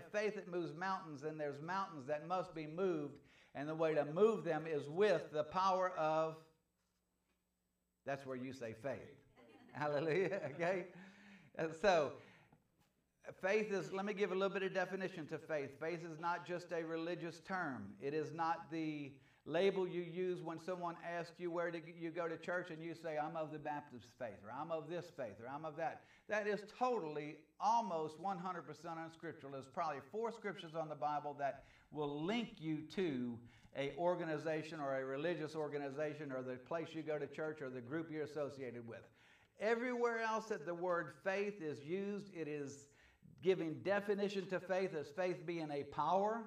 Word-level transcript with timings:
faith 0.00 0.34
that 0.36 0.50
moves 0.50 0.74
mountains, 0.74 1.22
and 1.22 1.38
there's 1.38 1.60
mountains 1.60 2.06
that 2.06 2.26
must 2.26 2.54
be 2.54 2.66
moved, 2.66 3.18
and 3.54 3.68
the 3.68 3.74
way 3.74 3.94
to 3.94 4.04
move 4.04 4.44
them 4.44 4.64
is 4.66 4.88
with 4.88 5.32
the 5.32 5.44
power 5.44 5.92
of. 5.98 6.36
That's 8.06 8.24
where 8.24 8.36
you 8.36 8.52
say 8.52 8.74
faith. 8.82 9.18
Hallelujah. 9.72 10.40
Okay? 10.54 10.86
So, 11.82 12.12
faith 13.42 13.72
is, 13.72 13.92
let 13.92 14.04
me 14.04 14.14
give 14.14 14.32
a 14.32 14.34
little 14.34 14.48
bit 14.48 14.62
of 14.62 14.72
definition 14.72 15.26
to 15.26 15.38
faith. 15.38 15.78
Faith 15.80 16.00
is 16.10 16.18
not 16.18 16.46
just 16.46 16.72
a 16.72 16.84
religious 16.84 17.40
term, 17.40 17.88
it 18.00 18.14
is 18.14 18.32
not 18.32 18.70
the 18.70 19.12
label 19.48 19.88
you 19.88 20.02
use 20.02 20.42
when 20.42 20.60
someone 20.60 20.94
asks 21.04 21.32
you 21.38 21.50
where 21.50 21.70
to, 21.70 21.80
you 21.98 22.10
go 22.10 22.28
to 22.28 22.36
church 22.36 22.70
and 22.70 22.82
you 22.82 22.94
say, 22.94 23.16
I'm 23.16 23.36
of 23.36 23.50
the 23.50 23.58
Baptist 23.58 24.06
faith, 24.18 24.38
or 24.44 24.52
I'm 24.52 24.70
of 24.70 24.90
this 24.90 25.06
faith, 25.16 25.40
or 25.40 25.48
I'm 25.48 25.64
of 25.64 25.76
that. 25.76 26.02
That 26.28 26.46
is 26.46 26.60
totally, 26.78 27.36
almost 27.60 28.22
100% 28.22 28.36
unscriptural. 29.04 29.52
There's 29.52 29.64
probably 29.72 30.00
four 30.12 30.30
scriptures 30.32 30.74
on 30.74 30.88
the 30.88 30.94
Bible 30.94 31.34
that 31.38 31.64
will 31.90 32.22
link 32.22 32.56
you 32.58 32.82
to 32.94 33.38
a 33.76 33.92
organization 33.96 34.80
or 34.80 35.00
a 35.00 35.04
religious 35.04 35.54
organization 35.54 36.30
or 36.30 36.42
the 36.42 36.56
place 36.56 36.88
you 36.92 37.02
go 37.02 37.18
to 37.18 37.26
church 37.26 37.62
or 37.62 37.70
the 37.70 37.80
group 37.80 38.10
you're 38.10 38.24
associated 38.24 38.86
with. 38.86 39.02
Everywhere 39.60 40.20
else 40.20 40.46
that 40.46 40.66
the 40.66 40.74
word 40.74 41.14
faith 41.24 41.60
is 41.62 41.84
used, 41.84 42.30
it 42.34 42.48
is 42.48 42.86
giving 43.42 43.74
definition 43.84 44.46
to 44.46 44.60
faith 44.60 44.94
as 44.94 45.08
faith 45.08 45.46
being 45.46 45.70
a 45.70 45.84
power 45.84 46.42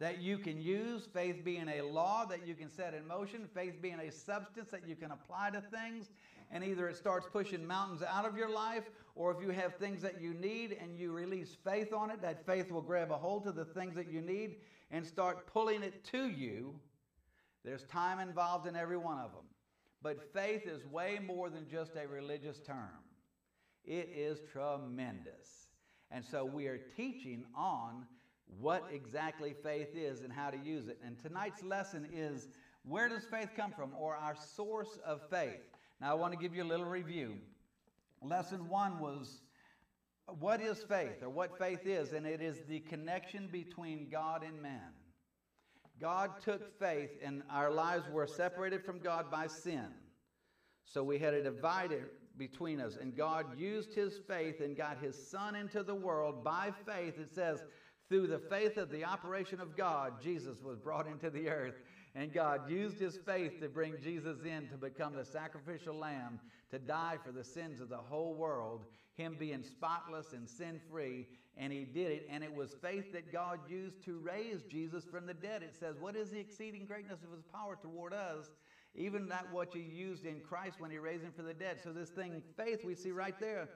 that 0.00 0.20
you 0.20 0.38
can 0.38 0.60
use, 0.60 1.06
faith 1.12 1.44
being 1.44 1.68
a 1.68 1.82
law 1.82 2.24
that 2.24 2.46
you 2.46 2.54
can 2.54 2.70
set 2.70 2.94
in 2.94 3.06
motion, 3.06 3.46
faith 3.54 3.80
being 3.82 4.00
a 4.00 4.10
substance 4.10 4.70
that 4.70 4.88
you 4.88 4.96
can 4.96 5.10
apply 5.12 5.50
to 5.50 5.60
things, 5.60 6.10
and 6.50 6.64
either 6.64 6.88
it 6.88 6.96
starts 6.96 7.28
pushing 7.30 7.64
mountains 7.66 8.02
out 8.02 8.24
of 8.24 8.34
your 8.36 8.50
life, 8.50 8.84
or 9.14 9.30
if 9.30 9.42
you 9.42 9.50
have 9.50 9.76
things 9.76 10.00
that 10.00 10.20
you 10.20 10.32
need 10.32 10.76
and 10.80 10.98
you 10.98 11.12
release 11.12 11.54
faith 11.62 11.92
on 11.92 12.10
it, 12.10 12.22
that 12.22 12.44
faith 12.46 12.72
will 12.72 12.80
grab 12.80 13.12
a 13.12 13.16
hold 13.16 13.44
to 13.44 13.52
the 13.52 13.64
things 13.64 13.94
that 13.94 14.10
you 14.10 14.22
need 14.22 14.56
and 14.90 15.06
start 15.06 15.46
pulling 15.46 15.82
it 15.82 16.02
to 16.04 16.28
you. 16.28 16.74
There's 17.62 17.84
time 17.84 18.20
involved 18.20 18.66
in 18.66 18.74
every 18.74 18.96
one 18.96 19.18
of 19.18 19.32
them. 19.32 19.44
But 20.02 20.32
faith 20.32 20.66
is 20.66 20.86
way 20.86 21.20
more 21.24 21.50
than 21.50 21.68
just 21.70 21.92
a 21.94 22.08
religious 22.08 22.58
term. 22.58 23.04
It 23.84 24.08
is 24.16 24.38
tremendous. 24.50 25.68
And 26.10 26.24
so 26.24 26.44
we 26.44 26.68
are 26.68 26.80
teaching 26.96 27.44
on 27.54 28.06
what 28.58 28.88
exactly 28.92 29.54
faith 29.62 29.90
is 29.94 30.22
and 30.22 30.32
how 30.32 30.50
to 30.50 30.58
use 30.58 30.88
it. 30.88 30.98
And 31.04 31.18
tonight's 31.18 31.62
lesson 31.62 32.08
is 32.12 32.48
where 32.84 33.08
does 33.08 33.24
faith 33.24 33.50
come 33.56 33.72
from 33.72 33.92
or 33.98 34.16
our 34.16 34.34
source 34.34 34.98
of 35.04 35.20
faith. 35.30 35.60
Now, 36.00 36.10
I 36.10 36.14
want 36.14 36.32
to 36.32 36.38
give 36.38 36.54
you 36.54 36.62
a 36.62 36.64
little 36.64 36.86
review. 36.86 37.36
Lesson 38.22 38.68
one 38.68 38.98
was 38.98 39.42
what 40.38 40.60
is 40.60 40.82
faith 40.84 41.22
or 41.22 41.28
what 41.28 41.58
faith 41.58 41.86
is, 41.86 42.12
and 42.12 42.26
it 42.26 42.40
is 42.40 42.58
the 42.68 42.80
connection 42.80 43.48
between 43.50 44.08
God 44.10 44.42
and 44.42 44.60
man. 44.62 44.92
God 46.00 46.30
took 46.42 46.78
faith, 46.78 47.10
and 47.22 47.42
our 47.50 47.70
lives 47.70 48.08
were 48.10 48.26
separated 48.26 48.84
from 48.84 49.00
God 49.00 49.30
by 49.30 49.46
sin. 49.46 49.88
So 50.84 51.02
we 51.02 51.18
had 51.18 51.34
a 51.34 51.42
divider 51.42 52.08
between 52.38 52.80
us, 52.80 52.96
and 52.96 53.14
God 53.14 53.58
used 53.58 53.92
his 53.92 54.18
faith 54.26 54.60
and 54.60 54.76
got 54.76 54.98
his 54.98 55.28
son 55.28 55.54
into 55.54 55.82
the 55.82 55.94
world 55.94 56.42
by 56.42 56.72
faith. 56.86 57.18
It 57.18 57.34
says, 57.34 57.62
through 58.10 58.26
the 58.26 58.40
faith 58.40 58.76
of 58.76 58.90
the 58.90 59.04
operation 59.04 59.60
of 59.60 59.76
God, 59.76 60.20
Jesus 60.20 60.60
was 60.60 60.80
brought 60.80 61.06
into 61.06 61.30
the 61.30 61.48
earth. 61.48 61.76
And 62.16 62.32
God 62.32 62.68
used 62.68 62.98
his 62.98 63.16
faith 63.24 63.60
to 63.60 63.68
bring 63.68 63.94
Jesus 64.02 64.38
in 64.44 64.66
to 64.68 64.76
become 64.76 65.14
the 65.14 65.24
sacrificial 65.24 65.94
lamb 65.94 66.40
to 66.72 66.80
die 66.80 67.18
for 67.24 67.30
the 67.30 67.44
sins 67.44 67.80
of 67.80 67.88
the 67.88 67.96
whole 67.96 68.34
world, 68.34 68.84
him 69.14 69.36
being 69.38 69.62
spotless 69.62 70.32
and 70.32 70.48
sin 70.48 70.80
free. 70.90 71.28
And 71.56 71.72
he 71.72 71.84
did 71.84 72.10
it. 72.10 72.26
And 72.28 72.42
it 72.42 72.52
was 72.52 72.74
faith 72.82 73.12
that 73.12 73.32
God 73.32 73.60
used 73.68 74.04
to 74.06 74.18
raise 74.18 74.64
Jesus 74.64 75.04
from 75.04 75.24
the 75.24 75.34
dead. 75.34 75.62
It 75.62 75.76
says, 75.78 75.94
What 76.00 76.16
is 76.16 76.30
the 76.30 76.40
exceeding 76.40 76.86
greatness 76.86 77.22
of 77.22 77.30
his 77.30 77.44
power 77.44 77.78
toward 77.80 78.12
us? 78.12 78.50
Even 78.96 79.28
that 79.28 79.52
what 79.52 79.72
you 79.72 79.82
used 79.82 80.26
in 80.26 80.40
Christ 80.40 80.80
when 80.80 80.90
he 80.90 80.98
raised 80.98 81.22
him 81.22 81.30
from 81.30 81.46
the 81.46 81.54
dead. 81.54 81.78
So, 81.80 81.92
this 81.92 82.10
thing, 82.10 82.42
faith, 82.56 82.80
we 82.84 82.96
see 82.96 83.12
right 83.12 83.38
there 83.38 83.68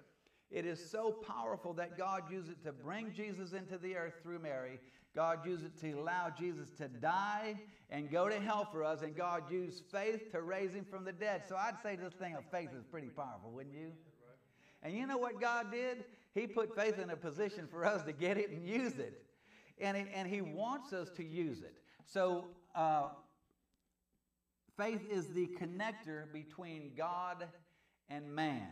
it 0.55 0.65
is 0.65 0.89
so 0.89 1.11
powerful 1.11 1.73
that 1.75 1.99
God 1.99 2.31
used 2.31 2.49
it 2.49 2.63
to 2.63 2.73
bring 2.73 3.13
Jesus 3.13 3.55
into 3.55 3.77
the 3.77 3.97
earth 3.97 4.15
through 4.23 4.39
Mary. 4.39 4.79
God 5.13 5.45
used 5.45 5.65
it 5.65 5.77
to 5.81 5.93
allow 5.95 6.31
Jesus 6.31 6.69
to 6.79 6.87
die 6.87 7.59
and 7.91 8.09
go 8.09 8.29
to 8.29 8.41
hell 8.41 8.69
for 8.71 8.85
us, 8.85 9.03
and 9.03 9.17
God 9.17 9.51
used 9.51 9.83
faith 9.91 10.31
to 10.31 10.43
raise 10.43 10.73
him 10.73 10.85
from 10.89 11.05
the 11.05 11.13
dead. 11.13 11.43
So 11.49 11.57
I'd 11.57 11.83
say 11.83 11.97
this 11.97 12.15
thing 12.15 12.37
of 12.37 12.45
faith 12.53 12.69
is 12.79 12.85
pretty 12.85 13.09
powerful, 13.09 13.51
wouldn't 13.51 13.75
you? 13.75 13.91
And 14.85 14.95
you 14.95 15.09
know 15.09 15.19
what 15.19 15.41
God 15.41 15.73
did? 15.73 16.05
He 16.35 16.47
put 16.47 16.77
faith 16.77 17.01
in 17.01 17.11
a 17.11 17.17
position 17.17 17.67
for 17.69 17.85
us 17.85 18.05
to 18.05 18.13
get 18.13 18.39
it 18.39 18.51
and 18.51 18.65
use 18.65 18.99
it. 18.99 19.23
And, 19.81 19.97
it, 19.97 20.07
and 20.15 20.29
He 20.29 20.41
wants 20.41 20.93
us 20.93 21.11
to 21.17 21.25
use 21.25 21.63
it. 21.63 21.75
So, 22.07 22.45
uh, 22.77 23.09
faith 24.77 25.01
is 25.11 25.29
the 25.29 25.49
connector 25.61 26.33
between 26.33 26.93
God 26.97 27.49
and 28.09 28.33
man. 28.33 28.69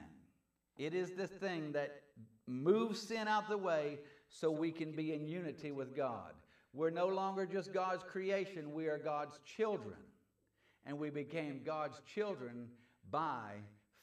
It 0.78 0.94
is 0.94 1.12
the 1.12 1.26
thing 1.26 1.72
that 1.72 2.02
moves 2.46 3.00
sin 3.00 3.28
out 3.28 3.48
the 3.48 3.58
way 3.58 3.98
so 4.28 4.50
we 4.50 4.72
can 4.72 4.92
be 4.92 5.12
in 5.12 5.26
unity 5.26 5.72
with 5.72 5.94
God. 5.94 6.32
We're 6.74 6.90
no 6.90 7.06
longer 7.06 7.44
just 7.44 7.72
God's 7.72 8.02
creation, 8.02 8.72
we 8.72 8.86
are 8.86 8.98
God's 8.98 9.38
children. 9.44 9.96
And 10.84 10.98
we 10.98 11.10
became 11.10 11.60
God's 11.64 12.00
children 12.12 12.66
by 13.10 13.52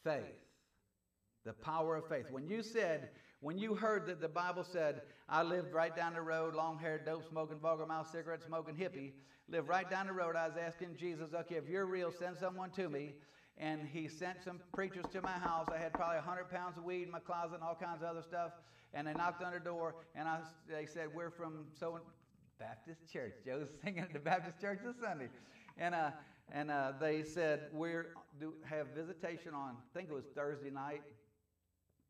faith. 0.04 0.24
The 1.46 1.54
power 1.54 1.98
of 1.98 2.08
faith. 2.08 2.28
When 2.32 2.48
you 2.48 2.62
said, 2.62 3.10
when 3.42 3.58
you 3.58 3.74
heard 3.74 4.06
that 4.08 4.22
the 4.22 4.30
Bible 4.30 4.64
said, 4.64 5.02
I 5.28 5.44
lived 5.44 5.74
right 5.74 5.96
down 5.96 6.14
the 6.14 6.22
road, 6.22 6.56
long 6.56 6.78
haired, 6.78 7.06
dope 7.06 7.28
smoking, 7.28 7.60
vulgar 7.60 7.86
mouth, 7.86 8.10
cigarette 8.12 8.44
smoking 8.44 8.76
hippie, 8.76 9.14
lived 9.50 9.68
right 9.68 9.90
down 9.90 10.08
the 10.08 10.14
road, 10.14 10.36
I 10.36 10.48
was 10.48 10.58
asking 10.58 10.96
Jesus, 10.96 11.34
okay, 11.34 11.56
if 11.56 11.68
you're 11.68 11.86
real, 11.86 12.12
send 12.12 12.38
someone 12.38 12.70
to 12.72 12.88
me 12.88 13.16
and 13.60 13.88
he 13.92 14.08
sent 14.08 14.42
some 14.44 14.60
preachers 14.74 15.06
to 15.12 15.22
my 15.22 15.32
house. 15.32 15.68
I 15.74 15.78
had 15.78 15.94
probably 15.94 16.16
100 16.18 16.50
pounds 16.50 16.78
of 16.78 16.84
weed 16.86 17.04
in 17.04 17.12
my 17.12 17.20
closet 17.20 17.56
and 17.56 17.64
all 17.64 17.76
kinds 17.76 18.02
of 18.02 18.08
other 18.08 18.22
stuff. 18.22 18.52
And 18.94 19.06
they 19.06 19.14
knocked 19.14 19.44
on 19.44 19.54
the 19.54 19.60
door, 19.60 19.96
and 20.16 20.28
I, 20.28 20.40
they 20.68 20.86
said, 20.86 21.10
We're 21.14 21.30
from 21.30 21.66
so 21.80 22.00
Baptist 22.58 23.02
Church. 23.12 23.34
Joe's 23.46 23.70
singing 23.84 24.00
at 24.00 24.14
the 24.14 24.20
Baptist 24.20 24.60
Church 24.60 24.80
this 24.84 24.96
Sunday. 25.00 25.28
And, 25.78 25.94
uh, 25.94 26.12
and 26.52 26.72
uh, 26.72 26.94
they 27.00 27.24
said, 27.24 27.68
We 27.74 27.92
have 28.64 28.88
visitation 28.96 29.54
on, 29.54 29.76
I 29.78 29.98
think 29.98 30.10
it 30.10 30.16
was 30.16 30.26
Thursday 30.34 30.72
night. 30.72 31.04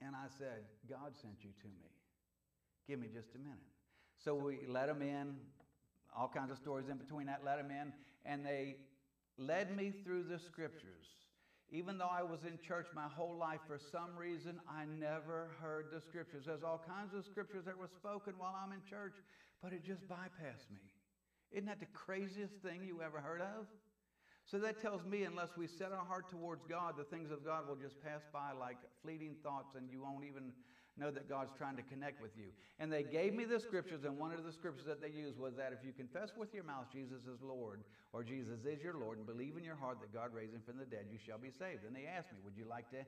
And 0.01 0.15
I 0.15 0.27
said, 0.37 0.63
God 0.89 1.11
sent 1.21 1.35
you 1.41 1.49
to 1.61 1.67
me. 1.67 1.89
Give 2.87 2.99
me 2.99 3.07
just 3.13 3.35
a 3.35 3.39
minute. 3.39 3.59
So 4.23 4.33
we 4.35 4.59
let 4.67 4.87
them 4.87 5.01
in, 5.01 5.35
all 6.15 6.31
kinds 6.33 6.51
of 6.51 6.57
stories 6.57 6.87
in 6.89 6.97
between 6.97 7.27
that, 7.27 7.41
let 7.45 7.57
them 7.57 7.69
in, 7.71 7.91
and 8.25 8.45
they 8.45 8.77
led 9.37 9.75
me 9.75 9.91
through 10.03 10.23
the 10.23 10.39
scriptures 10.39 11.07
even 11.71 11.97
though 11.97 12.09
I 12.11 12.23
was 12.23 12.43
in 12.43 12.57
church 12.65 12.87
my 12.95 13.07
whole 13.07 13.37
life, 13.37 13.59
for 13.67 13.77
some 13.91 14.17
reason, 14.17 14.59
I 14.67 14.85
never 14.85 15.51
heard 15.61 15.87
the 15.93 16.01
scriptures. 16.01 16.45
There's 16.47 16.63
all 16.63 16.83
kinds 16.85 17.13
of 17.13 17.25
scriptures 17.25 17.65
that 17.65 17.77
were 17.77 17.87
spoken 17.87 18.33
while 18.37 18.55
I'm 18.57 18.71
in 18.71 18.81
church, 18.89 19.13
but 19.61 19.73
it 19.73 19.83
just 19.83 20.07
bypassed 20.07 20.71
me. 20.71 20.81
Isn't 21.51 21.67
that 21.67 21.79
the 21.79 21.91
craziest 21.93 22.53
thing 22.63 22.83
you 22.85 23.01
ever 23.01 23.19
heard 23.19 23.41
of? 23.41 23.67
So 24.45 24.57
that 24.59 24.81
tells 24.81 25.05
me, 25.05 25.23
unless 25.23 25.49
we 25.57 25.67
set 25.67 25.91
our 25.91 26.05
heart 26.05 26.29
towards 26.29 26.63
God, 26.65 26.95
the 26.97 27.03
things 27.03 27.29
of 27.29 27.45
God 27.45 27.67
will 27.67 27.75
just 27.75 28.01
pass 28.01 28.21
by 28.33 28.51
like 28.51 28.77
fleeting 29.03 29.35
thoughts, 29.43 29.75
and 29.75 29.89
you 29.91 30.01
won't 30.01 30.25
even 30.25 30.51
know 30.99 31.11
that 31.11 31.29
God's 31.29 31.53
trying 31.57 31.75
to 31.77 31.81
connect 31.83 32.21
with 32.21 32.31
you. 32.37 32.47
And 32.79 32.91
they 32.91 33.03
gave 33.03 33.33
me 33.33 33.45
the 33.45 33.59
scriptures, 33.59 34.03
and 34.03 34.17
one 34.17 34.31
of 34.31 34.43
the 34.43 34.51
scriptures 34.51 34.85
that 34.85 35.01
they 35.01 35.09
used 35.09 35.39
was 35.39 35.55
that 35.55 35.73
if 35.73 35.85
you 35.85 35.93
confess 35.93 36.31
with 36.37 36.53
your 36.53 36.63
mouth 36.63 36.85
Jesus 36.91 37.23
is 37.23 37.41
Lord, 37.41 37.83
or 38.13 38.23
Jesus 38.23 38.65
is 38.65 38.83
your 38.83 38.95
Lord, 38.95 39.17
and 39.17 39.25
believe 39.25 39.57
in 39.57 39.63
your 39.63 39.75
heart 39.75 39.99
that 40.01 40.13
God 40.13 40.33
raised 40.33 40.53
him 40.53 40.61
from 40.65 40.77
the 40.77 40.85
dead, 40.85 41.05
you 41.11 41.17
shall 41.17 41.37
be 41.37 41.49
saved. 41.49 41.85
And 41.85 41.95
they 41.95 42.05
asked 42.05 42.31
me, 42.31 42.39
Would 42.43 42.57
you 42.57 42.65
like 42.69 42.89
to 42.91 43.05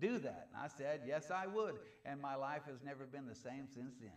do 0.00 0.18
that? 0.18 0.48
And 0.52 0.62
I 0.62 0.68
said, 0.68 1.02
Yes, 1.06 1.30
I 1.30 1.46
would. 1.46 1.76
And 2.04 2.20
my 2.20 2.34
life 2.34 2.62
has 2.66 2.82
never 2.84 3.04
been 3.04 3.26
the 3.26 3.34
same 3.34 3.68
since 3.72 3.94
then. 4.00 4.10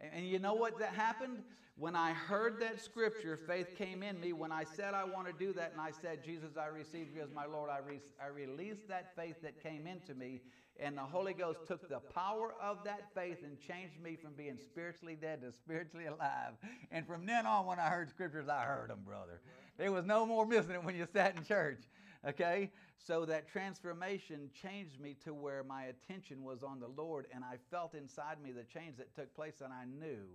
And 0.00 0.26
you 0.26 0.38
know 0.38 0.54
what 0.54 0.78
that 0.78 0.94
happened? 0.94 1.42
When 1.76 1.94
I 1.94 2.12
heard 2.12 2.60
that 2.60 2.80
scripture, 2.80 3.36
faith 3.36 3.76
came 3.76 4.02
in 4.02 4.20
me. 4.20 4.32
When 4.32 4.50
I 4.50 4.64
said 4.64 4.94
I 4.94 5.04
want 5.04 5.28
to 5.28 5.32
do 5.32 5.52
that, 5.52 5.70
and 5.72 5.80
I 5.80 5.92
said, 5.92 6.24
Jesus, 6.24 6.56
I 6.60 6.66
receive 6.66 7.06
you 7.14 7.22
as 7.22 7.30
my 7.32 7.46
Lord, 7.46 7.70
I, 7.70 7.78
re- 7.78 8.00
I 8.20 8.26
released 8.26 8.88
that 8.88 9.14
faith 9.14 9.36
that 9.42 9.62
came 9.62 9.86
into 9.86 10.14
me. 10.14 10.40
And 10.80 10.96
the 10.96 11.02
Holy 11.02 11.34
Ghost 11.34 11.60
took 11.66 11.88
the 11.88 11.98
power 11.98 12.54
of 12.60 12.78
that 12.84 13.12
faith 13.14 13.38
and 13.44 13.58
changed 13.60 14.00
me 14.00 14.16
from 14.16 14.32
being 14.34 14.58
spiritually 14.58 15.16
dead 15.20 15.42
to 15.42 15.52
spiritually 15.52 16.06
alive. 16.06 16.52
And 16.90 17.06
from 17.06 17.26
then 17.26 17.46
on, 17.46 17.66
when 17.66 17.78
I 17.78 17.88
heard 17.88 18.10
scriptures, 18.10 18.48
I 18.48 18.62
heard 18.62 18.90
them, 18.90 19.00
brother. 19.04 19.40
There 19.76 19.92
was 19.92 20.04
no 20.04 20.26
more 20.26 20.46
missing 20.46 20.72
it 20.72 20.84
when 20.84 20.96
you 20.96 21.06
sat 21.12 21.36
in 21.36 21.44
church. 21.44 21.82
Okay? 22.26 22.70
So 22.98 23.24
that 23.26 23.48
transformation 23.48 24.50
changed 24.60 25.00
me 25.00 25.16
to 25.24 25.34
where 25.34 25.62
my 25.62 25.84
attention 25.84 26.42
was 26.42 26.62
on 26.62 26.80
the 26.80 26.88
Lord, 26.88 27.26
and 27.34 27.44
I 27.44 27.56
felt 27.70 27.94
inside 27.94 28.42
me 28.42 28.52
the 28.52 28.64
change 28.64 28.96
that 28.96 29.14
took 29.14 29.34
place, 29.34 29.60
and 29.62 29.72
I 29.72 29.84
knew 29.84 30.26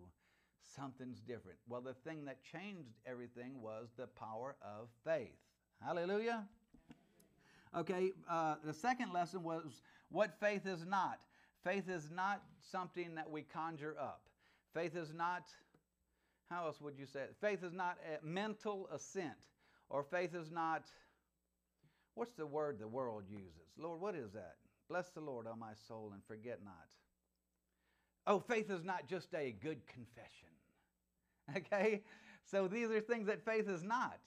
something's 0.76 1.20
different. 1.20 1.58
Well, 1.68 1.82
the 1.82 1.94
thing 1.94 2.26
that 2.26 2.38
changed 2.44 2.94
everything 3.06 3.62
was 3.62 3.90
the 3.98 4.08
power 4.08 4.56
of 4.62 4.88
faith. 5.04 5.36
Hallelujah. 5.84 6.46
Okay, 7.76 8.12
uh, 8.30 8.56
the 8.64 8.74
second 8.74 9.12
lesson 9.14 9.44
was 9.44 9.82
what 10.10 10.40
faith 10.40 10.66
is 10.66 10.86
not. 10.86 11.20
Faith 11.64 11.90
is 11.90 12.10
not 12.12 12.44
something 12.72 13.16
that 13.16 13.30
we 13.30 13.42
conjure 13.42 13.96
up. 14.00 14.22
Faith 14.74 14.96
is 14.96 15.14
not, 15.14 15.44
how 16.50 16.66
else 16.66 16.80
would 16.82 16.98
you 16.98 17.06
say 17.06 17.22
it? 17.22 17.36
Faith 17.42 17.64
is 17.64 17.74
not 17.74 17.98
a 18.06 18.26
mental 18.26 18.88
assent, 18.94 19.48
or 19.90 20.04
faith 20.04 20.36
is 20.36 20.52
not, 20.52 20.84
what's 22.16 22.34
the 22.34 22.46
word 22.46 22.80
the 22.80 22.88
world 22.88 23.24
uses? 23.30 23.72
Lord, 23.78 24.02
what 24.02 24.16
is 24.16 24.32
that? 24.34 24.56
Bless 24.90 25.10
the 25.10 25.22
Lord, 25.22 25.48
O 25.48 25.56
my 25.56 25.74
soul, 25.88 26.12
and 26.14 26.24
forget 26.26 26.60
not. 26.64 26.88
Oh, 28.26 28.40
faith 28.40 28.70
is 28.70 28.84
not 28.84 29.08
just 29.08 29.34
a 29.34 29.52
good 29.52 29.86
confession. 29.88 30.50
Okay? 31.58 32.04
So 32.46 32.70
these 32.70 32.90
are 32.90 33.02
things 33.02 33.28
that 33.28 33.44
faith 33.44 33.68
is 33.68 33.84
not. 33.84 34.18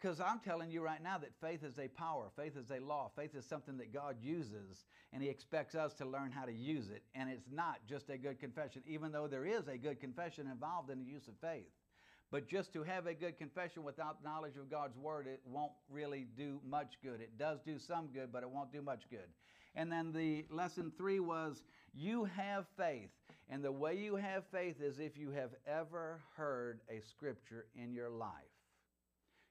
Because 0.00 0.20
I'm 0.20 0.40
telling 0.40 0.70
you 0.70 0.82
right 0.82 1.02
now 1.02 1.18
that 1.18 1.30
faith 1.40 1.62
is 1.62 1.78
a 1.78 1.88
power, 1.88 2.30
faith 2.34 2.56
is 2.56 2.70
a 2.70 2.80
law, 2.80 3.10
faith 3.14 3.34
is 3.34 3.44
something 3.44 3.76
that 3.76 3.92
God 3.92 4.16
uses, 4.22 4.86
and 5.12 5.22
He 5.22 5.28
expects 5.28 5.74
us 5.74 5.92
to 5.94 6.06
learn 6.06 6.32
how 6.32 6.46
to 6.46 6.52
use 6.52 6.88
it. 6.88 7.02
And 7.14 7.28
it's 7.28 7.50
not 7.52 7.80
just 7.86 8.08
a 8.08 8.16
good 8.16 8.40
confession, 8.40 8.82
even 8.86 9.12
though 9.12 9.26
there 9.26 9.44
is 9.44 9.68
a 9.68 9.76
good 9.76 10.00
confession 10.00 10.46
involved 10.46 10.90
in 10.90 10.98
the 10.98 11.04
use 11.04 11.28
of 11.28 11.34
faith. 11.40 11.70
But 12.30 12.48
just 12.48 12.72
to 12.74 12.82
have 12.84 13.06
a 13.06 13.14
good 13.14 13.38
confession 13.38 13.82
without 13.82 14.22
knowledge 14.22 14.56
of 14.56 14.70
God's 14.70 14.96
word, 14.96 15.26
it 15.26 15.40
won't 15.44 15.72
really 15.90 16.26
do 16.36 16.60
much 16.68 16.94
good. 17.02 17.20
It 17.20 17.38
does 17.38 17.58
do 17.60 17.78
some 17.78 18.08
good, 18.08 18.32
but 18.32 18.42
it 18.42 18.50
won't 18.50 18.72
do 18.72 18.82
much 18.82 19.02
good. 19.10 19.28
And 19.74 19.90
then 19.90 20.12
the 20.12 20.44
lesson 20.50 20.92
three 20.96 21.20
was 21.20 21.62
you 21.92 22.24
have 22.24 22.66
faith. 22.76 23.10
And 23.48 23.64
the 23.64 23.72
way 23.72 23.96
you 23.96 24.14
have 24.14 24.44
faith 24.52 24.80
is 24.80 25.00
if 25.00 25.18
you 25.18 25.30
have 25.30 25.50
ever 25.66 26.20
heard 26.36 26.80
a 26.88 27.00
scripture 27.00 27.66
in 27.74 27.92
your 27.92 28.10
life 28.10 28.30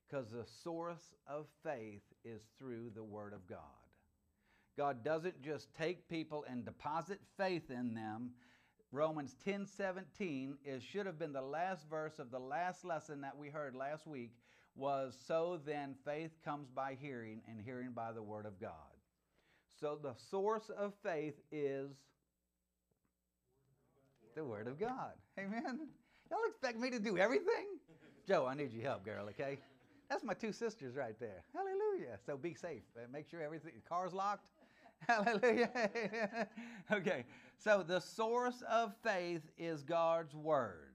because 0.09 0.29
the 0.29 0.45
source 0.63 1.13
of 1.27 1.45
faith 1.63 2.01
is 2.23 2.41
through 2.57 2.91
the 2.95 3.03
Word 3.03 3.33
of 3.33 3.47
God. 3.47 3.59
God 4.77 5.03
doesn't 5.03 5.41
just 5.41 5.67
take 5.75 6.07
people 6.09 6.45
and 6.49 6.65
deposit 6.65 7.19
faith 7.37 7.69
in 7.69 7.93
them. 7.93 8.31
Romans 8.91 9.35
10 9.45 9.65
17 9.65 10.57
is, 10.65 10.81
should 10.83 11.05
have 11.05 11.19
been 11.19 11.33
the 11.33 11.41
last 11.41 11.87
verse 11.89 12.17
of 12.17 12.31
the 12.31 12.39
last 12.39 12.83
lesson 12.83 13.21
that 13.21 13.37
we 13.37 13.49
heard 13.49 13.75
last 13.75 14.07
week 14.07 14.31
was 14.75 15.15
so 15.27 15.59
then 15.65 15.95
faith 16.05 16.31
comes 16.43 16.69
by 16.69 16.97
hearing 16.99 17.41
and 17.47 17.59
hearing 17.61 17.91
by 17.91 18.11
the 18.11 18.23
word 18.23 18.45
of 18.45 18.59
God. 18.59 18.71
So 19.79 19.99
the 20.01 20.13
source 20.29 20.69
of 20.75 20.93
faith 21.03 21.35
is 21.51 21.91
the 24.35 24.43
word 24.43 24.67
of 24.67 24.79
God. 24.79 25.13
Amen. 25.37 25.87
Y'all 26.31 26.39
expect 26.47 26.79
me 26.79 26.89
to 26.89 26.99
do 26.99 27.17
everything? 27.17 27.77
Joe, 28.27 28.45
I 28.47 28.55
need 28.55 28.71
your 28.71 28.83
help, 28.83 29.03
girl, 29.03 29.27
okay? 29.29 29.59
That's 30.09 30.23
my 30.23 30.33
two 30.33 30.51
sisters 30.51 30.95
right 30.95 31.19
there. 31.19 31.43
Hallelujah. 31.53 32.17
So 32.25 32.37
be 32.37 32.53
safe. 32.53 32.83
Make 33.11 33.29
sure 33.29 33.41
everything, 33.41 33.73
car's 33.87 34.13
locked. 34.13 34.45
Hallelujah. 35.07 36.47
okay. 36.91 37.25
So 37.57 37.83
the 37.85 37.99
source 37.99 38.63
of 38.69 38.93
faith 39.03 39.41
is 39.57 39.83
God's 39.83 40.33
Word. 40.33 40.93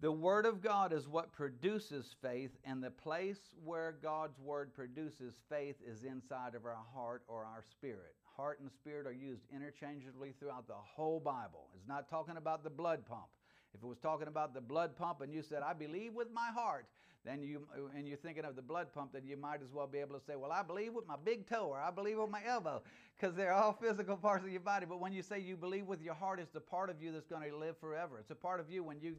The 0.00 0.12
Word 0.12 0.46
of 0.46 0.62
God 0.62 0.94
is 0.94 1.08
what 1.08 1.32
produces 1.32 2.14
faith, 2.22 2.52
and 2.64 2.82
the 2.82 2.90
place 2.90 3.54
where 3.62 3.94
God's 4.02 4.38
Word 4.38 4.72
produces 4.74 5.34
faith 5.50 5.76
is 5.86 6.04
inside 6.04 6.54
of 6.54 6.64
our 6.64 6.78
heart 6.94 7.22
or 7.28 7.44
our 7.44 7.62
spirit. 7.70 8.14
Heart 8.36 8.60
and 8.60 8.70
spirit 8.72 9.06
are 9.06 9.12
used 9.12 9.42
interchangeably 9.54 10.32
throughout 10.38 10.66
the 10.66 10.72
whole 10.74 11.20
Bible. 11.20 11.68
It's 11.76 11.86
not 11.86 12.08
talking 12.08 12.38
about 12.38 12.64
the 12.64 12.70
blood 12.70 13.04
pump. 13.04 13.28
If 13.74 13.82
it 13.82 13.86
was 13.86 13.98
talking 13.98 14.26
about 14.26 14.54
the 14.54 14.60
blood 14.60 14.96
pump 14.96 15.20
and 15.20 15.32
you 15.32 15.42
said, 15.42 15.62
I 15.62 15.74
believe 15.74 16.14
with 16.14 16.32
my 16.32 16.48
heart, 16.54 16.86
then 17.24 17.42
you 17.42 17.66
and 17.94 18.08
you're 18.08 18.16
thinking 18.16 18.44
of 18.44 18.56
the 18.56 18.62
blood 18.62 18.92
pump, 18.94 19.12
then 19.12 19.26
you 19.26 19.36
might 19.36 19.62
as 19.62 19.70
well 19.72 19.86
be 19.86 19.98
able 19.98 20.18
to 20.18 20.24
say, 20.24 20.36
Well, 20.36 20.52
I 20.52 20.62
believe 20.62 20.94
with 20.94 21.06
my 21.06 21.16
big 21.22 21.48
toe 21.48 21.66
or 21.66 21.78
I 21.78 21.90
believe 21.90 22.18
with 22.18 22.30
my 22.30 22.40
elbow, 22.46 22.82
because 23.18 23.36
they're 23.36 23.52
all 23.52 23.76
physical 23.80 24.16
parts 24.16 24.44
of 24.44 24.50
your 24.50 24.60
body. 24.60 24.86
But 24.86 25.00
when 25.00 25.12
you 25.12 25.22
say 25.22 25.38
you 25.38 25.56
believe 25.56 25.86
with 25.86 26.00
your 26.00 26.14
heart, 26.14 26.40
it's 26.40 26.52
the 26.52 26.60
part 26.60 26.88
of 26.88 27.02
you 27.02 27.12
that's 27.12 27.26
going 27.26 27.48
to 27.48 27.56
live 27.56 27.76
forever. 27.78 28.18
It's 28.18 28.30
a 28.30 28.34
part 28.34 28.58
of 28.58 28.70
you 28.70 28.82
when 28.82 29.00
you 29.00 29.16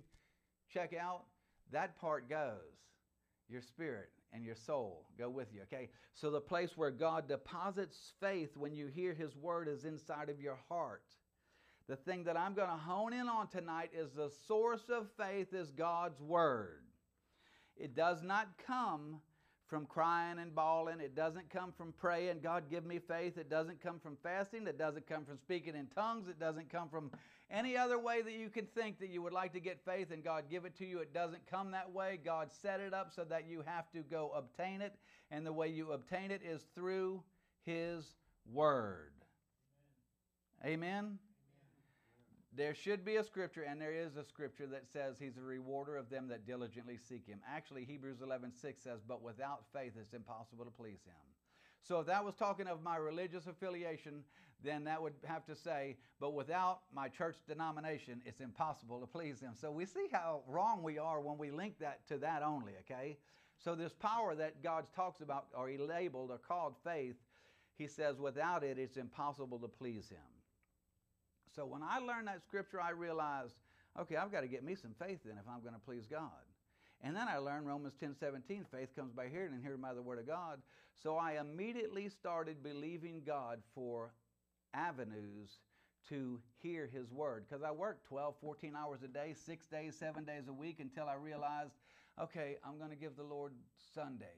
check 0.73 0.93
out, 0.99 1.23
that 1.71 1.99
part 1.99 2.27
goes. 2.27 2.57
Your 3.49 3.61
spirit 3.61 4.09
and 4.33 4.45
your 4.45 4.55
soul 4.55 5.05
go 5.17 5.29
with 5.29 5.49
you, 5.53 5.61
okay? 5.63 5.89
So 6.13 6.31
the 6.31 6.39
place 6.39 6.71
where 6.75 6.89
God 6.89 7.27
deposits 7.27 8.13
faith 8.19 8.55
when 8.55 8.73
you 8.73 8.87
hear 8.87 9.13
his 9.13 9.35
word 9.35 9.67
is 9.67 9.83
inside 9.83 10.29
of 10.29 10.39
your 10.39 10.57
heart. 10.69 11.03
The 11.89 11.97
thing 11.97 12.23
that 12.23 12.37
I'm 12.37 12.53
going 12.53 12.69
to 12.69 12.75
hone 12.75 13.11
in 13.11 13.27
on 13.27 13.49
tonight 13.49 13.91
is 13.93 14.11
the 14.11 14.31
source 14.47 14.89
of 14.89 15.07
faith 15.17 15.53
is 15.53 15.71
God's 15.71 16.21
word. 16.21 16.83
It 17.77 17.95
does 17.95 18.21
not 18.21 18.47
come 18.65 19.21
from 19.71 19.85
crying 19.85 20.37
and 20.37 20.53
bawling. 20.53 20.99
It 20.99 21.15
doesn't 21.15 21.49
come 21.49 21.71
from 21.71 21.93
praying, 21.93 22.41
God, 22.43 22.65
give 22.69 22.85
me 22.85 22.99
faith. 22.99 23.37
It 23.37 23.49
doesn't 23.49 23.81
come 23.81 23.99
from 23.99 24.17
fasting. 24.21 24.67
It 24.67 24.77
doesn't 24.77 25.07
come 25.07 25.23
from 25.23 25.37
speaking 25.37 25.75
in 25.75 25.87
tongues. 25.87 26.27
It 26.27 26.37
doesn't 26.37 26.69
come 26.69 26.89
from 26.89 27.09
any 27.49 27.77
other 27.77 27.97
way 27.97 28.21
that 28.21 28.33
you 28.33 28.49
can 28.49 28.65
think 28.65 28.99
that 28.99 29.09
you 29.09 29.21
would 29.21 29.31
like 29.31 29.53
to 29.53 29.61
get 29.61 29.79
faith 29.85 30.11
and 30.11 30.25
God 30.25 30.45
give 30.51 30.65
it 30.65 30.77
to 30.79 30.85
you. 30.85 30.99
It 30.99 31.13
doesn't 31.13 31.47
come 31.49 31.71
that 31.71 31.89
way. 31.89 32.19
God 32.23 32.49
set 32.51 32.81
it 32.81 32.93
up 32.93 33.13
so 33.15 33.23
that 33.23 33.47
you 33.47 33.63
have 33.65 33.89
to 33.91 33.99
go 33.99 34.33
obtain 34.35 34.81
it. 34.81 34.93
And 35.31 35.45
the 35.45 35.53
way 35.53 35.69
you 35.69 35.93
obtain 35.93 36.31
it 36.31 36.41
is 36.43 36.61
through 36.75 37.23
His 37.65 38.05
Word. 38.51 39.13
Amen. 40.65 40.73
Amen? 40.73 41.19
There 42.53 42.75
should 42.75 43.05
be 43.05 43.15
a 43.15 43.23
scripture, 43.23 43.63
and 43.63 43.79
there 43.79 43.93
is 43.93 44.17
a 44.17 44.25
scripture 44.25 44.67
that 44.67 44.91
says 44.91 45.15
he's 45.17 45.37
a 45.37 45.41
rewarder 45.41 45.95
of 45.95 46.09
them 46.09 46.27
that 46.27 46.45
diligently 46.45 46.97
seek 46.97 47.25
him. 47.25 47.39
Actually, 47.49 47.85
Hebrews 47.85 48.17
11 48.21 48.51
6 48.53 48.83
says, 48.83 48.99
But 49.07 49.21
without 49.21 49.63
faith 49.73 49.93
it's 49.99 50.13
impossible 50.13 50.65
to 50.65 50.71
please 50.71 50.99
him. 51.05 51.15
So 51.81 51.99
if 51.99 52.07
that 52.07 52.25
was 52.25 52.35
talking 52.35 52.67
of 52.67 52.83
my 52.83 52.97
religious 52.97 53.47
affiliation, 53.47 54.23
then 54.63 54.83
that 54.83 55.01
would 55.01 55.13
have 55.23 55.45
to 55.45 55.55
say, 55.55 55.95
But 56.19 56.33
without 56.33 56.81
my 56.93 57.07
church 57.07 57.37
denomination, 57.47 58.21
it's 58.25 58.41
impossible 58.41 58.99
to 58.99 59.07
please 59.07 59.39
him. 59.39 59.53
So 59.55 59.71
we 59.71 59.85
see 59.85 60.07
how 60.11 60.41
wrong 60.45 60.83
we 60.83 60.97
are 60.97 61.21
when 61.21 61.37
we 61.37 61.51
link 61.51 61.79
that 61.79 62.05
to 62.09 62.17
that 62.17 62.43
only, 62.43 62.73
okay? 62.81 63.17
So 63.63 63.75
this 63.75 63.93
power 63.93 64.35
that 64.35 64.61
God 64.61 64.85
talks 64.93 65.21
about, 65.21 65.45
or 65.55 65.69
he 65.69 65.77
labeled 65.77 66.31
or 66.31 66.37
called 66.37 66.75
faith, 66.83 67.15
he 67.77 67.87
says, 67.87 68.19
Without 68.19 68.63
it, 68.63 68.77
it's 68.77 68.97
impossible 68.97 69.59
to 69.59 69.69
please 69.69 70.09
him. 70.09 70.30
So 71.55 71.65
when 71.65 71.81
I 71.83 71.99
learned 71.99 72.27
that 72.27 72.41
scripture, 72.43 72.79
I 72.79 72.91
realized, 72.91 73.53
okay, 73.99 74.15
I've 74.15 74.31
got 74.31 74.41
to 74.41 74.47
get 74.47 74.63
me 74.63 74.75
some 74.75 74.95
faith 74.99 75.19
then 75.25 75.35
if 75.37 75.47
I'm 75.49 75.61
going 75.61 75.73
to 75.73 75.79
please 75.79 76.05
God. 76.09 76.29
And 77.03 77.15
then 77.15 77.27
I 77.27 77.37
learned 77.37 77.67
Romans 77.67 77.93
10 77.99 78.15
17, 78.19 78.65
faith 78.71 78.95
comes 78.95 79.11
by 79.11 79.27
hearing 79.27 79.53
and 79.53 79.61
hearing 79.61 79.81
by 79.81 79.93
the 79.93 80.01
word 80.01 80.19
of 80.19 80.27
God. 80.27 80.61
So 81.01 81.17
I 81.17 81.39
immediately 81.39 82.09
started 82.09 82.63
believing 82.63 83.23
God 83.25 83.59
for 83.73 84.13
avenues 84.73 85.49
to 86.09 86.39
hear 86.61 86.87
his 86.91 87.11
word 87.11 87.45
because 87.47 87.63
I 87.63 87.71
worked 87.71 88.05
12, 88.05 88.35
14 88.41 88.75
hours 88.75 88.99
a 89.03 89.07
day, 89.07 89.33
six 89.45 89.67
days, 89.67 89.95
seven 89.97 90.23
days 90.23 90.47
a 90.47 90.53
week 90.53 90.79
until 90.79 91.07
I 91.07 91.15
realized, 91.15 91.73
okay, 92.21 92.57
I'm 92.65 92.77
going 92.77 92.89
to 92.89 92.95
give 92.95 93.15
the 93.15 93.23
Lord 93.23 93.53
Sunday 93.93 94.37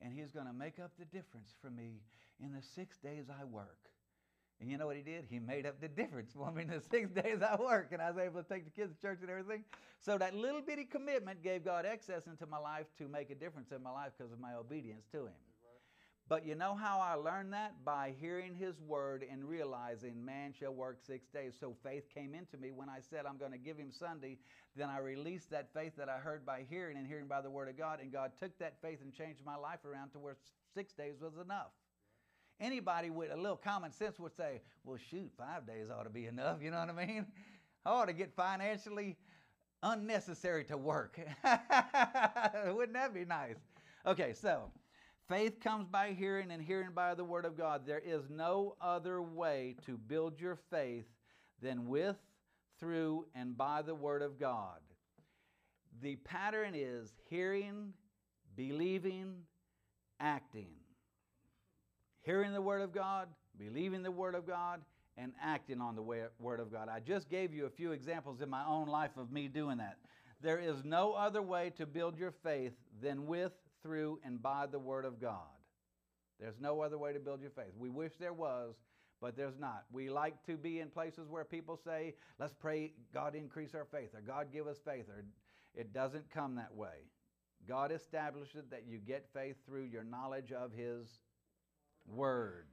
and 0.00 0.12
he's 0.12 0.32
going 0.32 0.46
to 0.46 0.52
make 0.52 0.78
up 0.78 0.90
the 0.98 1.04
difference 1.04 1.54
for 1.60 1.70
me 1.70 2.00
in 2.40 2.52
the 2.52 2.62
six 2.74 2.98
days 2.98 3.26
I 3.30 3.44
work. 3.44 3.91
And 4.62 4.70
you 4.70 4.78
know 4.78 4.86
what 4.86 4.94
he 4.96 5.02
did? 5.02 5.24
He 5.28 5.40
made 5.40 5.66
up 5.66 5.80
the 5.80 5.88
difference 5.88 6.30
for 6.36 6.52
me 6.52 6.62
in 6.62 6.68
the 6.68 6.80
six 6.88 7.10
days 7.22 7.38
I 7.42 7.60
work, 7.60 7.88
and 7.90 8.00
I 8.00 8.12
was 8.12 8.18
able 8.18 8.44
to 8.44 8.48
take 8.48 8.64
the 8.64 8.70
kids 8.70 8.94
to 8.94 9.02
church 9.02 9.18
and 9.20 9.28
everything. 9.28 9.64
So 9.98 10.16
that 10.18 10.36
little 10.36 10.62
bitty 10.62 10.84
commitment 10.84 11.42
gave 11.42 11.64
God 11.64 11.84
access 11.84 12.28
into 12.28 12.46
my 12.46 12.58
life 12.58 12.86
to 12.98 13.08
make 13.08 13.30
a 13.30 13.34
difference 13.34 13.72
in 13.72 13.82
my 13.82 13.90
life 13.90 14.12
because 14.16 14.32
of 14.32 14.38
my 14.38 14.54
obedience 14.54 15.04
to 15.10 15.26
Him. 15.26 15.34
But 16.28 16.46
you 16.46 16.54
know 16.54 16.76
how 16.76 17.00
I 17.00 17.14
learned 17.14 17.52
that? 17.52 17.84
By 17.84 18.14
hearing 18.20 18.54
His 18.54 18.80
word 18.80 19.24
and 19.28 19.44
realizing 19.44 20.24
man 20.24 20.54
shall 20.56 20.72
work 20.72 20.98
six 21.04 21.26
days. 21.26 21.54
So 21.58 21.74
faith 21.82 22.04
came 22.14 22.32
into 22.32 22.56
me 22.56 22.70
when 22.70 22.88
I 22.88 23.00
said 23.00 23.26
I'm 23.26 23.38
going 23.38 23.50
to 23.50 23.58
give 23.58 23.76
Him 23.76 23.90
Sunday. 23.90 24.38
Then 24.76 24.88
I 24.88 24.98
released 24.98 25.50
that 25.50 25.74
faith 25.74 25.94
that 25.98 26.08
I 26.08 26.18
heard 26.18 26.46
by 26.46 26.64
hearing 26.70 26.98
and 26.98 27.06
hearing 27.08 27.26
by 27.26 27.40
the 27.40 27.50
word 27.50 27.68
of 27.68 27.76
God, 27.76 27.98
and 28.00 28.12
God 28.12 28.30
took 28.38 28.56
that 28.60 28.80
faith 28.80 29.00
and 29.02 29.12
changed 29.12 29.40
my 29.44 29.56
life 29.56 29.84
around 29.84 30.10
to 30.10 30.20
where 30.20 30.36
six 30.72 30.92
days 30.92 31.16
was 31.20 31.32
enough 31.44 31.72
anybody 32.62 33.10
with 33.10 33.32
a 33.32 33.36
little 33.36 33.56
common 33.56 33.90
sense 33.92 34.18
would 34.18 34.34
say, 34.34 34.62
well, 34.84 34.98
shoot, 35.10 35.30
five 35.36 35.66
days 35.66 35.88
ought 35.90 36.04
to 36.04 36.10
be 36.10 36.26
enough. 36.26 36.62
You 36.62 36.70
know 36.70 36.78
what 36.78 36.90
I 36.90 37.06
mean? 37.06 37.26
I 37.84 37.90
ought 37.90 38.06
to 38.06 38.12
get 38.12 38.34
financially 38.34 39.16
unnecessary 39.82 40.64
to 40.64 40.76
work. 40.76 41.18
Wouldn't 42.66 42.94
that 42.94 43.12
be 43.12 43.24
nice? 43.24 43.56
Okay, 44.06 44.32
so 44.32 44.70
faith 45.28 45.60
comes 45.60 45.88
by 45.88 46.12
hearing, 46.12 46.52
and 46.52 46.62
hearing 46.62 46.92
by 46.94 47.14
the 47.14 47.24
Word 47.24 47.44
of 47.44 47.58
God. 47.58 47.82
There 47.84 48.02
is 48.04 48.30
no 48.30 48.76
other 48.80 49.20
way 49.20 49.76
to 49.86 49.98
build 49.98 50.40
your 50.40 50.56
faith 50.70 51.06
than 51.60 51.88
with, 51.88 52.16
through, 52.78 53.26
and 53.34 53.56
by 53.56 53.82
the 53.82 53.94
Word 53.94 54.22
of 54.22 54.38
God. 54.38 54.78
The 56.00 56.16
pattern 56.16 56.74
is 56.74 57.12
hearing, 57.28 57.92
believing, 58.56 59.34
acting 60.20 60.81
hearing 62.22 62.52
the 62.52 62.62
Word 62.62 62.80
of 62.80 62.92
God, 62.92 63.28
believing 63.58 64.02
the 64.02 64.10
Word 64.10 64.34
of 64.34 64.46
God, 64.46 64.80
and 65.16 65.32
acting 65.42 65.80
on 65.80 65.94
the 65.94 66.02
Word 66.02 66.60
of 66.60 66.72
God. 66.72 66.88
I 66.88 67.00
just 67.00 67.28
gave 67.28 67.52
you 67.52 67.66
a 67.66 67.70
few 67.70 67.92
examples 67.92 68.40
in 68.40 68.48
my 68.48 68.64
own 68.66 68.88
life 68.88 69.16
of 69.16 69.30
me 69.30 69.46
doing 69.48 69.78
that. 69.78 69.98
There 70.40 70.58
is 70.58 70.84
no 70.84 71.12
other 71.12 71.42
way 71.42 71.70
to 71.76 71.86
build 71.86 72.18
your 72.18 72.32
faith 72.42 72.72
than 73.00 73.26
with, 73.26 73.52
through, 73.82 74.20
and 74.24 74.42
by 74.42 74.66
the 74.66 74.78
Word 74.78 75.04
of 75.04 75.20
God. 75.20 75.36
There's 76.40 76.58
no 76.60 76.80
other 76.80 76.98
way 76.98 77.12
to 77.12 77.20
build 77.20 77.40
your 77.40 77.50
faith. 77.50 77.72
We 77.78 77.88
wish 77.88 78.12
there 78.18 78.32
was, 78.32 78.74
but 79.20 79.36
there's 79.36 79.58
not. 79.58 79.84
We 79.92 80.10
like 80.10 80.44
to 80.46 80.56
be 80.56 80.80
in 80.80 80.88
places 80.88 81.28
where 81.28 81.44
people 81.44 81.76
say, 81.76 82.14
let's 82.40 82.54
pray 82.54 82.94
God 83.14 83.36
increase 83.36 83.74
our 83.74 83.84
faith 83.84 84.10
or 84.14 84.20
God 84.20 84.48
give 84.52 84.66
us 84.66 84.78
faith, 84.84 85.08
or 85.08 85.22
it 85.74 85.92
doesn't 85.92 86.30
come 86.30 86.56
that 86.56 86.74
way. 86.74 87.06
God 87.68 87.92
established 87.92 88.56
it 88.56 88.70
that 88.70 88.84
you 88.88 88.98
get 88.98 89.28
faith 89.32 89.56
through 89.64 89.84
your 89.84 90.02
knowledge 90.02 90.50
of 90.50 90.72
His 90.72 91.06
Word, 92.06 92.66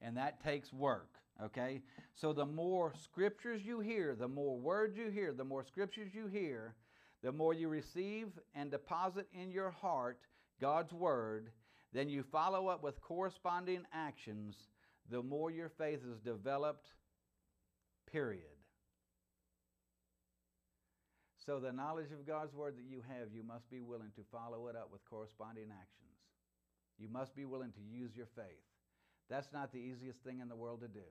and 0.00 0.16
that 0.16 0.42
takes 0.42 0.72
work. 0.72 1.14
Okay? 1.42 1.82
So 2.14 2.32
the 2.32 2.46
more 2.46 2.92
scriptures 3.02 3.62
you 3.64 3.80
hear, 3.80 4.14
the 4.14 4.28
more 4.28 4.56
words 4.56 4.96
you 4.96 5.10
hear, 5.10 5.32
the 5.32 5.44
more 5.44 5.64
scriptures 5.64 6.14
you 6.14 6.26
hear, 6.26 6.74
the 7.22 7.32
more 7.32 7.54
you 7.54 7.68
receive 7.68 8.28
and 8.54 8.70
deposit 8.70 9.26
in 9.32 9.50
your 9.50 9.70
heart 9.70 10.20
God's 10.60 10.92
Word, 10.92 11.50
then 11.92 12.08
you 12.08 12.22
follow 12.22 12.68
up 12.68 12.82
with 12.82 13.00
corresponding 13.00 13.82
actions, 13.92 14.56
the 15.10 15.22
more 15.22 15.50
your 15.50 15.68
faith 15.68 16.00
is 16.10 16.18
developed, 16.20 16.88
period. 18.10 18.42
So, 21.44 21.60
the 21.60 21.72
knowledge 21.72 22.10
of 22.10 22.26
God's 22.26 22.54
Word 22.54 22.76
that 22.76 22.84
you 22.88 23.02
have, 23.06 23.28
you 23.34 23.42
must 23.42 23.70
be 23.70 23.80
willing 23.80 24.10
to 24.16 24.22
follow 24.32 24.68
it 24.68 24.76
up 24.76 24.90
with 24.90 25.04
corresponding 25.04 25.66
actions. 25.70 26.04
You 26.98 27.08
must 27.08 27.34
be 27.34 27.44
willing 27.44 27.72
to 27.72 27.80
use 27.80 28.16
your 28.16 28.28
faith. 28.34 28.73
That's 29.28 29.52
not 29.52 29.72
the 29.72 29.78
easiest 29.78 30.20
thing 30.20 30.40
in 30.40 30.48
the 30.48 30.56
world 30.56 30.80
to 30.80 30.88
do 30.88 31.04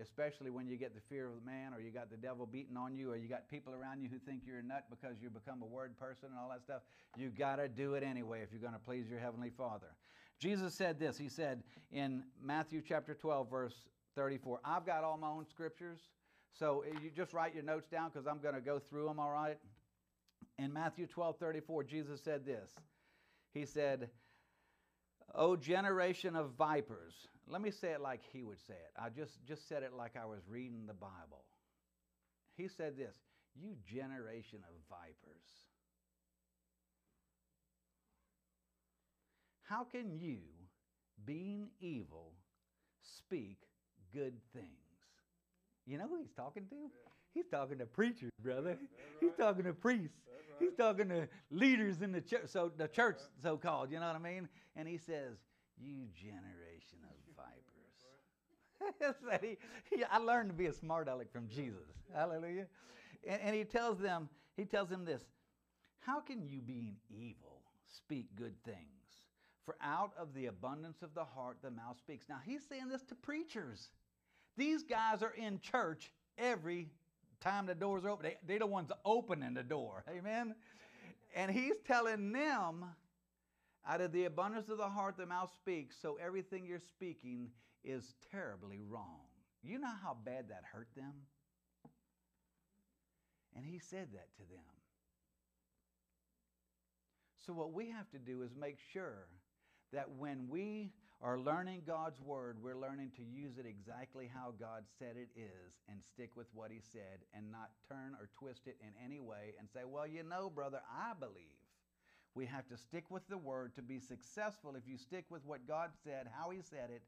especially 0.00 0.50
when 0.50 0.66
you 0.66 0.76
get 0.76 0.94
the 0.94 1.00
fear 1.08 1.26
of 1.26 1.44
man 1.44 1.74
or 1.74 1.80
you 1.80 1.90
got 1.90 2.10
the 2.10 2.16
devil 2.16 2.46
beating 2.46 2.76
on 2.76 2.96
you 2.96 3.10
or 3.10 3.16
you 3.16 3.28
got 3.28 3.48
people 3.48 3.74
around 3.74 4.00
you 4.00 4.08
who 4.08 4.18
think 4.18 4.42
you're 4.46 4.58
a 4.58 4.62
nut 4.62 4.84
because 4.90 5.16
you 5.20 5.28
become 5.28 5.62
a 5.62 5.66
word 5.66 5.98
person 5.98 6.28
and 6.30 6.38
all 6.38 6.48
that 6.48 6.62
stuff. 6.62 6.82
You 7.16 7.30
got 7.30 7.56
to 7.56 7.68
do 7.68 7.94
it 7.94 8.02
anyway 8.02 8.40
if 8.42 8.52
you're 8.52 8.60
going 8.60 8.74
to 8.74 8.78
please 8.78 9.08
your 9.08 9.18
heavenly 9.18 9.50
Father. 9.50 9.88
Jesus 10.38 10.74
said 10.74 10.98
this. 11.00 11.18
He 11.18 11.28
said 11.28 11.62
in 11.90 12.22
Matthew 12.42 12.80
chapter 12.86 13.14
12 13.14 13.50
verse 13.50 13.74
34, 14.14 14.60
I've 14.64 14.86
got 14.86 15.02
all 15.02 15.16
my 15.16 15.28
own 15.28 15.46
scriptures. 15.46 16.00
So 16.52 16.84
eh, 16.88 16.96
you 17.02 17.10
just 17.10 17.32
write 17.32 17.54
your 17.54 17.64
notes 17.64 17.88
down 17.88 18.10
because 18.12 18.26
I'm 18.26 18.38
going 18.40 18.54
to 18.54 18.60
go 18.60 18.78
through 18.78 19.06
them, 19.06 19.18
all 19.18 19.30
right? 19.30 19.58
In 20.58 20.72
Matthew 20.72 21.06
12 21.06 21.36
34, 21.38 21.84
Jesus 21.84 22.22
said 22.22 22.46
this. 22.46 22.70
He 23.52 23.64
said, 23.64 24.10
O 25.38 25.54
generation 25.54 26.34
of 26.34 26.50
vipers. 26.58 27.14
Let 27.46 27.62
me 27.62 27.70
say 27.70 27.92
it 27.92 28.00
like 28.00 28.20
he 28.32 28.42
would 28.42 28.58
say 28.66 28.74
it. 28.74 28.92
I 29.00 29.08
just, 29.08 29.38
just 29.46 29.68
said 29.68 29.84
it 29.84 29.94
like 29.94 30.16
I 30.20 30.26
was 30.26 30.40
reading 30.48 30.86
the 30.86 30.94
Bible. 30.94 31.44
He 32.56 32.66
said 32.66 32.96
this 32.96 33.14
You 33.54 33.76
generation 33.86 34.58
of 34.68 34.74
vipers. 34.90 35.46
How 39.62 39.84
can 39.84 40.18
you, 40.18 40.38
being 41.24 41.68
evil, 41.78 42.32
speak 43.18 43.58
good 44.12 44.34
things? 44.52 44.66
You 45.86 45.98
know 45.98 46.08
who 46.08 46.16
he's 46.16 46.32
talking 46.32 46.64
to? 46.68 46.90
He's 47.38 47.46
talking 47.46 47.78
to 47.78 47.86
preachers, 47.86 48.32
brother. 48.42 48.70
Right. 48.70 48.78
He's 49.20 49.30
talking 49.38 49.62
to 49.62 49.72
priests. 49.72 50.16
Right. 50.26 50.68
He's 50.68 50.76
talking 50.76 51.08
to 51.10 51.28
leaders 51.52 52.02
in 52.02 52.10
the 52.10 52.20
church, 52.20 52.46
so 52.46 52.72
the 52.76 52.88
church, 52.88 53.18
right. 53.18 53.42
so 53.44 53.56
called. 53.56 53.92
You 53.92 54.00
know 54.00 54.08
what 54.08 54.16
I 54.16 54.18
mean? 54.18 54.48
And 54.74 54.88
he 54.88 54.98
says, 54.98 55.36
"You 55.78 56.08
generation 56.16 56.98
of 57.04 57.14
vipers. 58.90 59.40
he, 59.40 59.56
he, 59.94 60.02
I 60.10 60.18
learned 60.18 60.50
to 60.50 60.54
be 60.54 60.66
a 60.66 60.72
smart 60.72 61.06
aleck 61.06 61.30
from 61.32 61.48
Jesus. 61.48 61.86
Hallelujah. 62.12 62.66
And, 63.24 63.40
and 63.40 63.54
he 63.54 63.62
tells 63.62 64.00
them, 64.00 64.28
he 64.56 64.64
tells 64.64 64.88
them 64.88 65.04
this 65.04 65.22
How 66.00 66.18
can 66.18 66.42
you, 66.42 66.60
being 66.60 66.96
evil, 67.08 67.62
speak 67.86 68.34
good 68.34 68.60
things? 68.64 68.78
For 69.64 69.76
out 69.80 70.10
of 70.18 70.34
the 70.34 70.46
abundance 70.46 71.02
of 71.02 71.14
the 71.14 71.24
heart, 71.24 71.58
the 71.62 71.70
mouth 71.70 71.98
speaks. 71.98 72.24
Now, 72.28 72.40
he's 72.44 72.62
saying 72.68 72.88
this 72.88 73.02
to 73.04 73.14
preachers. 73.14 73.90
These 74.56 74.82
guys 74.82 75.22
are 75.22 75.34
in 75.34 75.60
church 75.60 76.10
every 76.36 76.88
time 77.40 77.66
the 77.66 77.74
doors 77.74 78.04
are 78.04 78.10
open. 78.10 78.24
They, 78.24 78.36
they're 78.46 78.58
the 78.60 78.66
ones 78.66 78.90
opening 79.04 79.54
the 79.54 79.62
door. 79.62 80.04
Amen? 80.08 80.54
And 81.34 81.50
he's 81.50 81.76
telling 81.86 82.32
them, 82.32 82.84
out 83.86 84.00
of 84.00 84.12
the 84.12 84.24
abundance 84.24 84.68
of 84.68 84.78
the 84.78 84.88
heart, 84.88 85.16
the 85.16 85.26
mouth 85.26 85.50
speaks. 85.54 85.96
So 86.00 86.18
everything 86.22 86.66
you're 86.66 86.78
speaking 86.78 87.50
is 87.84 88.14
terribly 88.30 88.80
wrong. 88.86 89.20
You 89.62 89.78
know 89.78 89.92
how 90.02 90.16
bad 90.24 90.48
that 90.50 90.62
hurt 90.72 90.88
them? 90.96 91.12
And 93.56 93.66
he 93.66 93.78
said 93.78 94.08
that 94.12 94.28
to 94.36 94.42
them. 94.42 94.62
So, 97.44 97.52
what 97.52 97.72
we 97.72 97.88
have 97.90 98.08
to 98.10 98.18
do 98.18 98.42
is 98.42 98.50
make 98.54 98.76
sure 98.92 99.26
that 99.92 100.10
when 100.18 100.48
we 100.48 100.92
are 101.20 101.38
learning 101.38 101.82
God's 101.86 102.20
Word, 102.20 102.58
we're 102.62 102.76
learning 102.76 103.10
to 103.16 103.22
use 103.22 103.58
it 103.58 103.66
exactly 103.66 104.30
how 104.32 104.52
God 104.58 104.84
said 104.98 105.16
it 105.16 105.28
is 105.36 105.74
and 105.88 105.98
stick 106.14 106.30
with 106.36 106.46
what 106.54 106.70
He 106.70 106.80
said 106.92 107.24
and 107.34 107.50
not 107.50 107.70
turn 107.88 108.14
or 108.20 108.28
twist 108.38 108.66
it 108.66 108.76
in 108.80 108.90
any 109.04 109.18
way 109.18 109.54
and 109.58 109.68
say, 109.68 109.80
well, 109.84 110.06
you 110.06 110.22
know, 110.22 110.48
brother, 110.48 110.80
I 110.88 111.14
believe. 111.18 111.58
We 112.34 112.46
have 112.46 112.68
to 112.68 112.76
stick 112.76 113.10
with 113.10 113.28
the 113.28 113.38
Word 113.38 113.74
to 113.74 113.82
be 113.82 113.98
successful. 113.98 114.76
If 114.76 114.86
you 114.86 114.96
stick 114.96 115.24
with 115.28 115.44
what 115.44 115.66
God 115.66 115.90
said, 116.04 116.28
how 116.32 116.50
He 116.50 116.60
said 116.62 116.90
it, 116.94 117.02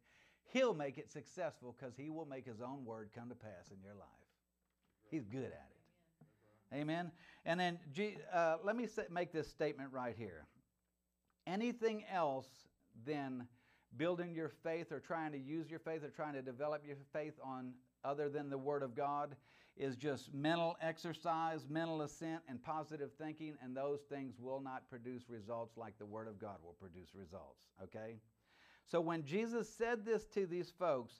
He'll 0.52 0.74
make 0.74 0.98
it 0.98 1.08
successful 1.08 1.76
because 1.78 1.94
He 1.96 2.10
will 2.10 2.26
make 2.26 2.46
His 2.46 2.60
own 2.60 2.84
word 2.84 3.10
come 3.16 3.28
to 3.28 3.36
pass 3.36 3.70
in 3.70 3.80
your 3.80 3.94
life. 3.94 4.08
He's 5.08 5.26
good 5.26 5.44
at 5.44 5.68
it. 5.70 6.74
Amen. 6.74 7.12
And 7.44 7.60
then 7.60 7.78
uh, 8.32 8.56
let 8.64 8.76
me 8.76 8.88
make 9.10 9.32
this 9.32 9.48
statement 9.48 9.90
right 9.92 10.14
here. 10.16 10.46
Anything 11.46 12.04
else 12.12 12.48
than 13.06 13.46
building 13.96 14.34
your 14.34 14.48
faith 14.48 14.92
or 14.92 15.00
trying 15.00 15.32
to 15.32 15.38
use 15.38 15.70
your 15.70 15.80
faith 15.80 16.04
or 16.04 16.10
trying 16.10 16.34
to 16.34 16.42
develop 16.42 16.82
your 16.86 16.96
faith 17.12 17.34
on 17.42 17.72
other 18.04 18.28
than 18.28 18.50
the 18.50 18.58
Word 18.58 18.82
of 18.82 18.94
God 18.94 19.36
is 19.76 19.96
just 19.96 20.32
mental 20.34 20.76
exercise, 20.82 21.66
mental 21.68 22.02
assent, 22.02 22.42
and 22.48 22.62
positive 22.62 23.10
thinking, 23.18 23.54
and 23.62 23.76
those 23.76 24.00
things 24.08 24.34
will 24.38 24.60
not 24.60 24.88
produce 24.90 25.28
results 25.28 25.76
like 25.76 25.98
the 25.98 26.06
Word 26.06 26.28
of 26.28 26.38
God 26.38 26.56
will 26.62 26.76
produce 26.80 27.14
results. 27.14 27.60
Okay? 27.82 28.16
So 28.86 29.00
when 29.00 29.24
Jesus 29.24 29.68
said 29.68 30.04
this 30.04 30.26
to 30.34 30.46
these 30.46 30.70
folks, 30.70 31.14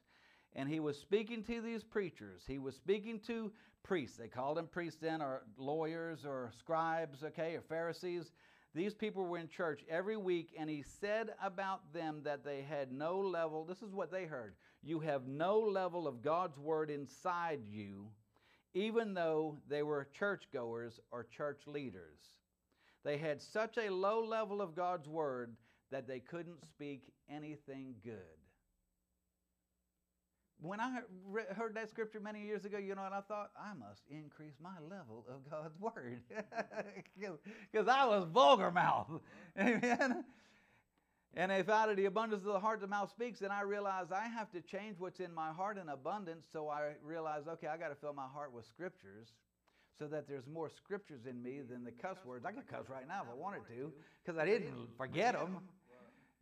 and 0.54 0.68
he 0.68 0.80
was 0.80 0.98
speaking 0.98 1.42
to 1.44 1.60
these 1.60 1.84
preachers, 1.84 2.42
he 2.46 2.58
was 2.58 2.74
speaking 2.74 3.20
to 3.20 3.52
priests. 3.82 4.16
They 4.16 4.28
called 4.28 4.56
them 4.56 4.66
priests 4.66 4.98
then, 5.00 5.22
or 5.22 5.42
lawyers, 5.56 6.24
or 6.26 6.50
scribes, 6.58 7.22
okay, 7.22 7.54
or 7.54 7.60
Pharisees. 7.62 8.32
These 8.74 8.94
people 8.94 9.24
were 9.24 9.38
in 9.38 9.48
church 9.48 9.80
every 9.88 10.16
week, 10.16 10.54
and 10.56 10.70
he 10.70 10.84
said 11.00 11.30
about 11.42 11.92
them 11.92 12.20
that 12.24 12.44
they 12.44 12.62
had 12.62 12.92
no 12.92 13.18
level. 13.18 13.64
This 13.64 13.82
is 13.82 13.92
what 13.92 14.12
they 14.12 14.24
heard 14.24 14.54
you 14.82 15.00
have 15.00 15.26
no 15.26 15.58
level 15.58 16.08
of 16.08 16.22
God's 16.22 16.58
word 16.58 16.90
inside 16.90 17.60
you, 17.68 18.08
even 18.72 19.12
though 19.12 19.58
they 19.68 19.82
were 19.82 20.08
churchgoers 20.18 20.98
or 21.10 21.24
church 21.24 21.66
leaders. 21.66 22.18
They 23.04 23.18
had 23.18 23.42
such 23.42 23.76
a 23.76 23.92
low 23.92 24.24
level 24.24 24.62
of 24.62 24.74
God's 24.74 25.08
word 25.08 25.54
that 25.90 26.06
they 26.06 26.20
couldn't 26.20 26.64
speak 26.64 27.12
anything 27.28 27.94
good. 28.02 28.39
When 30.62 30.78
I 30.78 31.00
heard 31.56 31.74
that 31.74 31.88
scripture 31.88 32.20
many 32.20 32.44
years 32.44 32.64
ago, 32.64 32.76
you 32.76 32.94
know 32.94 33.02
what 33.02 33.12
I 33.12 33.22
thought? 33.22 33.50
I 33.58 33.72
must 33.74 34.02
increase 34.10 34.54
my 34.62 34.78
level 34.82 35.24
of 35.28 35.50
God's 35.50 35.78
word. 35.80 36.22
Because 37.70 37.88
I 37.88 38.06
was 38.06 38.26
vulgar 38.32 38.70
mouth. 38.70 39.08
Amen. 39.58 40.24
And 41.34 41.52
if 41.52 41.68
out 41.68 41.88
of 41.88 41.96
the 41.96 42.06
abundance 42.06 42.44
of 42.44 42.52
the 42.52 42.58
heart 42.58 42.80
the 42.80 42.86
mouth 42.86 43.10
speaks, 43.10 43.38
then 43.38 43.50
I 43.52 43.62
realize 43.62 44.06
I 44.10 44.26
have 44.26 44.50
to 44.52 44.60
change 44.60 44.96
what's 44.98 45.20
in 45.20 45.32
my 45.32 45.52
heart 45.52 45.78
in 45.78 45.88
abundance. 45.88 46.46
So 46.52 46.68
I 46.68 46.94
realize, 47.02 47.42
okay, 47.46 47.68
I 47.68 47.76
got 47.76 47.88
to 47.88 47.94
fill 47.94 48.12
my 48.12 48.26
heart 48.26 48.52
with 48.52 48.66
scriptures 48.66 49.28
so 49.98 50.06
that 50.08 50.26
there's 50.26 50.46
more 50.46 50.68
scriptures 50.68 51.26
in 51.28 51.42
me 51.42 51.60
than 51.60 51.84
the 51.84 51.92
cuss 51.92 52.16
words. 52.24 52.44
I 52.44 52.52
could 52.52 52.66
cuss 52.66 52.86
right 52.88 53.06
now 53.06 53.22
if 53.22 53.28
I 53.30 53.34
wanted 53.34 53.66
to 53.68 53.92
because 54.24 54.38
I 54.38 54.44
didn't 54.44 54.72
forget 54.96 55.34
them. 55.34 55.58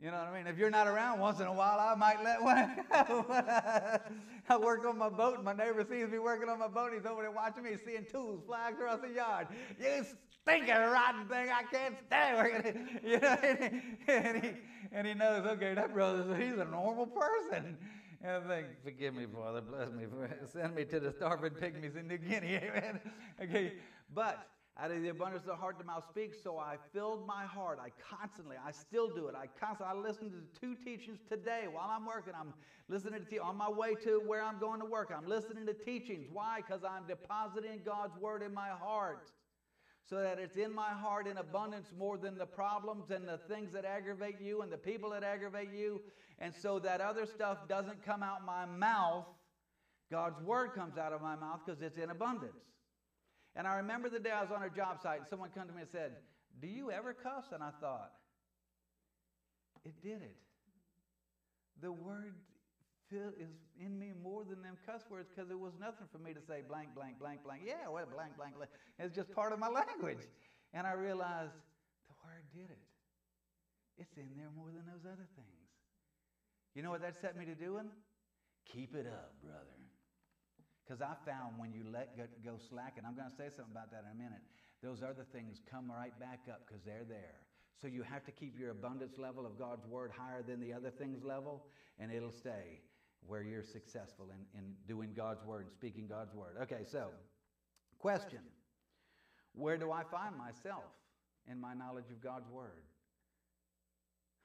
You 0.01 0.13
know 0.13 0.19
what 0.19 0.29
I 0.29 0.37
mean? 0.37 0.47
If 0.47 0.59
you're 0.59 0.71
not 0.71 0.87
around 0.87 1.19
once 1.19 1.41
in 1.41 1.47
a 1.47 1.53
while, 1.53 1.81
I 1.81 1.95
might 1.97 2.23
let 2.23 2.41
one 2.41 2.77
go. 2.89 3.27
I 4.49 4.57
work 4.57 4.87
on 4.87 4.97
my 4.97 5.09
boat, 5.09 5.37
and 5.37 5.45
my 5.45 5.53
neighbor 5.53 5.85
sees 5.89 6.09
me 6.09 6.21
working 6.21 6.49
on 6.49 6.61
my 6.61 6.69
boat. 6.69 6.93
He's 6.95 7.05
over 7.05 7.23
there 7.23 7.33
watching 7.33 7.65
me, 7.65 7.71
seeing 7.85 8.05
tools 8.05 8.43
flying 8.47 8.75
across 8.75 9.01
the 9.01 9.13
yard. 9.13 9.49
You 9.81 10.05
stinking 10.43 10.75
rotten 10.75 11.27
thing! 11.27 11.49
I 11.51 11.63
can't 11.65 11.97
stand 12.07 12.37
working. 12.37 12.89
You 13.05 13.19
know, 13.19 13.39
and 13.43 13.59
he, 13.59 14.13
and 14.13 14.45
he, 14.45 14.53
and 14.93 15.07
he 15.07 15.15
knows, 15.15 15.45
okay, 15.47 15.75
that 15.75 15.93
brother, 15.93 16.37
he's 16.37 16.59
a 16.59 16.65
normal 16.65 17.07
person. 17.07 17.77
And 18.23 18.31
I 18.33 18.41
think, 18.47 18.67
forgive 18.85 19.15
me, 19.15 19.27
Father, 19.33 19.61
bless 19.61 19.91
me, 19.91 20.05
send 20.53 20.77
me 20.77 20.85
to 20.87 21.01
the 21.01 21.13
starving 21.13 21.53
pygmies 21.53 21.97
in 21.97 22.07
New 22.07 22.19
Guinea, 22.19 22.55
amen. 22.55 23.01
Okay, 23.43 23.75
but 24.15 24.49
out 24.81 24.93
of 24.93 25.03
the 25.03 25.09
abundance 25.09 25.43
of 25.43 25.49
the 25.49 25.57
heart, 25.57 25.77
the 25.77 25.85
mouth 25.85 26.05
speaks. 26.09 26.37
So 26.41 26.57
I 26.57 26.77
filled 26.93 27.27
my 27.27 27.45
heart. 27.45 27.81
I 27.83 27.91
constantly, 28.17 28.57
I 28.65 28.71
still 28.71 29.09
do 29.09 29.27
it. 29.27 29.35
I 29.35 29.47
constantly, 29.59 29.97
I 29.97 30.01
listen 30.01 30.31
to 30.31 30.61
two 30.61 30.77
teachings 30.77 31.19
today 31.29 31.65
while 31.71 31.89
I'm 31.91 32.07
working. 32.07 32.33
I'm 32.39 32.55
listening 32.89 33.27
to, 33.29 33.39
on 33.39 33.57
my 33.57 33.69
way 33.69 33.95
to 34.05 34.23
where 34.25 34.41
I'm 34.43 34.61
going 34.61 34.79
to 34.79 34.87
work. 34.87 35.13
I'm 35.17 35.29
listening 35.29 35.67
to 35.67 35.75
teachings. 35.75 36.29
Why? 36.33 36.61
Because 36.65 36.83
I'm 36.85 37.09
depositing 37.09 37.81
God's 37.85 38.17
word 38.19 38.43
in 38.43 38.55
my 38.55 38.69
heart. 38.69 39.33
so 40.09 40.21
that 40.23 40.39
it's 40.39 40.57
in 40.57 40.73
my 40.73 40.91
heart 40.91 41.27
in 41.27 41.39
abundance 41.39 41.89
more 41.99 42.17
than 42.17 42.39
the 42.39 42.47
problems 42.47 43.11
and 43.11 43.29
the 43.29 43.39
things 43.53 43.73
that 43.73 43.85
aggravate 43.85 44.41
you 44.41 44.63
and 44.63 44.73
the 44.73 44.79
people 44.79 45.11
that 45.11 45.25
aggravate 45.25 45.73
you. 45.75 46.01
And 46.39 46.55
so 46.55 46.79
that 46.79 47.01
other 47.01 47.27
stuff 47.27 47.69
doesn't 47.69 48.05
come 48.05 48.23
out 48.23 48.47
my 48.47 48.65
mouth. 48.65 49.27
God's 50.11 50.41
word 50.41 50.73
comes 50.73 50.97
out 50.97 51.13
of 51.13 51.21
my 51.21 51.35
mouth 51.35 51.61
because 51.67 51.83
it's 51.83 51.99
in 51.99 52.11
abundance. 52.11 52.63
And 53.59 53.67
I 53.67 53.75
remember 53.75 54.09
the 54.09 54.21
day 54.21 54.31
I 54.31 54.41
was 54.41 54.53
on 54.55 54.63
a 54.63 54.71
job 54.71 55.03
site 55.03 55.19
and 55.19 55.29
someone 55.29 55.51
came 55.51 55.67
to 55.67 55.75
me 55.75 55.83
and 55.83 55.91
said, 55.91 56.13
Do 56.63 56.69
you 56.69 56.93
ever 56.93 57.13
cuss? 57.13 57.47
And 57.53 57.63
I 57.63 57.71
thought, 57.81 58.13
It 59.85 60.01
did 60.01 60.23
it. 60.23 60.37
The 61.83 61.91
word 61.91 62.35
is 63.11 63.51
in 63.81 63.99
me 63.99 64.13
more 64.23 64.45
than 64.45 64.63
them 64.63 64.77
cuss 64.87 65.03
words 65.11 65.29
because 65.35 65.51
it 65.51 65.59
was 65.59 65.73
nothing 65.81 66.07
for 66.13 66.19
me 66.19 66.35
to 66.35 66.41
say 66.41 66.63
blank, 66.67 66.95
blank, 66.95 67.19
blank, 67.19 67.43
blank. 67.43 67.63
Yeah, 67.67 67.89
well, 67.91 68.07
blank, 68.07 68.37
blank, 68.37 68.57
blank. 68.57 68.71
It's 68.99 69.15
just 69.15 69.33
part 69.33 69.53
of 69.53 69.59
my 69.59 69.69
language. 69.83 70.23
And 70.73 70.87
I 70.87 70.93
realized 70.93 71.57
the 72.07 72.15
word 72.23 72.45
did 72.55 72.71
it. 72.71 72.85
It's 73.99 74.17
in 74.17 74.29
there 74.37 74.51
more 74.55 74.69
than 74.69 74.87
those 74.87 75.03
other 75.03 75.27
things. 75.35 75.67
You 76.75 76.83
know 76.83 76.91
what 76.91 77.01
that 77.01 77.17
set 77.21 77.37
me 77.37 77.45
to 77.47 77.55
doing? 77.55 77.91
Keep 78.71 78.95
it 78.95 79.07
up, 79.07 79.35
brother. 79.43 79.78
Because 80.89 81.03
I 81.03 81.13
found 81.29 81.59
when 81.59 81.71
you 81.71 81.85
let 81.93 82.17
go, 82.17 82.25
go 82.43 82.57
slack, 82.57 82.95
and 82.97 83.07
I'm 83.07 83.15
going 83.15 83.29
to 83.29 83.37
say 83.37 83.53
something 83.55 83.73
about 83.73 83.93
that 83.93 84.09
in 84.09 84.17
a 84.17 84.23
minute, 84.23 84.41
those 84.83 85.03
other 85.03 85.27
things 85.33 85.61
come 85.71 85.93
right 85.93 86.19
back 86.19 86.49
up 86.49 86.63
because 86.67 86.81
they're 86.83 87.05
there. 87.07 87.45
So 87.77 87.89
you 87.89 88.03
have 88.03 88.25
to 88.25 88.33
keep 88.33 88.59
your 88.59 88.71
abundance 88.71 89.19
level 89.19 89.45
of 89.45 89.59
God's 89.59 89.87
word 89.87 90.11
higher 90.17 90.43
than 90.43 90.61
the 90.61 90.73
other 90.73 90.91
things 90.91 91.23
level, 91.23 91.67
and 91.99 92.11
it'll 92.11 92.33
stay 92.33 92.81
where 93.27 93.43
you're 93.43 93.63
successful 93.63 94.31
in, 94.33 94.59
in 94.59 94.73
doing 94.87 95.11
God's 95.15 95.45
word 95.45 95.67
and 95.67 95.73
speaking 95.73 96.07
God's 96.09 96.35
word. 96.35 96.57
Okay, 96.63 96.85
so 96.91 97.09
question 97.99 98.41
Where 99.53 99.77
do 99.77 99.93
I 99.93 100.05
find 100.11 100.39
myself 100.39 100.89
in 101.51 101.61
my 101.61 101.75
knowledge 101.75 102.09
of 102.11 102.23
God's 102.23 102.49
word? 102.49 102.83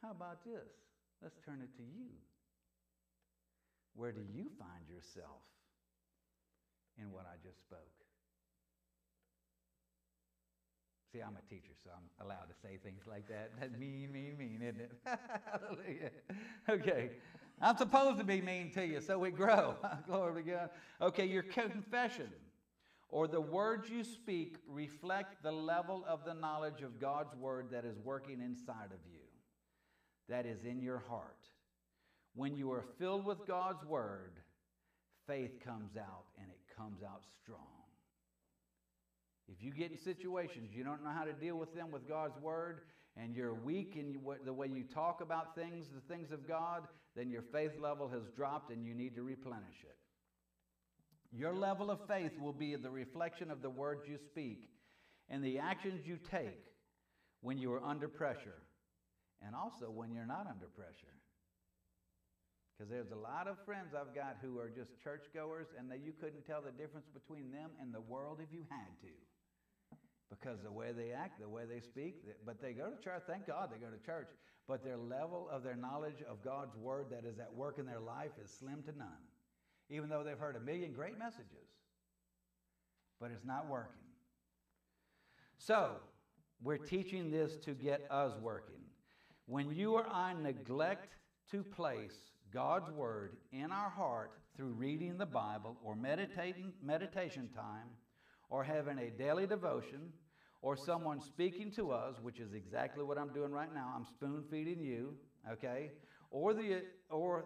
How 0.01 0.11
about 0.11 0.43
this? 0.43 0.67
Let's 1.21 1.39
turn 1.45 1.61
it 1.63 1.73
to 1.77 1.83
you. 1.83 2.09
Where 3.95 4.11
do 4.11 4.21
you 4.29 4.49
find 4.59 4.89
yourself 4.89 5.39
in 6.97 7.11
what 7.11 7.25
I 7.25 7.35
just 7.45 7.59
spoke? 7.61 7.79
See, 11.13 11.19
I'm 11.19 11.37
a 11.37 11.49
teacher, 11.49 11.73
so 11.83 11.91
I'm 11.95 12.25
allowed 12.25 12.49
to 12.49 12.55
say 12.61 12.79
things 12.83 13.03
like 13.07 13.27
that. 13.27 13.51
That's 13.59 13.77
mean, 13.77 14.11
mean, 14.11 14.35
mean, 14.37 14.61
isn't 14.63 14.81
it? 14.81 14.91
Hallelujah. 15.05 16.09
Okay. 16.67 17.11
I'm 17.61 17.77
supposed 17.77 18.17
to 18.17 18.23
be 18.23 18.41
mean 18.41 18.71
to 18.71 18.85
you, 18.85 18.99
so 18.99 19.19
we 19.19 19.29
grow. 19.29 19.75
Glory 20.07 20.43
to 20.43 20.49
God. 20.49 20.69
Okay, 21.01 21.25
your 21.25 21.43
confession 21.43 22.29
or 23.09 23.27
the 23.27 23.39
words 23.39 23.89
you 23.91 24.03
speak 24.03 24.57
reflect 24.67 25.43
the 25.43 25.51
level 25.51 26.03
of 26.07 26.25
the 26.25 26.33
knowledge 26.33 26.81
of 26.81 26.99
God's 26.99 27.35
word 27.35 27.67
that 27.71 27.85
is 27.85 27.99
working 28.03 28.41
inside 28.41 28.87
of 28.87 28.99
you, 29.11 29.19
that 30.29 30.47
is 30.47 30.65
in 30.65 30.81
your 30.81 31.03
heart. 31.07 31.47
When 32.33 32.55
you 32.57 32.71
are 32.71 32.83
filled 32.97 33.23
with 33.23 33.45
God's 33.45 33.85
word, 33.85 34.39
faith 35.27 35.59
comes 35.63 35.95
out 35.95 36.25
and 36.39 36.47
comes 36.77 37.01
out 37.03 37.23
strong. 37.41 37.59
If 39.47 39.63
you 39.63 39.71
get 39.73 39.91
in 39.91 39.97
situations 39.97 40.69
you 40.73 40.83
don't 40.83 41.03
know 41.03 41.11
how 41.11 41.25
to 41.25 41.33
deal 41.33 41.57
with 41.57 41.75
them 41.75 41.91
with 41.91 42.07
God's 42.07 42.39
word, 42.41 42.81
and 43.15 43.35
you're 43.35 43.53
weak 43.53 43.95
in 43.95 44.17
the 44.43 44.53
way 44.53 44.67
you 44.67 44.83
talk 44.83 45.21
about 45.21 45.55
things, 45.55 45.85
the 45.93 46.13
things 46.13 46.31
of 46.31 46.47
God, 46.47 46.83
then 47.15 47.29
your 47.29 47.43
faith 47.51 47.71
level 47.79 48.09
has 48.09 48.23
dropped 48.35 48.71
and 48.71 48.85
you 48.85 48.95
need 48.95 49.15
to 49.15 49.21
replenish 49.21 49.83
it. 49.83 49.97
Your 51.31 51.53
level 51.53 51.91
of 51.91 51.99
faith 52.07 52.31
will 52.39 52.53
be 52.53 52.75
the 52.75 52.89
reflection 52.89 53.51
of 53.51 53.61
the 53.61 53.69
words 53.69 54.03
you 54.07 54.17
speak 54.17 54.69
and 55.29 55.43
the 55.43 55.59
actions 55.59 56.01
you 56.05 56.17
take 56.31 56.65
when 57.41 57.57
you 57.57 57.71
are 57.73 57.83
under 57.83 58.07
pressure 58.07 58.61
and 59.45 59.55
also 59.55 59.91
when 59.91 60.11
you're 60.11 60.25
not 60.25 60.47
under 60.49 60.67
pressure. 60.67 61.13
Because 62.73 62.89
there's 62.89 63.11
a 63.11 63.15
lot 63.15 63.47
of 63.47 63.57
friends 63.65 63.93
I've 63.93 64.15
got 64.15 64.37
who 64.41 64.57
are 64.57 64.69
just 64.69 64.97
churchgoers 65.01 65.67
and 65.77 65.89
that 65.91 66.01
you 66.01 66.11
couldn't 66.11 66.45
tell 66.45 66.61
the 66.61 66.71
difference 66.71 67.05
between 67.13 67.51
them 67.51 67.69
and 67.79 67.93
the 67.93 68.01
world 68.01 68.39
if 68.41 68.51
you 68.51 68.65
had 68.69 68.89
to 69.01 69.13
because 70.33 70.59
the 70.61 70.71
way 70.71 70.91
they 70.91 71.11
act, 71.11 71.39
the 71.39 71.49
way 71.49 71.63
they 71.65 71.79
speak, 71.79 72.15
but 72.45 72.61
they 72.61 72.73
go 72.73 72.89
to 72.89 73.03
church. 73.03 73.23
Thank 73.27 73.47
God 73.47 73.69
they 73.71 73.77
go 73.77 73.91
to 73.91 74.03
church. 74.05 74.27
But 74.67 74.83
their 74.83 74.97
level 74.97 75.47
of 75.51 75.63
their 75.63 75.75
knowledge 75.75 76.23
of 76.29 76.43
God's 76.43 76.75
word 76.75 77.07
that 77.11 77.25
is 77.25 77.39
at 77.39 77.53
work 77.53 77.77
in 77.79 77.85
their 77.85 77.99
life 77.99 78.31
is 78.43 78.49
slim 78.49 78.81
to 78.83 78.97
none, 78.97 79.07
even 79.89 80.09
though 80.09 80.23
they've 80.23 80.37
heard 80.37 80.55
a 80.55 80.59
million 80.59 80.93
great 80.93 81.17
messages. 81.19 81.69
But 83.19 83.31
it's 83.31 83.45
not 83.45 83.69
working. 83.69 84.01
So, 85.57 85.91
we're 86.61 86.77
teaching 86.77 87.29
this 87.29 87.57
to 87.57 87.71
get 87.71 88.05
us 88.09 88.33
working. 88.41 88.81
When 89.45 89.71
you 89.71 89.93
or 89.93 90.07
I 90.07 90.33
neglect 90.33 91.15
to 91.51 91.63
place 91.63 92.31
God's 92.53 92.91
word 92.91 93.37
in 93.51 93.71
our 93.71 93.89
heart 93.89 94.31
through 94.55 94.73
reading 94.73 95.17
the 95.17 95.25
Bible 95.25 95.75
or 95.83 95.95
meditating 95.95 96.73
meditation 96.83 97.49
time 97.55 97.89
or 98.49 98.63
having 98.63 98.99
a 98.99 99.09
daily 99.09 99.47
devotion 99.47 100.11
or 100.61 100.77
someone 100.77 101.19
speaking 101.19 101.71
to 101.71 101.91
us, 101.91 102.15
which 102.21 102.39
is 102.39 102.53
exactly 102.53 103.03
what 103.03 103.17
I'm 103.17 103.33
doing 103.33 103.51
right 103.51 103.73
now. 103.73 103.91
I'm 103.95 104.05
spoon 104.05 104.43
feeding 104.49 104.79
you, 104.79 105.15
okay? 105.51 105.91
Or 106.29 106.53
the 106.53 106.83
or 107.09 107.45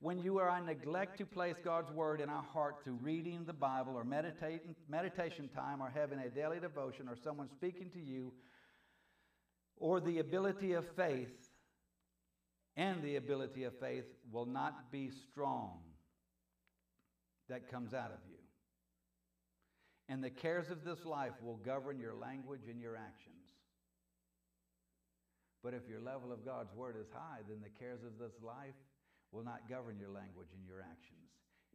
when 0.00 0.18
you 0.18 0.40
or 0.40 0.50
I 0.50 0.60
neglect 0.60 1.18
to 1.18 1.24
place 1.24 1.54
God's 1.64 1.92
word 1.92 2.20
in 2.20 2.28
our 2.28 2.42
heart 2.42 2.82
through 2.82 2.98
reading 3.00 3.44
the 3.44 3.52
Bible 3.52 3.94
or 3.94 4.02
meditating, 4.02 4.74
meditation 4.88 5.48
time 5.54 5.80
or 5.80 5.92
having 5.94 6.18
a 6.18 6.28
daily 6.28 6.58
devotion 6.58 7.08
or 7.08 7.14
someone 7.14 7.48
speaking 7.48 7.88
to 7.90 8.00
you, 8.00 8.32
or 9.76 10.00
the 10.00 10.18
ability 10.18 10.72
of 10.72 10.84
faith 10.96 11.41
and 12.76 13.02
the 13.02 13.16
ability 13.16 13.64
of 13.64 13.78
faith 13.78 14.04
will 14.30 14.46
not 14.46 14.90
be 14.90 15.10
strong 15.10 15.78
that 17.48 17.70
comes 17.70 17.92
out 17.92 18.10
of 18.10 18.18
you 18.28 18.32
and 20.08 20.22
the 20.22 20.30
cares 20.30 20.70
of 20.70 20.84
this 20.84 21.04
life 21.04 21.32
will 21.42 21.56
govern 21.56 21.98
your 21.98 22.14
language 22.14 22.68
and 22.68 22.80
your 22.80 22.96
actions. 22.96 23.48
But 25.62 25.74
if 25.74 25.88
your 25.88 26.00
level 26.00 26.32
of 26.32 26.44
God's 26.44 26.74
word 26.74 26.96
is 27.00 27.06
high, 27.12 27.40
then 27.48 27.60
the 27.62 27.70
cares 27.70 28.00
of 28.04 28.18
this 28.18 28.34
life 28.42 28.74
will 29.30 29.44
not 29.44 29.68
govern 29.68 29.98
your 29.98 30.10
language 30.10 30.48
and 30.54 30.66
your 30.66 30.80
actions. 30.80 31.21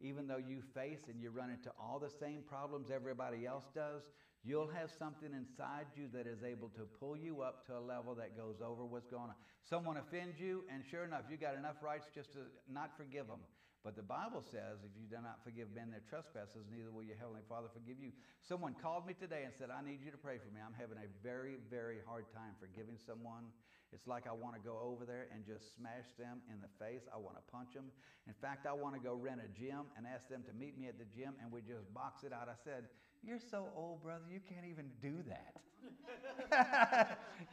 Even 0.00 0.26
though 0.26 0.38
you 0.38 0.62
face 0.74 1.08
and 1.08 1.20
you 1.20 1.30
run 1.30 1.50
into 1.50 1.70
all 1.78 1.98
the 1.98 2.10
same 2.20 2.42
problems 2.46 2.88
everybody 2.94 3.46
else 3.46 3.64
does, 3.74 4.02
you'll 4.44 4.68
have 4.68 4.90
something 4.96 5.30
inside 5.34 5.86
you 5.96 6.08
that 6.12 6.26
is 6.26 6.44
able 6.44 6.68
to 6.68 6.82
pull 7.00 7.16
you 7.16 7.42
up 7.42 7.66
to 7.66 7.76
a 7.76 7.80
level 7.80 8.14
that 8.14 8.36
goes 8.36 8.56
over 8.64 8.84
what's 8.84 9.08
going 9.08 9.24
on. 9.24 9.34
Someone 9.68 9.96
offends 9.96 10.38
you, 10.38 10.64
and 10.72 10.84
sure 10.88 11.04
enough, 11.04 11.22
you 11.30 11.36
got 11.36 11.56
enough 11.56 11.82
rights 11.82 12.06
just 12.14 12.32
to 12.32 12.38
not 12.72 12.96
forgive 12.96 13.26
them. 13.26 13.40
But 13.86 13.94
the 13.94 14.02
Bible 14.02 14.42
says, 14.42 14.82
if 14.82 14.90
you 14.98 15.06
do 15.06 15.22
not 15.22 15.38
forgive 15.46 15.70
men 15.70 15.94
their 15.94 16.02
trespasses, 16.10 16.66
neither 16.66 16.90
will 16.90 17.06
your 17.06 17.16
heavenly 17.16 17.46
Father 17.46 17.70
forgive 17.70 18.02
you. 18.02 18.10
Someone 18.42 18.74
called 18.74 19.06
me 19.06 19.14
today 19.14 19.46
and 19.46 19.54
said, 19.54 19.70
I 19.70 19.86
need 19.86 20.02
you 20.02 20.10
to 20.10 20.18
pray 20.18 20.42
for 20.42 20.50
me. 20.50 20.58
I'm 20.58 20.74
having 20.74 20.98
a 20.98 21.06
very, 21.22 21.62
very 21.70 22.02
hard 22.02 22.26
time 22.34 22.58
forgiving 22.58 22.98
someone. 22.98 23.54
It's 23.94 24.06
like 24.06 24.26
I 24.26 24.34
want 24.34 24.58
to 24.58 24.60
go 24.60 24.76
over 24.82 25.06
there 25.06 25.30
and 25.32 25.46
just 25.46 25.78
smash 25.78 26.10
them 26.18 26.42
in 26.52 26.60
the 26.60 26.68
face. 26.76 27.06
I 27.08 27.16
want 27.16 27.38
to 27.38 27.44
punch 27.48 27.72
them. 27.72 27.88
In 28.26 28.34
fact, 28.34 28.66
I 28.66 28.74
want 28.74 28.98
to 28.98 29.00
go 29.00 29.14
rent 29.14 29.40
a 29.40 29.48
gym 29.54 29.88
and 29.96 30.04
ask 30.04 30.28
them 30.28 30.42
to 30.44 30.52
meet 30.52 30.76
me 30.76 30.88
at 30.88 30.98
the 30.98 31.08
gym 31.08 31.38
and 31.40 31.50
we 31.50 31.62
just 31.62 31.86
box 31.94 32.26
it 32.26 32.32
out. 32.34 32.50
I 32.50 32.58
said, 32.66 32.90
You're 33.22 33.40
so 33.40 33.70
old, 33.78 34.02
brother, 34.02 34.26
you 34.28 34.40
can't 34.44 34.66
even 34.66 34.90
do 35.00 35.22
that. 35.30 35.54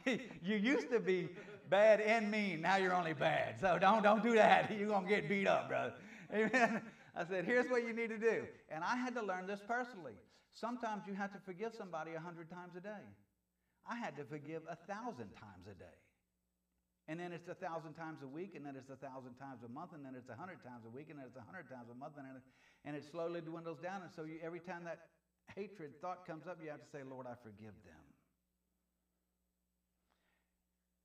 you 0.42 0.56
used 0.56 0.90
to 0.90 1.00
be 1.00 1.28
bad 1.70 2.00
and 2.00 2.30
mean. 2.30 2.60
Now 2.60 2.76
you're 2.76 2.94
only 2.94 3.14
bad. 3.14 3.60
So 3.60 3.78
don't, 3.80 4.02
don't 4.02 4.22
do 4.22 4.34
that. 4.34 4.70
You're 4.78 4.88
going 4.88 5.04
to 5.04 5.08
get 5.08 5.28
beat 5.28 5.46
up, 5.46 5.68
brother. 5.68 5.94
Amen. 6.34 6.82
I 7.14 7.24
said, 7.24 7.44
here's 7.44 7.70
what 7.70 7.84
you 7.84 7.92
need 7.92 8.10
to 8.10 8.18
do. 8.18 8.44
And 8.68 8.84
I 8.84 8.96
had 8.96 9.14
to 9.14 9.22
learn 9.22 9.46
this 9.46 9.60
personally. 9.66 10.14
Sometimes 10.52 11.02
you 11.06 11.14
have 11.14 11.32
to 11.32 11.38
forgive 11.44 11.74
somebody 11.76 12.14
a 12.14 12.20
hundred 12.20 12.50
times 12.50 12.72
a 12.76 12.80
day. 12.80 13.04
I 13.88 13.96
had 13.96 14.16
to 14.16 14.24
forgive 14.24 14.62
a 14.68 14.76
thousand 14.90 15.30
times 15.36 15.64
a 15.70 15.74
day. 15.74 15.96
And 17.08 17.20
then 17.20 17.30
it's 17.30 17.46
a 17.46 17.54
thousand 17.54 17.94
times 17.94 18.18
a 18.24 18.26
week, 18.26 18.56
and 18.56 18.66
then 18.66 18.74
it's 18.74 18.90
a 18.90 18.98
thousand 18.98 19.38
times 19.38 19.62
a 19.62 19.70
month, 19.70 19.94
and 19.94 20.04
then 20.04 20.18
it's 20.18 20.28
a 20.28 20.34
hundred 20.34 20.58
times 20.66 20.82
a 20.84 20.90
week, 20.90 21.06
and 21.08 21.18
then 21.18 21.26
it's 21.26 21.38
a 21.38 21.46
hundred 21.46 21.70
times 21.70 21.86
a 21.86 21.94
month, 21.94 22.18
and 22.18 22.26
it, 22.26 22.42
and 22.84 22.96
it 22.96 23.04
slowly 23.06 23.40
dwindles 23.40 23.78
down. 23.78 24.02
And 24.02 24.10
so 24.10 24.24
you, 24.24 24.42
every 24.42 24.58
time 24.58 24.82
that 24.84 25.06
hatred 25.54 26.00
thought 26.02 26.26
comes 26.26 26.48
up, 26.50 26.58
you 26.58 26.70
have 26.70 26.82
to 26.82 26.90
say, 26.90 27.06
Lord, 27.06 27.26
I 27.30 27.38
forgive 27.38 27.78
them. 27.86 28.06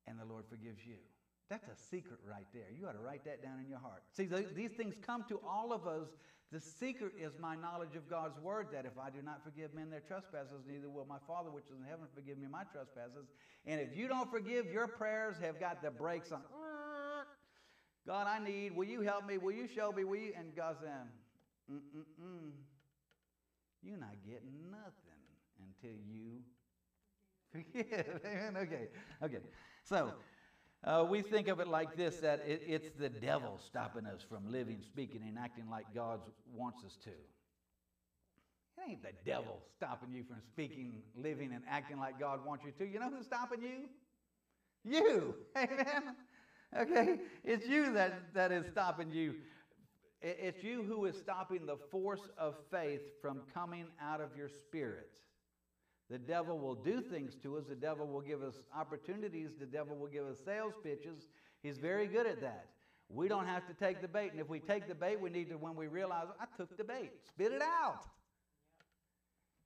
And 0.08 0.18
the 0.18 0.26
Lord 0.26 0.46
forgives 0.50 0.82
you. 0.82 0.98
That's 1.52 1.68
a 1.68 1.76
secret 1.76 2.22
right 2.26 2.48
there. 2.54 2.72
You 2.74 2.88
ought 2.88 2.94
to 2.94 3.04
write 3.04 3.26
that 3.26 3.44
down 3.44 3.60
in 3.60 3.68
your 3.68 3.80
heart. 3.80 4.04
See, 4.14 4.24
these 4.56 4.72
things 4.72 4.96
come 5.06 5.26
to 5.28 5.38
all 5.46 5.74
of 5.74 5.86
us. 5.86 6.08
The 6.50 6.62
secret 6.62 7.12
is 7.20 7.34
my 7.42 7.58
knowledge 7.58 7.98
of 7.98 8.10
God's 8.10 8.40
word 8.40 8.68
that 8.72 8.86
if 8.86 8.94
I 8.98 9.10
do 9.10 9.22
not 9.22 9.44
forgive 9.44 9.74
men 9.74 9.90
their 9.90 10.00
trespasses, 10.00 10.64
neither 10.66 10.90
will 10.90 11.06
my 11.06 11.18
Father 11.28 11.50
which 11.50 11.66
is 11.66 11.78
in 11.78 11.84
heaven 11.84 12.06
forgive 12.16 12.38
me 12.38 12.48
my 12.50 12.64
trespasses. 12.72 13.28
And 13.66 13.82
if 13.82 13.98
you 13.98 14.08
don't 14.08 14.32
forgive, 14.32 14.68
your 14.72 14.88
prayers 14.88 15.36
have 15.42 15.60
got 15.60 15.84
the 15.84 15.92
brakes 15.92 16.32
on. 16.32 16.42
God, 18.08 18.28
I 18.28 18.40
need, 18.42 18.74
will 18.74 18.88
you 18.88 19.02
help 19.02 19.28
me? 19.28 19.38
Will 19.38 19.52
you 19.52 19.68
show 19.68 19.92
me? 19.92 20.06
Will 20.06 20.20
you? 20.20 20.32
And 20.38 20.56
God 20.56 20.78
said, 20.80 20.90
mm-mm-mm. 21.70 22.52
You're 23.84 23.98
not 23.98 24.16
getting 24.26 24.72
nothing. 24.72 25.20
until 25.60 25.98
you 26.08 26.40
forgive. 27.52 28.22
Amen. 28.26 28.56
Okay. 28.58 28.88
Okay. 29.22 29.38
So 29.84 30.14
uh, 30.84 31.06
we 31.08 31.22
think 31.22 31.48
of 31.48 31.60
it 31.60 31.68
like 31.68 31.96
this 31.96 32.18
that 32.18 32.44
it, 32.48 32.64
it's 32.66 32.90
the 32.98 33.10
devil 33.10 33.60
stopping 33.66 34.06
us 34.06 34.22
from 34.28 34.52
living, 34.52 34.80
speaking, 34.82 35.22
and 35.28 35.38
acting 35.38 35.70
like 35.70 35.86
God 35.94 36.20
wants 36.54 36.84
us 36.84 36.98
to. 37.04 37.10
It 37.10 38.90
ain't 38.90 39.04
the 39.04 39.10
devil 39.26 39.60
stopping 39.76 40.12
you 40.12 40.24
from 40.24 40.38
speaking, 40.48 41.04
living, 41.16 41.52
and 41.54 41.64
acting 41.70 42.00
like 42.00 42.20
God 42.20 42.46
wants 42.46 42.64
you 42.66 42.72
to. 42.80 42.92
You 42.92 43.00
know 43.00 43.12
who's 43.16 43.28
stopping 43.28 43.62
you? 43.62 43.90
You. 44.84 45.36
Amen. 45.56 46.16
Okay? 46.76 47.20
It's 47.44 47.68
you 47.68 47.94
that, 47.94 48.34
that 48.34 48.52
is 48.52 48.66
stopping 48.72 49.12
you. 49.12 49.36
It's 50.22 50.64
you 50.64 50.84
who 50.84 51.06
is 51.06 51.18
stopping 51.18 51.66
the 51.66 51.78
force 51.90 52.22
of 52.38 52.56
faith 52.72 53.02
from 53.22 53.42
coming 53.54 53.86
out 54.02 54.22
of 54.22 54.30
your 54.38 54.50
spirit. 54.50 55.10
The 56.12 56.20
devil 56.20 56.60
will 56.60 56.76
do 56.76 57.02
things 57.02 57.38
to 57.42 57.58
us. 57.58 57.64
The 57.70 57.76
devil 57.76 58.06
will 58.06 58.20
give 58.20 58.44
us 58.44 58.56
opportunities. 58.78 59.52
The 59.58 59.66
devil 59.66 59.96
will 59.96 60.10
give 60.10 60.26
us 60.26 60.40
sales 60.44 60.74
pitches. 60.84 61.30
He's 61.64 61.78
very 61.78 62.06
good 62.06 62.28
at 62.28 62.42
that. 62.42 62.66
We 63.08 63.30
don't 63.30 63.48
have 63.48 63.66
to 63.68 63.74
take 63.74 64.02
the 64.02 64.10
bait. 64.10 64.32
And 64.32 64.42
if 64.42 64.50
we 64.50 64.60
take 64.60 64.90
the 64.90 64.96
bait, 64.96 65.22
we 65.22 65.30
need 65.30 65.50
to, 65.50 65.56
when 65.56 65.76
we 65.76 65.88
realize, 65.88 66.28
I 66.40 66.46
took 66.58 66.78
the 66.78 66.84
bait, 66.84 67.12
spit 67.26 67.54
it 67.54 67.62
out 67.62 68.04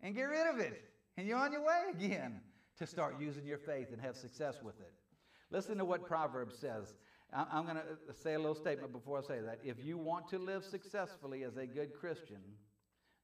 and 0.02 0.14
get 0.14 0.24
rid 0.24 0.48
of 0.54 0.60
it. 0.60 0.84
And 1.18 1.28
you're 1.28 1.38
on 1.38 1.52
your 1.52 1.66
way 1.66 1.82
again 1.92 2.42
to 2.78 2.86
start 2.86 3.16
using 3.20 3.48
your 3.48 3.58
faith 3.58 3.88
and 3.92 4.00
have 4.00 4.16
success 4.16 4.58
with 4.64 4.80
it. 4.80 4.94
Listen 5.50 5.80
to 5.80 5.86
what 5.86 6.06
Proverbs 6.06 6.60
says. 6.60 6.94
I'm 7.34 7.66
going 7.66 7.78
to 7.78 8.14
say 8.14 8.36
a 8.36 8.40
little 8.40 8.56
statement 8.56 8.92
before 8.92 9.18
I 9.18 9.22
say 9.22 9.40
that. 9.42 9.60
If 9.64 9.84
you 9.84 9.98
want 9.98 10.28
to 10.30 10.38
live 10.38 10.64
successfully 10.64 11.44
as 11.44 11.58
a 11.58 11.66
good 11.66 11.94
Christian, 12.00 12.42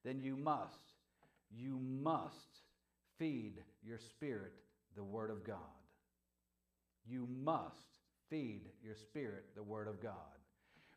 then 0.03 0.19
you 0.19 0.35
must, 0.35 0.93
you 1.51 1.79
must 1.79 2.60
feed 3.21 3.61
your 3.83 3.99
spirit 3.99 4.53
the 4.95 5.03
Word 5.03 5.29
of 5.29 5.43
God. 5.43 5.57
You 7.07 7.27
must 7.43 7.99
feed 8.31 8.63
your 8.83 8.95
spirit 8.95 9.45
the 9.55 9.61
Word 9.61 9.87
of 9.87 10.01
God. 10.01 10.13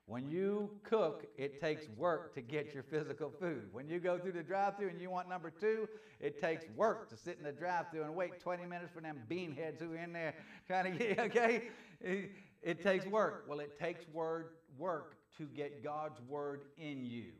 When 0.06 0.30
you 0.30 0.70
cook, 0.84 1.26
it 1.36 1.60
takes 1.60 1.86
work 1.98 2.34
to 2.34 2.40
get 2.40 2.72
your 2.72 2.82
physical 2.82 3.30
food. 3.30 3.68
When 3.72 3.88
you 3.88 4.00
go 4.00 4.18
through 4.18 4.32
the 4.32 4.42
drive 4.42 4.78
through 4.78 4.88
and 4.88 5.00
you 5.02 5.10
want 5.10 5.28
number 5.28 5.50
two, 5.60 5.86
it 6.18 6.40
takes 6.40 6.64
work 6.74 7.10
to 7.10 7.16
sit 7.16 7.36
in 7.36 7.44
the 7.44 7.52
drive 7.52 7.90
through 7.90 8.04
and 8.04 8.14
wait 8.14 8.40
20 8.40 8.64
minutes 8.64 8.90
for 8.94 9.02
them 9.02 9.20
bean 9.28 9.54
heads 9.54 9.82
who 9.82 9.92
are 9.92 9.98
in 9.98 10.14
there 10.14 10.34
trying 10.66 10.92
to 10.92 10.98
get, 10.98 11.18
okay? 11.26 11.64
It, 12.00 12.30
it 12.62 12.82
takes 12.82 13.04
work. 13.04 13.44
Well, 13.46 13.60
it 13.60 13.78
takes 13.78 14.06
word, 14.14 14.48
work 14.78 15.16
to 15.36 15.44
get 15.44 15.84
God's 15.84 16.22
word 16.26 16.62
in 16.78 17.04
you. 17.04 17.32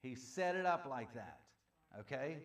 He 0.00 0.14
set 0.14 0.54
it 0.54 0.64
up 0.64 0.86
like 0.88 1.12
that, 1.14 1.40
okay? 1.98 2.38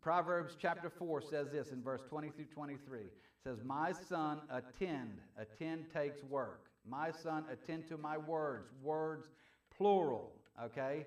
Proverbs 0.00 0.56
chapter 0.60 0.90
4 0.90 1.22
says 1.22 1.50
this 1.50 1.72
in 1.72 1.82
verse 1.82 2.02
20 2.08 2.30
through 2.30 2.46
23. 2.46 3.00
Says, 3.42 3.58
My 3.64 3.92
son, 3.92 4.40
attend. 4.50 5.18
Attend 5.38 5.86
takes 5.92 6.22
work. 6.24 6.66
My 6.88 7.10
son, 7.10 7.44
attend 7.50 7.88
to 7.88 7.96
my 7.96 8.16
words. 8.16 8.72
Words, 8.82 9.28
plural, 9.76 10.32
okay? 10.62 11.06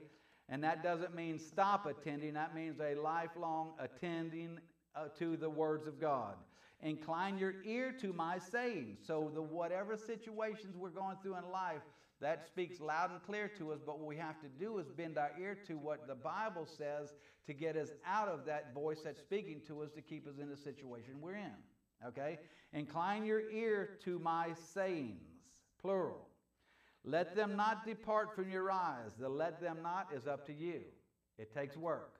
And 0.49 0.63
that 0.63 0.83
doesn't 0.83 1.15
mean 1.15 1.37
stop 1.37 1.85
attending, 1.85 2.33
that 2.33 2.55
means 2.55 2.79
a 2.79 2.95
lifelong 2.95 3.73
attending 3.79 4.59
uh, 4.95 5.07
to 5.19 5.37
the 5.37 5.49
words 5.49 5.87
of 5.87 5.99
God. 6.01 6.35
Incline 6.81 7.37
your 7.37 7.55
ear 7.65 7.93
to 8.01 8.13
my 8.13 8.39
sayings. 8.39 8.99
So, 9.05 9.29
the 9.33 9.41
whatever 9.41 9.97
situations 9.97 10.77
we're 10.77 10.89
going 10.89 11.17
through 11.21 11.35
in 11.35 11.51
life, 11.51 11.81
that 12.21 12.45
speaks 12.47 12.79
loud 12.79 13.11
and 13.11 13.21
clear 13.23 13.49
to 13.57 13.71
us, 13.71 13.79
but 13.85 13.99
what 13.99 14.07
we 14.07 14.17
have 14.17 14.39
to 14.41 14.47
do 14.47 14.77
is 14.77 14.87
bend 14.89 15.17
our 15.17 15.31
ear 15.39 15.57
to 15.67 15.77
what 15.77 16.07
the 16.07 16.15
Bible 16.15 16.65
says 16.65 17.13
to 17.49 17.53
get 17.53 17.75
us 17.75 17.89
out 18.05 18.27
of 18.27 18.45
that 18.45 18.73
voice 18.75 18.99
that's 19.03 19.19
speaking 19.19 19.59
to 19.67 19.81
us 19.81 19.89
to 19.95 20.01
keep 20.01 20.27
us 20.27 20.35
in 20.39 20.49
the 20.49 20.55
situation 20.55 21.15
we're 21.19 21.35
in. 21.35 21.51
Okay? 22.07 22.37
Incline 22.73 23.25
your 23.25 23.49
ear 23.49 23.97
to 24.05 24.19
my 24.19 24.49
sayings 24.73 25.23
plural. 25.81 26.27
Let 27.03 27.35
them 27.35 27.55
not 27.55 27.85
depart 27.87 28.35
from 28.35 28.51
your 28.51 28.71
eyes. 28.71 29.11
The 29.19 29.27
let 29.29 29.59
them 29.61 29.77
not 29.81 30.09
is 30.15 30.27
up 30.27 30.45
to 30.47 30.53
you. 30.53 30.81
It 31.37 31.53
takes 31.53 31.75
work. 31.75 32.19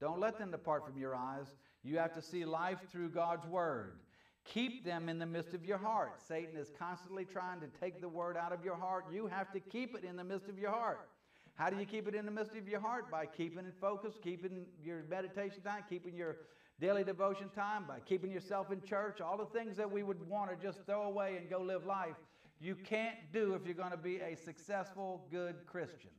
Don't 0.00 0.18
let 0.18 0.38
them 0.38 0.50
depart 0.50 0.84
from 0.84 0.98
your 0.98 1.14
eyes. 1.14 1.46
You 1.84 1.98
have 1.98 2.14
to 2.14 2.22
see 2.22 2.44
life 2.44 2.78
through 2.90 3.10
God's 3.10 3.46
word. 3.46 3.98
Keep 4.44 4.84
them 4.84 5.08
in 5.08 5.18
the 5.18 5.26
midst 5.26 5.54
of 5.54 5.64
your 5.64 5.78
heart. 5.78 6.20
Satan 6.26 6.58
is 6.58 6.72
constantly 6.78 7.24
trying 7.24 7.60
to 7.60 7.68
take 7.80 8.00
the 8.00 8.08
word 8.08 8.36
out 8.36 8.52
of 8.52 8.64
your 8.64 8.76
heart. 8.76 9.04
You 9.12 9.26
have 9.26 9.52
to 9.52 9.60
keep 9.60 9.94
it 9.94 10.04
in 10.04 10.16
the 10.16 10.24
midst 10.24 10.48
of 10.48 10.58
your 10.58 10.70
heart. 10.70 11.08
How 11.54 11.70
do 11.70 11.78
you 11.78 11.86
keep 11.86 12.08
it 12.08 12.14
in 12.14 12.24
the 12.24 12.32
midst 12.32 12.56
of 12.56 12.68
your 12.68 12.80
heart? 12.80 13.10
By 13.10 13.26
keeping 13.26 13.64
it 13.66 13.74
focused, 13.80 14.22
keeping 14.22 14.66
your 14.82 15.04
meditation 15.08 15.60
time, 15.62 15.84
keeping 15.88 16.16
your 16.16 16.36
daily 16.80 17.04
devotion 17.04 17.48
time, 17.54 17.84
by 17.86 18.00
keeping 18.00 18.32
yourself 18.32 18.72
in 18.72 18.82
church, 18.82 19.20
all 19.20 19.36
the 19.36 19.46
things 19.46 19.76
that 19.76 19.90
we 19.90 20.02
would 20.02 20.28
want 20.28 20.50
to 20.50 20.56
just 20.66 20.84
throw 20.84 21.02
away 21.02 21.36
and 21.36 21.48
go 21.48 21.60
live 21.60 21.84
life 21.86 22.16
you 22.64 22.74
can't 22.74 23.16
do 23.30 23.54
if 23.54 23.66
you're 23.66 23.74
going 23.74 23.90
to 23.90 23.96
be 23.96 24.20
a 24.20 24.36
successful, 24.36 25.26
good 25.30 25.66
Christian. 25.66 26.10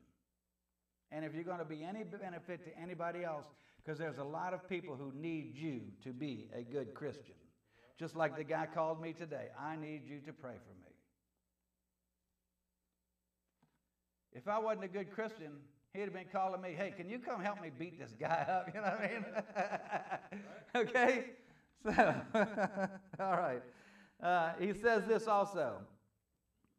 And 1.11 1.23
if 1.23 1.33
you're 1.33 1.43
going 1.43 1.59
to 1.59 1.65
be 1.65 1.83
any 1.83 2.03
benefit 2.03 2.63
to 2.65 2.79
anybody 2.79 3.23
else, 3.23 3.45
because 3.83 3.97
there's 3.97 4.17
a 4.17 4.23
lot 4.23 4.53
of 4.53 4.67
people 4.69 4.95
who 4.95 5.11
need 5.15 5.55
you 5.55 5.81
to 6.03 6.11
be 6.11 6.47
a 6.55 6.61
good 6.61 6.93
Christian. 6.93 7.35
Just 7.97 8.15
like 8.15 8.35
the 8.35 8.43
guy 8.43 8.67
called 8.71 9.01
me 9.01 9.13
today, 9.13 9.47
I 9.59 9.75
need 9.75 10.01
you 10.05 10.19
to 10.25 10.33
pray 10.33 10.53
for 10.53 10.73
me. 10.83 10.84
If 14.35 14.49
I 14.49 14.59
wasn't 14.59 14.83
a 14.83 14.89
good 14.89 15.11
Christian, 15.11 15.53
he'd 15.93 16.01
have 16.01 16.13
been 16.13 16.27
calling 16.31 16.61
me, 16.61 16.75
hey, 16.77 16.93
can 16.95 17.09
you 17.09 17.19
come 17.19 17.41
help 17.41 17.61
me 17.61 17.71
beat 17.77 17.97
this 17.97 18.13
guy 18.19 18.45
up? 18.49 18.69
You 18.75 18.81
know 18.81 18.87
what 18.87 19.01
I 19.01 19.13
mean? 19.13 20.89
okay? 20.89 21.25
So, 21.85 22.15
all 23.19 23.37
right. 23.37 23.61
Uh, 24.21 24.51
he 24.59 24.73
says 24.73 25.03
this 25.07 25.27
also 25.27 25.77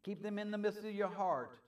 Keep 0.03 0.23
them 0.23 0.39
in 0.39 0.51
the 0.51 0.57
midst 0.57 0.79
of 0.79 0.93
your 0.93 1.09
heart, 1.09 1.59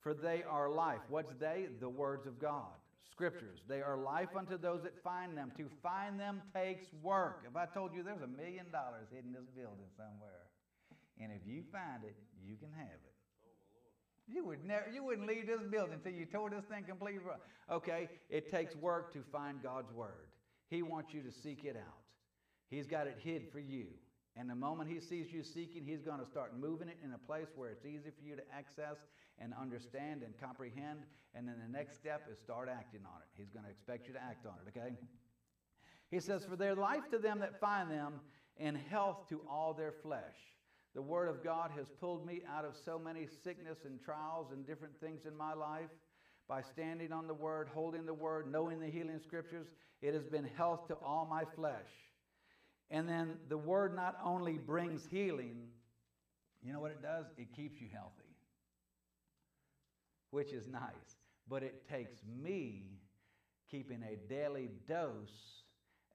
for 0.00 0.14
they 0.14 0.44
are 0.48 0.70
life. 0.70 1.00
What's 1.08 1.32
they? 1.40 1.66
The 1.80 1.88
words 1.88 2.26
of 2.26 2.38
God, 2.38 2.70
scriptures. 3.10 3.58
They 3.66 3.80
are 3.80 3.96
life 3.96 4.28
unto 4.36 4.56
those 4.56 4.84
that 4.84 5.02
find 5.02 5.36
them. 5.36 5.50
To 5.56 5.68
find 5.82 6.20
them 6.20 6.40
takes 6.54 6.86
work. 7.02 7.42
If 7.48 7.56
I 7.56 7.66
told 7.66 7.92
you 7.92 8.04
there's 8.04 8.22
a 8.22 8.28
million 8.28 8.66
dollars 8.70 9.08
hidden 9.10 9.34
in 9.34 9.42
this 9.42 9.50
building 9.50 9.90
somewhere, 9.96 10.46
and 11.20 11.32
if 11.32 11.44
you 11.44 11.64
find 11.72 12.04
it, 12.04 12.14
you 12.40 12.54
can 12.54 12.70
have 12.76 13.00
it. 13.04 13.07
You 14.30 14.44
would 14.44 14.64
never, 14.64 14.86
you 14.92 15.02
wouldn't 15.02 15.26
leave 15.26 15.46
this 15.46 15.62
building 15.62 15.94
until 15.94 16.12
you 16.12 16.26
tore 16.26 16.50
this 16.50 16.64
thing 16.64 16.84
completely 16.84 17.20
wrong. 17.20 17.38
Okay, 17.70 18.08
it 18.28 18.50
takes 18.50 18.76
work 18.76 19.12
to 19.14 19.22
find 19.32 19.62
God's 19.62 19.92
word. 19.92 20.28
He 20.68 20.82
wants 20.82 21.14
you 21.14 21.22
to 21.22 21.32
seek 21.32 21.64
it 21.64 21.76
out. 21.76 22.02
He's 22.68 22.86
got 22.86 23.06
it 23.06 23.16
hid 23.22 23.50
for 23.50 23.58
you. 23.58 23.86
And 24.36 24.48
the 24.48 24.54
moment 24.54 24.90
he 24.90 25.00
sees 25.00 25.32
you 25.32 25.42
seeking, 25.42 25.84
he's 25.84 26.02
going 26.02 26.20
to 26.20 26.26
start 26.26 26.58
moving 26.58 26.88
it 26.88 26.98
in 27.02 27.12
a 27.12 27.18
place 27.18 27.48
where 27.56 27.70
it's 27.70 27.84
easy 27.84 28.10
for 28.10 28.24
you 28.24 28.36
to 28.36 28.42
access 28.54 28.98
and 29.40 29.52
understand 29.58 30.22
and 30.22 30.38
comprehend. 30.38 31.00
And 31.34 31.48
then 31.48 31.56
the 31.64 31.72
next 31.72 31.96
step 31.96 32.28
is 32.30 32.38
start 32.38 32.68
acting 32.68 33.00
on 33.04 33.20
it. 33.22 33.28
He's 33.36 33.50
going 33.50 33.64
to 33.64 33.70
expect 33.70 34.06
you 34.06 34.12
to 34.12 34.22
act 34.22 34.46
on 34.46 34.54
it, 34.64 34.76
okay? 34.76 34.94
He 36.10 36.20
says, 36.20 36.44
For 36.44 36.56
their 36.56 36.74
life 36.74 37.10
to 37.10 37.18
them 37.18 37.40
that 37.40 37.58
find 37.58 37.90
them, 37.90 38.20
and 38.58 38.76
health 38.76 39.28
to 39.28 39.40
all 39.50 39.72
their 39.72 39.92
flesh. 39.92 40.36
The 40.98 41.02
Word 41.02 41.28
of 41.28 41.44
God 41.44 41.70
has 41.76 41.86
pulled 42.00 42.26
me 42.26 42.42
out 42.52 42.64
of 42.64 42.74
so 42.84 42.98
many 42.98 43.28
sickness 43.44 43.78
and 43.84 44.02
trials 44.02 44.48
and 44.50 44.66
different 44.66 44.98
things 44.98 45.26
in 45.26 45.36
my 45.36 45.54
life. 45.54 45.90
By 46.48 46.60
standing 46.60 47.12
on 47.12 47.28
the 47.28 47.34
Word, 47.34 47.68
holding 47.72 48.04
the 48.04 48.12
Word, 48.12 48.50
knowing 48.50 48.80
the 48.80 48.88
healing 48.88 49.20
Scriptures, 49.22 49.68
it 50.02 50.12
has 50.12 50.26
been 50.26 50.50
health 50.56 50.88
to 50.88 50.94
all 50.94 51.24
my 51.24 51.44
flesh. 51.54 51.86
And 52.90 53.08
then 53.08 53.36
the 53.48 53.56
word 53.56 53.94
not 53.94 54.16
only 54.24 54.54
brings 54.54 55.06
healing, 55.08 55.68
you 56.64 56.72
know 56.72 56.80
what 56.80 56.90
it 56.90 57.00
does? 57.00 57.26
It 57.36 57.54
keeps 57.54 57.80
you 57.80 57.86
healthy, 57.92 58.34
which 60.32 60.52
is 60.52 60.66
nice. 60.66 61.14
But 61.48 61.62
it 61.62 61.88
takes 61.88 62.18
me 62.42 62.98
keeping 63.70 64.02
a 64.02 64.16
daily 64.28 64.70
dose, 64.88 65.62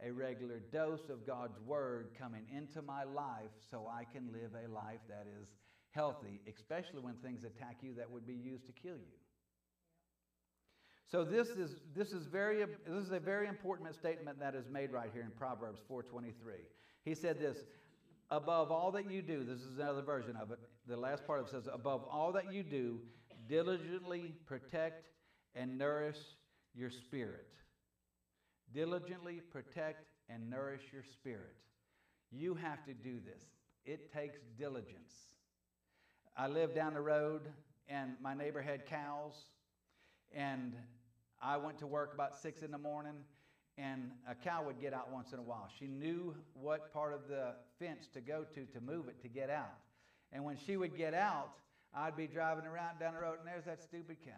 a 0.06 0.12
regular 0.12 0.60
dose 0.72 1.10
of 1.10 1.26
God's 1.26 1.60
word 1.66 2.10
coming 2.18 2.46
into 2.56 2.82
my 2.82 3.04
life 3.04 3.52
so 3.70 3.90
I 3.92 4.04
can 4.06 4.32
live 4.32 4.52
a 4.54 4.70
life 4.72 5.00
that 5.10 5.26
is 5.42 5.48
healthy, 5.92 6.42
especially 6.48 7.02
when 7.02 7.16
things 7.16 7.44
attack 7.44 7.78
you 7.82 7.94
that 7.96 8.10
would 8.10 8.26
be 8.26 8.34
used 8.34 8.66
to 8.68 8.72
kill 8.72 8.96
you. 8.96 9.18
So 11.10 11.24
this 11.24 11.50
is, 11.50 11.76
this 11.96 12.12
is, 12.12 12.26
very, 12.26 12.66
this 12.88 13.06
is 13.06 13.12
a 13.12 13.20
very 13.20 13.48
important 13.48 13.94
statement 13.94 14.40
that 14.40 14.56
is 14.56 14.68
made 14.70 14.92
right 14.92 15.10
here 15.14 15.22
in 15.22 15.30
Proverbs 15.30 15.80
4.23. 15.90 16.34
He 17.06 17.14
said 17.14 17.40
this, 17.40 17.58
above 18.32 18.72
all 18.72 18.92
that 18.92 19.12
you 19.12 19.22
do, 19.22 19.44
this 19.44 19.60
is 19.60 19.78
another 19.78 20.02
version 20.02 20.36
of 20.36 20.52
it. 20.52 20.60
The 20.88 20.98
last 20.98 21.28
part 21.28 21.42
of 21.42 21.48
it 21.48 21.52
says, 21.52 21.70
above 21.72 22.04
all 22.12 22.32
that 22.32 22.52
you 22.52 22.64
do, 22.64 23.00
diligently 23.48 24.34
protect 24.48 25.08
and 25.56 25.78
nourish 25.78 26.18
your 26.74 26.90
spirit. 26.90 27.46
Diligently 28.74 29.42
protect 29.52 30.06
and 30.30 30.50
nourish 30.50 30.82
your 30.92 31.04
spirit. 31.04 31.56
You 32.32 32.56
have 32.56 32.84
to 32.86 32.94
do 32.94 33.20
this. 33.24 33.44
It 33.86 34.12
takes 34.12 34.40
diligence. 34.58 35.14
I 36.36 36.48
lived 36.48 36.74
down 36.74 36.96
the 36.96 37.02
road, 37.02 37.42
and 37.88 38.14
my 38.22 38.34
neighbor 38.34 38.62
had 38.62 38.88
cows, 38.88 39.34
and 40.34 40.74
I 41.42 41.58
went 41.58 41.78
to 41.80 41.88
work 41.88 42.14
about 42.14 42.36
six 42.36 42.64
in 42.64 42.72
the 42.72 42.78
morning, 42.78 43.18
and 43.78 44.12
a 44.28 44.34
cow 44.34 44.64
would 44.66 44.80
get 44.80 44.94
out 44.94 45.12
once 45.12 45.34
in 45.34 45.40
a 45.40 45.44
while. 45.44 45.70
She 45.80 45.88
knew 45.88 46.34
what 46.54 46.92
part 46.92 47.14
of 47.14 47.28
the 47.28 47.54
fence 47.78 48.08
to 48.14 48.22
go 48.22 48.46
to 48.56 48.66
to 48.66 48.82
move 48.82 49.08
it 49.08 49.22
to 49.22 49.28
get 49.28 49.50
out. 49.50 49.78
And 50.32 50.44
when 50.44 50.58
she 50.58 50.78
would 50.78 50.98
get 50.98 51.14
out, 51.14 51.50
I'd 51.94 52.16
be 52.16 52.26
driving 52.26 52.66
around 52.66 53.00
down 53.00 53.14
the 53.14 53.20
road, 53.20 53.38
and 53.40 53.48
there's 53.48 53.66
that 53.66 53.84
stupid 53.84 54.18
cow. 54.26 54.32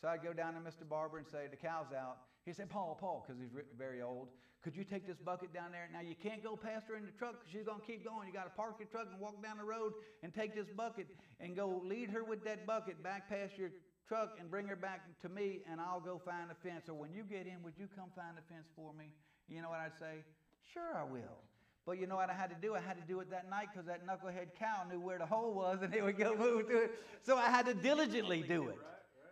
So 0.00 0.08
I'd 0.08 0.22
go 0.22 0.32
down 0.32 0.54
to 0.54 0.60
Mr. 0.60 0.86
Barber 0.88 1.18
and 1.18 1.26
say, 1.26 1.46
The 1.50 1.56
cow's 1.56 1.92
out. 1.92 2.18
He 2.48 2.54
said, 2.54 2.70
Paul, 2.70 2.96
Paul, 2.98 3.26
because 3.26 3.38
he's 3.38 3.52
very 3.76 4.00
old, 4.00 4.28
could 4.64 4.74
you 4.74 4.82
take 4.82 5.06
this 5.06 5.18
bucket 5.18 5.52
down 5.52 5.70
there? 5.70 5.86
Now, 5.92 6.00
you 6.00 6.16
can't 6.16 6.42
go 6.42 6.56
past 6.56 6.88
her 6.88 6.96
in 6.96 7.04
the 7.04 7.12
truck 7.12 7.36
because 7.36 7.52
she's 7.52 7.66
going 7.68 7.80
to 7.80 7.84
keep 7.84 8.08
going. 8.08 8.26
You 8.26 8.32
got 8.32 8.44
to 8.44 8.56
park 8.56 8.76
your 8.80 8.88
truck 8.88 9.06
and 9.12 9.20
walk 9.20 9.42
down 9.42 9.58
the 9.58 9.64
road 9.64 9.92
and 10.22 10.32
take 10.32 10.56
this 10.56 10.66
bucket 10.74 11.06
and 11.40 11.54
go 11.54 11.82
lead 11.84 12.08
her 12.08 12.24
with 12.24 12.42
that 12.44 12.66
bucket 12.66 13.02
back 13.02 13.28
past 13.28 13.58
your 13.58 13.68
truck 14.08 14.38
and 14.40 14.50
bring 14.50 14.66
her 14.66 14.76
back 14.76 15.04
to 15.20 15.28
me, 15.28 15.60
and 15.70 15.78
I'll 15.78 16.00
go 16.00 16.18
find 16.24 16.48
the 16.48 16.56
fence. 16.66 16.88
Or 16.88 16.94
when 16.94 17.12
you 17.12 17.22
get 17.22 17.46
in, 17.46 17.62
would 17.62 17.74
you 17.76 17.86
come 17.94 18.08
find 18.16 18.34
the 18.34 18.42
fence 18.48 18.66
for 18.74 18.94
me? 18.94 19.12
You 19.46 19.60
know 19.60 19.68
what 19.68 19.80
I'd 19.80 19.98
say? 20.00 20.24
Sure, 20.72 20.96
I 20.96 21.04
will. 21.04 21.44
But 21.84 22.00
you 22.00 22.06
know 22.06 22.16
what 22.16 22.30
I 22.30 22.34
had 22.34 22.48
to 22.48 22.56
do? 22.60 22.74
I 22.74 22.80
had 22.80 22.96
to 22.96 23.06
do 23.06 23.20
it 23.20 23.30
that 23.30 23.50
night 23.50 23.68
because 23.72 23.86
that 23.86 24.06
knucklehead 24.06 24.56
cow 24.58 24.84
knew 24.90 25.00
where 25.00 25.18
the 25.18 25.26
hole 25.26 25.52
was 25.52 25.80
and 25.82 25.94
it 25.94 26.02
would 26.02 26.16
go 26.16 26.34
move 26.34 26.66
to 26.68 26.84
it. 26.84 26.92
So 27.22 27.36
I 27.36 27.50
had 27.50 27.66
to 27.66 27.74
diligently 27.74 28.42
do 28.42 28.68
it. 28.68 28.78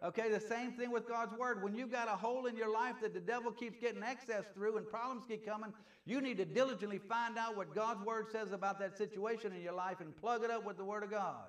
Okay, 0.05 0.31
the 0.31 0.41
same 0.41 0.73
thing 0.73 0.91
with 0.91 1.09
God's 1.09 1.37
Word. 1.37 1.63
When 1.63 1.75
you've 1.75 1.91
got 1.91 2.09
a 2.09 2.13
hole 2.13 2.47
in 2.47 2.57
your 2.57 2.73
life 2.73 2.97
that 3.03 3.15
the 3.15 3.21
devil 3.21 3.51
keeps 3.51 3.79
getting 3.79 4.03
access 4.03 4.45
through 4.55 4.77
and 4.77 4.89
problems 4.89 5.25
keep 5.27 5.47
coming, 5.47 5.73
you 6.05 6.21
need 6.21 6.37
to 6.37 6.45
diligently 6.45 6.99
find 6.99 7.39
out 7.39 7.57
what 7.57 7.75
God's 7.75 8.05
Word 8.05 8.27
says 8.31 8.53
about 8.53 8.79
that 8.79 8.97
situation 8.97 9.53
in 9.53 9.63
your 9.63 9.73
life 9.73 10.01
and 10.01 10.15
plug 10.17 10.45
it 10.45 10.51
up 10.51 10.65
with 10.65 10.77
the 10.77 10.85
Word 10.85 11.03
of 11.03 11.11
God. 11.11 11.47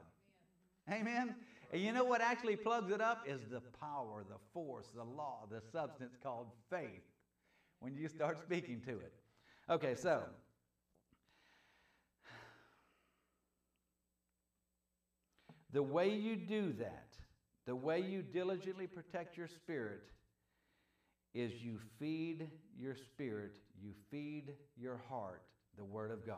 Amen? 0.91 1.35
And 1.73 1.81
you 1.81 1.91
know 1.91 2.05
what 2.05 2.21
actually 2.21 2.55
plugs 2.55 2.91
it 2.91 3.01
up? 3.01 3.25
Is 3.27 3.41
the 3.51 3.61
power, 3.79 4.23
the 4.27 4.37
force, 4.53 4.87
the 4.95 5.03
law, 5.03 5.45
the 5.51 5.61
substance 5.71 6.15
called 6.23 6.47
faith 6.69 7.03
when 7.79 7.95
you 7.95 8.07
start 8.07 8.41
speaking 8.41 8.81
to 8.85 8.91
it. 8.91 9.13
Okay, 9.69 9.95
so. 9.95 10.23
The 15.73 15.83
way 15.83 16.09
you 16.09 16.37
do 16.37 16.73
that 16.79 17.06
the 17.67 17.75
way 17.75 17.99
you 17.99 18.23
diligently 18.23 18.87
protect 18.87 19.37
your 19.37 19.47
spirit 19.47 20.01
is 21.35 21.61
you 21.61 21.77
feed 21.99 22.49
your 22.79 22.95
spirit, 22.95 23.57
you 23.79 23.91
feed 24.09 24.53
your 24.75 24.99
heart 25.09 25.43
the 25.77 25.83
Word 25.83 26.09
of 26.09 26.25
God. 26.25 26.37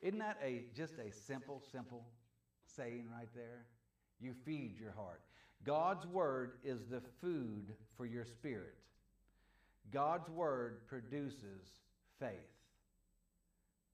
Isn't 0.00 0.20
that 0.20 0.38
a 0.42 0.62
just 0.74 0.94
a 0.94 1.12
simple, 1.12 1.62
simple 1.72 2.06
saying 2.76 3.08
right 3.12 3.28
there? 3.34 3.66
You 4.20 4.34
feed 4.46 4.76
your 4.80 4.92
heart. 4.92 5.20
God's 5.66 6.06
Word 6.06 6.52
is 6.64 6.86
the 6.90 7.02
food 7.20 7.74
for 7.96 8.06
your 8.06 8.24
spirit. 8.24 8.76
God's 9.92 10.30
Word 10.30 10.86
produces 10.86 11.66
faith. 12.18 12.30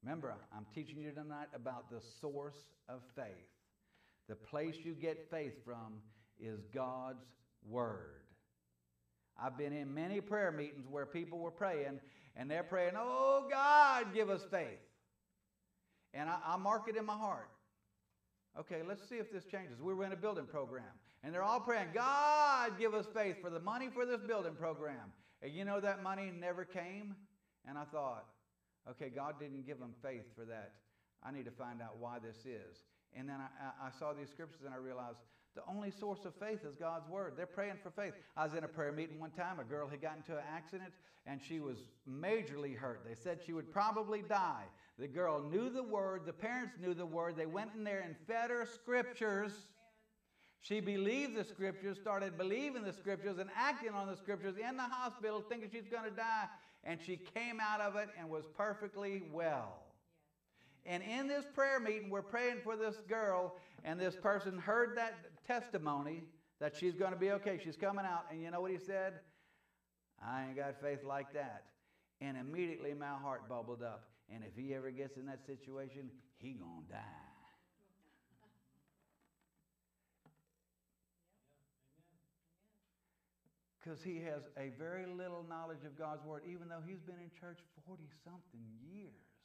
Remember, 0.04 0.34
I'm 0.54 0.66
teaching 0.74 1.00
you 1.00 1.10
tonight 1.10 1.48
about 1.54 1.90
the 1.90 2.00
source 2.20 2.66
of 2.88 3.00
faith. 3.16 3.55
The 4.28 4.34
place 4.34 4.76
you 4.82 4.94
get 4.94 5.30
faith 5.30 5.64
from 5.64 6.00
is 6.40 6.60
God's 6.74 7.24
Word. 7.68 8.22
I've 9.40 9.58
been 9.58 9.72
in 9.72 9.92
many 9.92 10.20
prayer 10.20 10.50
meetings 10.50 10.86
where 10.88 11.06
people 11.06 11.38
were 11.38 11.50
praying 11.50 12.00
and 12.36 12.50
they're 12.50 12.62
praying, 12.62 12.92
Oh 12.96 13.46
God, 13.50 14.14
give 14.14 14.30
us 14.30 14.42
faith. 14.50 14.80
And 16.14 16.28
I, 16.30 16.38
I 16.46 16.56
mark 16.56 16.88
it 16.88 16.96
in 16.96 17.04
my 17.04 17.16
heart. 17.16 17.50
Okay, 18.58 18.80
let's 18.86 19.06
see 19.08 19.16
if 19.16 19.30
this 19.30 19.44
changes. 19.44 19.80
We 19.80 19.92
were 19.92 20.04
in 20.04 20.12
a 20.12 20.16
building 20.16 20.46
program 20.46 20.84
and 21.22 21.34
they're 21.34 21.42
all 21.42 21.60
praying, 21.60 21.88
God, 21.92 22.78
give 22.78 22.94
us 22.94 23.06
faith 23.14 23.36
for 23.42 23.50
the 23.50 23.60
money 23.60 23.88
for 23.92 24.06
this 24.06 24.20
building 24.26 24.54
program. 24.54 25.12
And 25.42 25.52
you 25.52 25.64
know 25.64 25.80
that 25.80 26.02
money 26.02 26.32
never 26.38 26.64
came? 26.64 27.14
And 27.68 27.76
I 27.76 27.84
thought, 27.84 28.26
okay, 28.90 29.10
God 29.14 29.34
didn't 29.38 29.66
give 29.66 29.78
them 29.78 29.92
faith 30.02 30.24
for 30.34 30.44
that. 30.46 30.72
I 31.22 31.32
need 31.32 31.44
to 31.44 31.50
find 31.50 31.82
out 31.82 31.98
why 31.98 32.18
this 32.18 32.46
is. 32.46 32.78
And 33.16 33.28
then 33.28 33.36
I, 33.40 33.86
I 33.86 33.90
saw 33.98 34.12
these 34.12 34.28
scriptures 34.28 34.62
and 34.64 34.74
I 34.74 34.78
realized 34.78 35.18
the 35.54 35.62
only 35.66 35.90
source 35.90 36.24
of 36.26 36.34
faith 36.34 36.60
is 36.68 36.74
God's 36.74 37.08
word. 37.08 37.32
They're 37.34 37.46
praying 37.46 37.78
for 37.82 37.90
faith. 37.90 38.12
I 38.36 38.44
was 38.44 38.52
in 38.52 38.64
a 38.64 38.68
prayer 38.68 38.92
meeting 38.92 39.18
one 39.18 39.30
time. 39.30 39.58
A 39.58 39.64
girl 39.64 39.88
had 39.88 40.02
gotten 40.02 40.18
into 40.18 40.36
an 40.36 40.44
accident 40.54 40.92
and 41.26 41.40
she 41.42 41.60
was 41.60 41.78
majorly 42.08 42.76
hurt. 42.76 43.02
They 43.08 43.14
said 43.14 43.40
she 43.44 43.54
would 43.54 43.72
probably 43.72 44.22
die. 44.22 44.64
The 44.98 45.08
girl 45.08 45.42
knew 45.42 45.70
the 45.70 45.82
word. 45.82 46.26
The 46.26 46.32
parents 46.32 46.74
knew 46.80 46.92
the 46.92 47.06
word. 47.06 47.36
They 47.36 47.46
went 47.46 47.70
in 47.74 47.84
there 47.84 48.00
and 48.00 48.14
fed 48.26 48.50
her 48.50 48.66
scriptures. 48.66 49.52
She 50.60 50.80
believed 50.80 51.34
the 51.36 51.44
scriptures, 51.44 51.96
started 51.96 52.36
believing 52.36 52.82
the 52.82 52.92
scriptures 52.92 53.38
and 53.38 53.48
acting 53.56 53.90
on 53.90 54.08
the 54.08 54.16
scriptures 54.16 54.56
in 54.56 54.76
the 54.76 54.82
hospital, 54.82 55.42
thinking 55.48 55.70
she's 55.72 55.88
going 55.88 56.04
to 56.04 56.16
die. 56.16 56.46
And 56.84 57.00
she 57.00 57.18
came 57.34 57.60
out 57.60 57.80
of 57.80 57.96
it 57.96 58.08
and 58.18 58.28
was 58.28 58.44
perfectly 58.56 59.22
well. 59.32 59.85
And 60.86 61.02
in 61.02 61.26
this 61.26 61.44
prayer 61.52 61.80
meeting, 61.80 62.10
we're 62.10 62.22
praying 62.22 62.58
for 62.62 62.76
this 62.76 62.96
girl, 63.08 63.56
and 63.84 63.98
this 63.98 64.16
person 64.16 64.56
heard 64.56 64.96
that 64.96 65.14
testimony 65.46 66.22
that 66.60 66.76
she's 66.76 66.94
going 66.94 67.12
to 67.12 67.18
be 67.18 67.32
okay. 67.32 67.58
She's 67.62 67.76
coming 67.76 68.04
out. 68.06 68.26
And 68.30 68.40
you 68.40 68.50
know 68.50 68.60
what 68.60 68.70
he 68.70 68.78
said? 68.78 69.14
I 70.24 70.46
ain't 70.46 70.56
got 70.56 70.80
faith 70.80 71.04
like 71.04 71.32
that. 71.34 71.64
And 72.20 72.36
immediately 72.36 72.94
my 72.94 73.14
heart 73.20 73.48
bubbled 73.48 73.82
up. 73.82 74.08
And 74.32 74.42
if 74.44 74.56
he 74.56 74.74
ever 74.74 74.90
gets 74.90 75.16
in 75.16 75.26
that 75.26 75.44
situation, 75.44 76.10
he 76.38 76.52
going 76.52 76.84
to 76.86 76.92
die. 76.92 77.00
Because 83.82 84.02
he 84.02 84.20
has 84.24 84.42
a 84.58 84.70
very 84.76 85.06
little 85.06 85.44
knowledge 85.48 85.84
of 85.84 85.96
God's 85.96 86.24
word, 86.24 86.42
even 86.44 86.68
though 86.68 86.82
he's 86.84 87.00
been 87.00 87.20
in 87.22 87.30
church 87.38 87.60
40 87.86 88.02
something 88.24 88.60
years. 88.90 89.35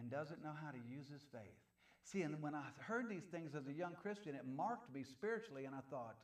And 0.00 0.10
doesn't 0.10 0.42
know 0.42 0.54
how 0.64 0.70
to 0.70 0.78
use 0.78 1.06
his 1.08 1.22
faith. 1.30 1.60
See, 2.04 2.22
and 2.22 2.40
when 2.42 2.54
I 2.54 2.64
heard 2.78 3.08
these 3.08 3.28
things 3.30 3.54
as 3.54 3.68
a 3.68 3.72
young 3.72 3.94
Christian, 4.00 4.34
it 4.34 4.44
marked 4.46 4.92
me 4.92 5.04
spiritually, 5.04 5.66
and 5.66 5.74
I 5.74 5.80
thought, 5.90 6.16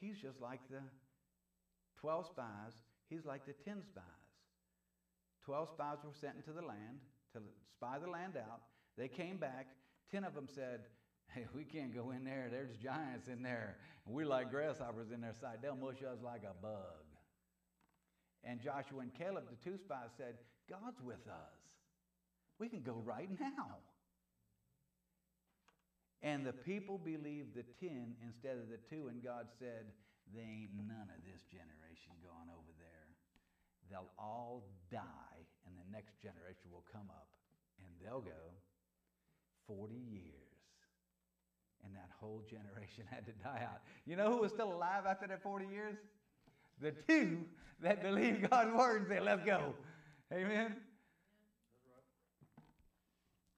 he's 0.00 0.18
just 0.18 0.40
like 0.40 0.60
the 0.68 0.82
12 2.00 2.26
spies, 2.26 2.74
he's 3.08 3.24
like 3.24 3.46
the 3.46 3.52
10 3.52 3.82
spies. 3.84 4.02
12 5.44 5.70
spies 5.70 5.98
were 6.04 6.12
sent 6.20 6.36
into 6.36 6.52
the 6.52 6.66
land 6.66 6.98
to 7.32 7.40
spy 7.70 7.98
the 7.98 8.10
land 8.10 8.36
out. 8.36 8.60
They 8.96 9.08
came 9.08 9.38
back. 9.38 9.68
10 10.10 10.24
of 10.24 10.34
them 10.34 10.46
said, 10.52 10.80
Hey, 11.34 11.46
we 11.54 11.64
can't 11.64 11.94
go 11.94 12.10
in 12.10 12.24
there. 12.24 12.48
There's 12.50 12.76
giants 12.76 13.28
in 13.28 13.42
there. 13.42 13.78
We're 14.06 14.26
like 14.26 14.50
grasshoppers 14.50 15.10
in 15.12 15.20
their 15.20 15.34
sight. 15.40 15.62
They'll 15.62 15.76
mush 15.76 16.02
us 16.02 16.18
like 16.22 16.42
a 16.42 16.54
bug. 16.60 17.11
And 18.44 18.60
Joshua 18.60 19.00
and 19.00 19.14
Caleb, 19.14 19.44
the 19.50 19.70
two 19.70 19.78
spies, 19.78 20.10
said, 20.16 20.34
God's 20.68 21.00
with 21.00 21.22
us. 21.28 21.58
We 22.58 22.68
can 22.68 22.82
go 22.82 23.02
right 23.04 23.30
now. 23.40 23.78
And 26.22 26.46
the 26.46 26.52
people 26.52 26.98
believed 26.98 27.54
the 27.54 27.66
10 27.82 28.14
instead 28.22 28.56
of 28.58 28.70
the 28.70 28.78
two, 28.90 29.10
and 29.10 29.22
God 29.22 29.50
said, 29.58 29.90
They 30.30 30.46
ain't 30.46 30.74
none 30.78 31.10
of 31.10 31.20
this 31.26 31.42
generation 31.50 32.14
going 32.22 32.46
over 32.46 32.70
there. 32.78 33.10
They'll 33.90 34.14
all 34.18 34.62
die, 34.90 35.42
and 35.66 35.74
the 35.74 35.88
next 35.90 36.22
generation 36.22 36.70
will 36.70 36.86
come 36.94 37.10
up, 37.10 37.26
and 37.82 37.90
they'll 37.98 38.22
go 38.22 38.54
40 39.66 39.94
years. 39.94 40.42
And 41.84 41.94
that 41.96 42.10
whole 42.20 42.46
generation 42.48 43.04
had 43.10 43.26
to 43.26 43.32
die 43.42 43.66
out. 43.66 43.82
You 44.06 44.14
know 44.14 44.30
who 44.30 44.38
was 44.42 44.52
still 44.52 44.72
alive 44.72 45.04
after 45.06 45.26
that 45.26 45.42
40 45.42 45.66
years? 45.66 45.96
The 46.82 46.92
two 47.08 47.38
that 47.80 48.02
believe 48.02 48.48
God's 48.50 48.74
word 48.74 49.02
and 49.02 49.08
say, 49.08 49.20
let's 49.20 49.44
go. 49.44 49.74
Amen? 50.32 50.76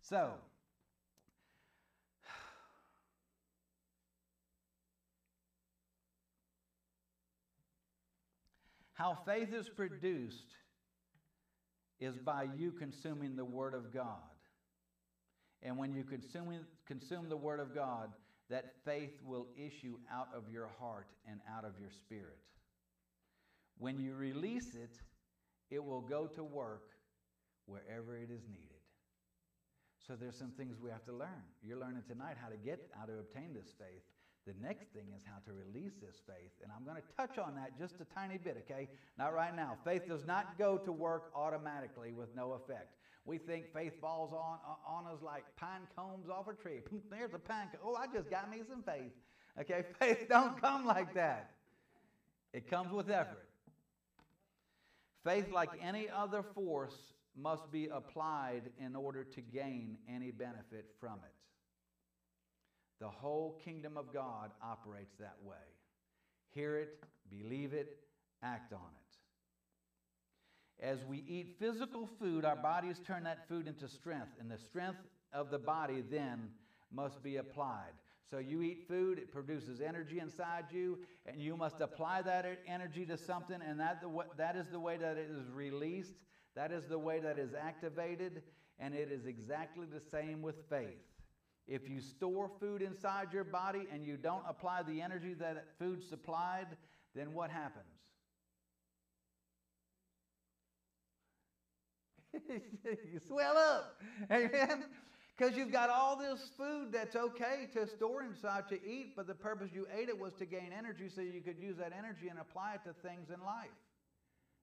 So, 0.02 0.32
how 8.94 9.16
faith 9.26 9.52
is 9.54 9.68
produced 9.68 10.54
is 12.00 12.18
by 12.18 12.46
you 12.56 12.70
consuming 12.72 13.36
the 13.36 13.44
Word 13.44 13.72
of 13.72 13.94
God. 13.94 14.18
And 15.62 15.78
when 15.78 15.94
you 15.94 16.04
consume, 16.04 16.60
consume 16.86 17.28
the 17.28 17.36
Word 17.36 17.60
of 17.60 17.74
God, 17.74 18.10
that 18.50 18.74
faith 18.84 19.12
will 19.24 19.46
issue 19.56 19.96
out 20.12 20.28
of 20.36 20.52
your 20.52 20.68
heart 20.78 21.06
and 21.26 21.40
out 21.56 21.64
of 21.64 21.72
your 21.80 21.90
spirit. 21.90 22.36
When 23.78 23.98
you 23.98 24.14
release 24.14 24.74
it, 24.74 25.00
it 25.70 25.84
will 25.84 26.00
go 26.00 26.26
to 26.26 26.44
work 26.44 26.90
wherever 27.66 28.16
it 28.16 28.30
is 28.30 28.46
needed. 28.48 28.74
So 30.06 30.14
there's 30.14 30.36
some 30.36 30.50
things 30.50 30.76
we 30.80 30.90
have 30.90 31.04
to 31.06 31.12
learn. 31.12 31.42
You're 31.62 31.78
learning 31.78 32.02
tonight 32.06 32.36
how 32.40 32.48
to 32.48 32.56
get, 32.56 32.90
how 32.98 33.06
to 33.06 33.18
obtain 33.18 33.54
this 33.54 33.72
faith. 33.78 34.02
The 34.46 34.52
next 34.60 34.92
thing 34.92 35.06
is 35.16 35.22
how 35.24 35.38
to 35.46 35.52
release 35.52 35.94
this 36.02 36.20
faith. 36.26 36.52
And 36.62 36.70
I'm 36.70 36.84
going 36.84 37.00
to 37.00 37.08
touch 37.16 37.38
on 37.38 37.54
that 37.54 37.78
just 37.78 37.94
a 38.00 38.04
tiny 38.14 38.36
bit, 38.36 38.62
okay? 38.68 38.88
Not 39.18 39.32
right 39.32 39.56
now. 39.56 39.78
Faith 39.84 40.06
does 40.06 40.26
not 40.26 40.58
go 40.58 40.76
to 40.76 40.92
work 40.92 41.32
automatically 41.34 42.12
with 42.12 42.28
no 42.36 42.52
effect. 42.52 42.96
We 43.24 43.38
think 43.38 43.72
faith 43.72 43.98
falls 44.02 44.34
on, 44.34 44.58
on 44.86 45.06
us 45.10 45.22
like 45.22 45.44
pine 45.56 45.88
cones 45.96 46.28
off 46.28 46.46
a 46.48 46.52
tree. 46.52 46.80
There's 47.10 47.32
a 47.32 47.38
pine 47.38 47.68
cone. 47.72 47.80
Oh, 47.82 47.94
I 47.94 48.06
just 48.14 48.28
got 48.28 48.50
me 48.50 48.58
some 48.68 48.82
faith. 48.82 49.12
Okay, 49.58 49.84
faith 49.98 50.26
don't 50.28 50.60
come 50.60 50.84
like 50.84 51.14
that. 51.14 51.52
It 52.52 52.68
comes 52.68 52.92
with 52.92 53.08
effort. 53.08 53.48
Faith, 55.24 55.50
like 55.52 55.70
any 55.82 56.08
other 56.14 56.42
force, 56.42 56.94
must 57.36 57.72
be 57.72 57.88
applied 57.88 58.62
in 58.78 58.94
order 58.94 59.24
to 59.24 59.40
gain 59.40 59.96
any 60.08 60.30
benefit 60.30 60.86
from 61.00 61.18
it. 61.24 61.34
The 63.00 63.08
whole 63.08 63.60
kingdom 63.64 63.96
of 63.96 64.12
God 64.12 64.50
operates 64.62 65.14
that 65.18 65.36
way. 65.42 65.56
Hear 66.50 66.76
it, 66.76 67.02
believe 67.30 67.72
it, 67.72 67.96
act 68.42 68.72
on 68.72 68.80
it. 68.80 70.84
As 70.84 71.04
we 71.04 71.24
eat 71.26 71.56
physical 71.58 72.08
food, 72.20 72.44
our 72.44 72.56
bodies 72.56 73.00
turn 73.04 73.24
that 73.24 73.48
food 73.48 73.66
into 73.66 73.88
strength, 73.88 74.32
and 74.38 74.50
the 74.50 74.58
strength 74.58 75.00
of 75.32 75.50
the 75.50 75.58
body 75.58 76.04
then 76.08 76.50
must 76.92 77.22
be 77.22 77.36
applied. 77.36 77.92
So 78.30 78.38
you 78.38 78.62
eat 78.62 78.88
food, 78.88 79.18
it 79.18 79.30
produces 79.32 79.80
energy 79.80 80.18
inside 80.18 80.64
you, 80.70 80.98
and 81.26 81.40
you 81.40 81.56
must 81.56 81.80
apply 81.80 82.22
that 82.22 82.46
energy 82.66 83.04
to 83.06 83.16
something, 83.16 83.58
and 83.66 83.78
that, 83.78 84.00
the, 84.00 84.10
that 84.36 84.56
is 84.56 84.66
the 84.70 84.80
way 84.80 84.96
that 84.96 85.16
it 85.16 85.28
is 85.30 85.50
released, 85.52 86.14
that 86.56 86.72
is 86.72 86.86
the 86.86 86.98
way 86.98 87.20
that 87.20 87.38
is 87.38 87.52
activated, 87.54 88.42
and 88.78 88.94
it 88.94 89.10
is 89.12 89.26
exactly 89.26 89.86
the 89.86 90.00
same 90.00 90.42
with 90.42 90.56
faith. 90.68 90.98
If 91.66 91.88
you 91.88 92.00
store 92.00 92.50
food 92.60 92.82
inside 92.82 93.32
your 93.32 93.44
body 93.44 93.86
and 93.92 94.04
you 94.04 94.16
don't 94.16 94.42
apply 94.48 94.82
the 94.82 95.00
energy 95.00 95.34
that 95.34 95.66
food 95.78 96.02
supplied, 96.02 96.66
then 97.14 97.32
what 97.32 97.50
happens? 97.50 97.86
you 103.12 103.20
swell 103.26 103.56
up. 103.56 104.02
Amen. 104.30 104.84
Because 105.36 105.56
you've 105.56 105.72
got 105.72 105.90
all 105.90 106.16
this 106.16 106.50
food 106.56 106.92
that's 106.92 107.16
okay 107.16 107.68
to 107.72 107.88
store 107.88 108.22
inside 108.22 108.68
to 108.68 108.76
eat, 108.86 109.16
but 109.16 109.26
the 109.26 109.34
purpose 109.34 109.70
you 109.74 109.86
ate 109.96 110.08
it 110.08 110.18
was 110.18 110.32
to 110.34 110.46
gain 110.46 110.70
energy 110.76 111.08
so 111.08 111.22
you 111.22 111.40
could 111.40 111.58
use 111.58 111.76
that 111.78 111.92
energy 111.96 112.28
and 112.28 112.38
apply 112.38 112.74
it 112.74 112.80
to 112.84 112.94
things 113.06 113.30
in 113.30 113.44
life. 113.44 113.66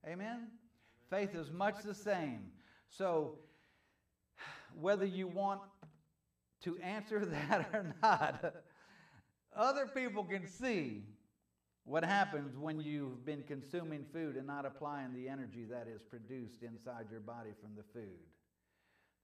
Amen? 0.07 0.47
Faith 1.10 1.36
is 1.36 1.51
much 1.51 1.84
the 1.84 1.93
same. 1.93 2.51
So, 2.89 3.36
whether 4.79 5.05
you 5.05 5.27
want 5.27 5.60
to 6.63 6.77
answer 6.79 7.25
that 7.49 7.69
or 7.73 7.93
not, 8.01 8.53
other 9.55 9.88
people 9.88 10.23
can 10.23 10.47
see 10.47 11.03
what 11.84 12.05
happens 12.05 12.55
when 12.55 12.79
you've 12.79 13.25
been 13.25 13.43
consuming 13.43 14.05
food 14.13 14.38
and 14.38 14.47
not 14.47 14.65
applying 14.65 15.13
the 15.13 15.27
energy 15.27 15.65
that 15.69 15.88
is 15.93 16.01
produced 16.01 16.63
inside 16.63 17.07
your 17.12 17.19
body 17.19 17.49
from 17.60 17.71
the 17.75 17.84
food. 17.91 18.19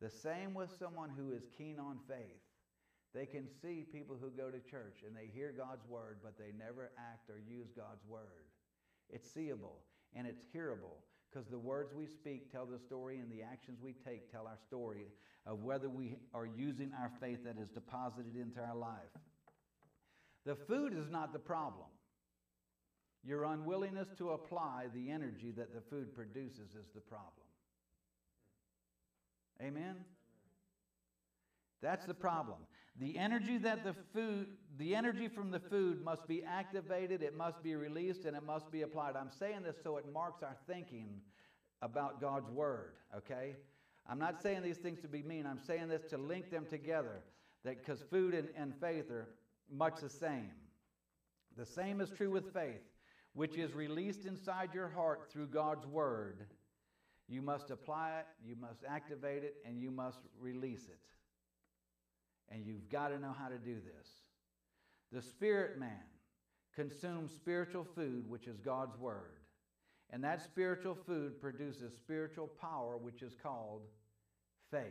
The 0.01 0.09
same 0.09 0.53
with 0.53 0.69
someone 0.77 1.09
who 1.09 1.31
is 1.31 1.43
keen 1.57 1.79
on 1.79 1.97
faith. 2.07 2.43
They 3.13 3.25
can 3.25 3.47
see 3.61 3.85
people 3.91 4.15
who 4.19 4.29
go 4.29 4.51
to 4.51 4.59
church 4.59 4.99
and 5.05 5.15
they 5.15 5.31
hear 5.33 5.53
God's 5.57 5.87
word, 5.87 6.17
but 6.21 6.37
they 6.37 6.51
never 6.57 6.91
act 6.97 7.29
or 7.29 7.39
use 7.39 7.69
God's 7.75 8.05
word. 8.07 8.45
It's 9.09 9.31
seeable 9.31 9.79
and 10.15 10.27
it's 10.27 10.43
hearable 10.53 10.97
because 11.29 11.47
the 11.47 11.57
words 11.57 11.93
we 11.93 12.05
speak 12.05 12.51
tell 12.51 12.65
the 12.65 12.79
story 12.79 13.17
and 13.17 13.31
the 13.31 13.41
actions 13.41 13.79
we 13.81 13.93
take 13.93 14.31
tell 14.31 14.45
our 14.47 14.57
story 14.67 15.07
of 15.45 15.63
whether 15.63 15.89
we 15.89 16.17
are 16.33 16.45
using 16.45 16.91
our 16.99 17.11
faith 17.19 17.43
that 17.45 17.57
is 17.57 17.69
deposited 17.69 18.35
into 18.35 18.59
our 18.59 18.75
life. 18.75 19.15
The 20.45 20.55
food 20.55 20.93
is 20.93 21.09
not 21.09 21.33
the 21.33 21.39
problem. 21.39 21.87
Your 23.23 23.45
unwillingness 23.45 24.09
to 24.19 24.31
apply 24.31 24.85
the 24.93 25.09
energy 25.09 25.51
that 25.57 25.73
the 25.73 25.81
food 25.81 26.13
produces 26.15 26.75
is 26.75 26.87
the 26.93 27.01
problem. 27.01 27.46
Amen? 29.61 29.95
That's 31.81 32.05
the 32.05 32.13
problem. 32.13 32.59
The 32.99 33.17
energy 33.17 33.57
that 33.59 33.83
the 33.83 33.95
food, 34.13 34.47
the 34.77 34.95
energy 34.95 35.27
from 35.27 35.51
the 35.51 35.59
food 35.59 36.03
must 36.03 36.27
be 36.27 36.43
activated, 36.43 37.21
it 37.21 37.37
must 37.37 37.61
be 37.61 37.75
released, 37.75 38.25
and 38.25 38.35
it 38.35 38.43
must 38.43 38.71
be 38.71 38.81
applied. 38.81 39.15
I'm 39.15 39.29
saying 39.29 39.63
this 39.63 39.75
so 39.83 39.97
it 39.97 40.05
marks 40.11 40.41
our 40.41 40.57
thinking 40.67 41.21
about 41.81 42.19
God's 42.19 42.49
word, 42.49 42.93
okay? 43.15 43.55
I'm 44.09 44.17
not 44.17 44.41
saying 44.41 44.63
these 44.63 44.77
things 44.77 44.99
to 45.01 45.07
be 45.07 45.21
mean. 45.21 45.45
I'm 45.45 45.59
saying 45.59 45.89
this 45.89 46.03
to 46.09 46.17
link 46.17 46.49
them 46.49 46.65
together. 46.67 47.21
That 47.63 47.77
because 47.79 48.01
food 48.09 48.33
and, 48.33 48.47
and 48.57 48.73
faith 48.79 49.11
are 49.11 49.27
much 49.71 49.99
the 50.01 50.09
same. 50.09 50.51
The 51.57 51.65
same 51.65 52.01
is 52.01 52.09
true 52.09 52.31
with 52.31 52.53
faith, 52.53 52.81
which 53.33 53.57
is 53.57 53.73
released 53.73 54.25
inside 54.25 54.69
your 54.73 54.89
heart 54.89 55.29
through 55.31 55.47
God's 55.47 55.85
word 55.85 56.47
you 57.27 57.41
must 57.41 57.71
apply 57.71 58.19
it, 58.19 58.25
you 58.45 58.55
must 58.59 58.83
activate 58.87 59.43
it, 59.43 59.55
and 59.65 59.81
you 59.81 59.91
must 59.91 60.19
release 60.39 60.85
it. 60.87 60.99
And 62.49 62.65
you've 62.65 62.89
got 62.89 63.09
to 63.09 63.19
know 63.19 63.35
how 63.37 63.49
to 63.49 63.57
do 63.57 63.75
this. 63.75 64.07
The 65.11 65.21
spirit 65.21 65.77
man 65.77 66.03
consumes 66.73 67.31
spiritual 67.35 67.85
food, 67.95 68.29
which 68.29 68.47
is 68.47 68.57
God's 68.59 68.97
word. 68.97 69.39
And 70.09 70.23
that 70.23 70.41
spiritual 70.41 70.95
food 70.95 71.41
produces 71.41 71.93
spiritual 71.95 72.47
power, 72.47 72.95
which 72.97 73.21
is 73.21 73.35
called 73.41 73.81
faith. 74.71 74.83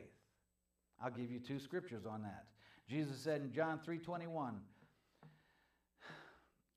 I'll 1.02 1.10
give 1.10 1.30
you 1.30 1.38
two 1.38 1.58
scriptures 1.58 2.04
on 2.04 2.22
that. 2.22 2.46
Jesus 2.88 3.18
said 3.18 3.40
in 3.40 3.52
John 3.52 3.80
3:21, 3.80 4.62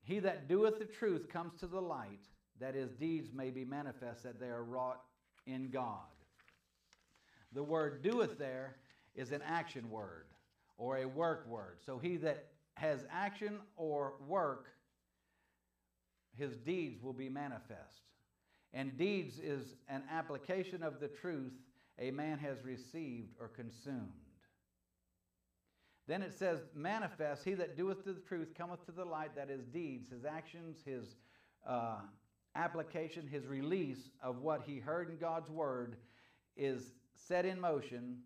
"He 0.02 0.20
that 0.20 0.48
doeth 0.48 0.80
the 0.80 0.86
truth 0.86 1.28
comes 1.30 1.60
to 1.60 1.68
the 1.68 1.82
light, 1.82 2.30
that 2.60 2.76
his 2.76 2.94
deeds 2.94 3.34
may 3.34 3.52
be 3.52 3.66
manifest 3.66 4.24
that 4.24 4.40
they 4.40 4.50
are 4.50 4.64
wrought 4.64 5.06
in 5.52 5.70
God. 5.70 6.00
The 7.54 7.64
word 7.64 8.04
doeth 8.04 8.38
there 8.38 8.76
is 9.16 9.32
an 9.32 9.42
action 9.46 9.90
word 9.90 10.26
or 10.78 10.98
a 10.98 11.08
work 11.08 11.48
word. 11.48 11.78
So 11.86 11.98
he 11.98 12.18
that 12.18 12.46
has 12.76 13.06
action 13.12 13.60
or 13.76 14.14
work, 14.28 14.68
his 16.38 16.56
deeds 16.56 17.04
will 17.04 17.14
be 17.14 17.28
manifest. 17.30 18.02
And 18.74 18.98
deeds 18.98 19.40
is 19.40 19.76
an 19.90 20.04
application 20.12 20.84
of 20.84 21.00
the 21.00 21.08
truth 21.08 21.54
a 21.98 22.12
man 22.12 22.38
has 22.38 22.64
received 22.64 23.34
or 23.40 23.48
consumed. 23.48 24.14
Then 26.08 26.22
it 26.22 26.34
says, 26.34 26.60
manifest, 26.74 27.44
he 27.44 27.54
that 27.56 27.78
doeth 27.78 28.04
the 28.06 28.14
truth 28.14 28.54
cometh 28.58 28.84
to 28.86 28.92
the 28.92 29.06
light, 29.06 29.36
that 29.36 29.50
is 29.50 29.66
deeds, 29.66 30.10
his 30.10 30.26
actions, 30.26 30.78
his 30.86 31.16
uh, 31.68 31.98
application, 32.56 33.28
his 33.28 33.48
release 33.48 34.10
of 34.22 34.40
what 34.40 34.62
he 34.66 34.80
heard 34.80 35.10
in 35.10 35.18
God's 35.18 35.50
word 35.50 35.98
is 36.56 36.94
set 37.16 37.46
in 37.46 37.60
motion 37.60 38.18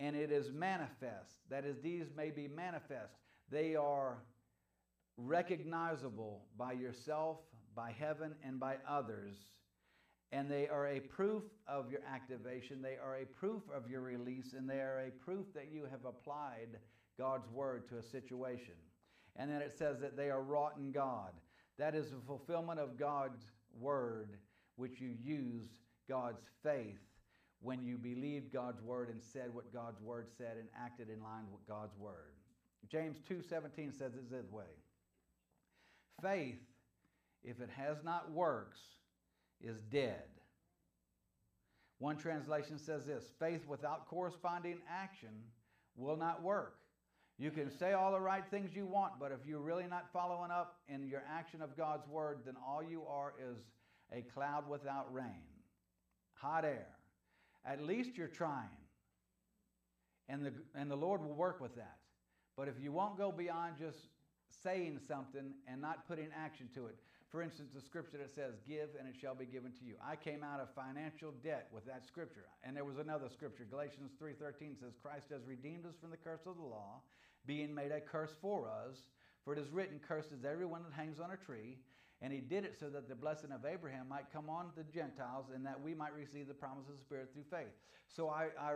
and 0.00 0.16
it 0.16 0.32
is 0.32 0.50
manifest. 0.50 1.36
That 1.50 1.64
is, 1.64 1.76
these 1.82 2.06
may 2.16 2.30
be 2.30 2.48
manifest. 2.48 3.14
They 3.50 3.76
are 3.76 4.22
recognizable 5.18 6.46
by 6.56 6.72
yourself, 6.72 7.38
by 7.74 7.94
heaven, 7.96 8.34
and 8.42 8.58
by 8.58 8.76
others. 8.88 9.34
And 10.32 10.50
they 10.50 10.68
are 10.68 10.86
a 10.86 11.00
proof 11.00 11.42
of 11.68 11.90
your 11.90 12.00
activation. 12.10 12.80
They 12.80 12.96
are 13.04 13.16
a 13.16 13.26
proof 13.26 13.62
of 13.74 13.90
your 13.90 14.00
release, 14.00 14.54
and 14.56 14.68
they 14.68 14.80
are 14.80 15.04
a 15.06 15.10
proof 15.10 15.52
that 15.54 15.70
you 15.70 15.86
have 15.90 16.06
applied 16.06 16.78
God's 17.18 17.48
word 17.50 17.86
to 17.88 17.98
a 17.98 18.02
situation. 18.02 18.74
And 19.36 19.50
then 19.50 19.60
it 19.60 19.76
says 19.76 20.00
that 20.00 20.16
they 20.16 20.30
are 20.30 20.42
wrought 20.42 20.76
in 20.78 20.92
God. 20.92 21.32
That 21.80 21.94
is 21.94 22.10
the 22.10 22.20
fulfillment 22.26 22.78
of 22.78 22.98
God's 22.98 23.42
word, 23.80 24.36
which 24.76 25.00
you 25.00 25.14
used 25.24 25.78
God's 26.06 26.42
faith 26.62 27.00
when 27.62 27.82
you 27.82 27.96
believed 27.96 28.52
God's 28.52 28.82
word 28.82 29.08
and 29.08 29.22
said 29.22 29.54
what 29.54 29.72
God's 29.72 29.98
word 30.02 30.28
said 30.36 30.58
and 30.58 30.68
acted 30.78 31.08
in 31.08 31.22
line 31.22 31.44
with 31.50 31.66
God's 31.66 31.96
word. 31.96 32.34
James 32.90 33.18
2:17 33.22 33.94
says 33.94 34.14
it 34.14 34.30
this 34.30 34.50
way. 34.50 34.68
Faith, 36.20 36.60
if 37.42 37.62
it 37.62 37.70
has 37.70 38.04
not 38.04 38.30
works, 38.30 38.78
is 39.62 39.80
dead. 39.80 40.28
One 41.98 42.18
translation 42.18 42.78
says 42.78 43.06
this 43.06 43.30
faith 43.38 43.66
without 43.66 44.04
corresponding 44.06 44.82
action 44.86 45.50
will 45.96 46.18
not 46.18 46.42
work. 46.42 46.76
You 47.40 47.50
can 47.50 47.70
say 47.70 47.94
all 47.94 48.12
the 48.12 48.20
right 48.20 48.44
things 48.50 48.76
you 48.76 48.84
want, 48.84 49.14
but 49.18 49.32
if 49.32 49.38
you're 49.48 49.62
really 49.62 49.86
not 49.88 50.12
following 50.12 50.50
up 50.50 50.76
in 50.88 51.08
your 51.08 51.22
action 51.26 51.62
of 51.62 51.74
God's 51.74 52.06
word, 52.06 52.40
then 52.44 52.54
all 52.68 52.82
you 52.82 53.02
are 53.08 53.32
is 53.40 53.56
a 54.12 54.20
cloud 54.34 54.68
without 54.68 55.10
rain, 55.10 55.48
hot 56.34 56.66
air. 56.66 56.88
At 57.64 57.82
least 57.82 58.10
you're 58.18 58.28
trying. 58.28 58.68
And 60.28 60.44
the, 60.44 60.52
and 60.74 60.90
the 60.90 60.96
Lord 60.96 61.22
will 61.22 61.32
work 61.32 61.62
with 61.62 61.74
that. 61.76 61.96
But 62.58 62.68
if 62.68 62.74
you 62.78 62.92
won't 62.92 63.16
go 63.16 63.32
beyond 63.32 63.76
just 63.78 63.96
saying 64.62 65.00
something 65.08 65.54
and 65.66 65.80
not 65.80 66.06
putting 66.06 66.28
action 66.36 66.68
to 66.74 66.88
it, 66.88 66.96
for 67.30 67.42
instance, 67.42 67.70
the 67.72 67.80
scripture 67.80 68.18
that 68.18 68.34
says, 68.34 68.54
Give 68.68 68.90
and 68.98 69.08
it 69.08 69.14
shall 69.18 69.36
be 69.36 69.46
given 69.46 69.70
to 69.78 69.84
you. 69.84 69.94
I 70.04 70.16
came 70.16 70.42
out 70.42 70.60
of 70.60 70.68
financial 70.74 71.32
debt 71.42 71.68
with 71.72 71.86
that 71.86 72.04
scripture. 72.04 72.44
And 72.64 72.76
there 72.76 72.84
was 72.84 72.98
another 72.98 73.28
scripture, 73.32 73.64
Galatians 73.70 74.10
3.13 74.20 74.78
says, 74.78 74.98
Christ 75.00 75.26
has 75.30 75.46
redeemed 75.46 75.86
us 75.86 75.94
from 76.00 76.10
the 76.10 76.18
curse 76.18 76.42
of 76.44 76.56
the 76.56 76.66
law, 76.66 77.00
being 77.46 77.74
made 77.74 77.92
a 77.92 78.00
curse 78.00 78.34
for 78.40 78.68
us. 78.68 78.96
For 79.44 79.52
it 79.52 79.58
is 79.58 79.70
written, 79.70 80.00
Cursed 80.06 80.32
is 80.32 80.44
everyone 80.44 80.82
that 80.82 80.92
hangs 80.92 81.18
on 81.20 81.30
a 81.30 81.36
tree. 81.36 81.78
And 82.22 82.32
he 82.32 82.40
did 82.40 82.64
it 82.64 82.76
so 82.78 82.90
that 82.90 83.08
the 83.08 83.14
blessing 83.14 83.50
of 83.50 83.64
Abraham 83.64 84.06
might 84.08 84.30
come 84.30 84.50
on 84.50 84.66
the 84.76 84.84
Gentiles 84.84 85.46
and 85.54 85.64
that 85.64 85.80
we 85.80 85.94
might 85.94 86.14
receive 86.14 86.48
the 86.48 86.54
promise 86.54 86.86
of 86.88 86.96
the 86.96 87.00
Spirit 87.00 87.30
through 87.32 87.44
faith. 87.50 87.72
So 88.08 88.28
I, 88.28 88.48
I 88.60 88.74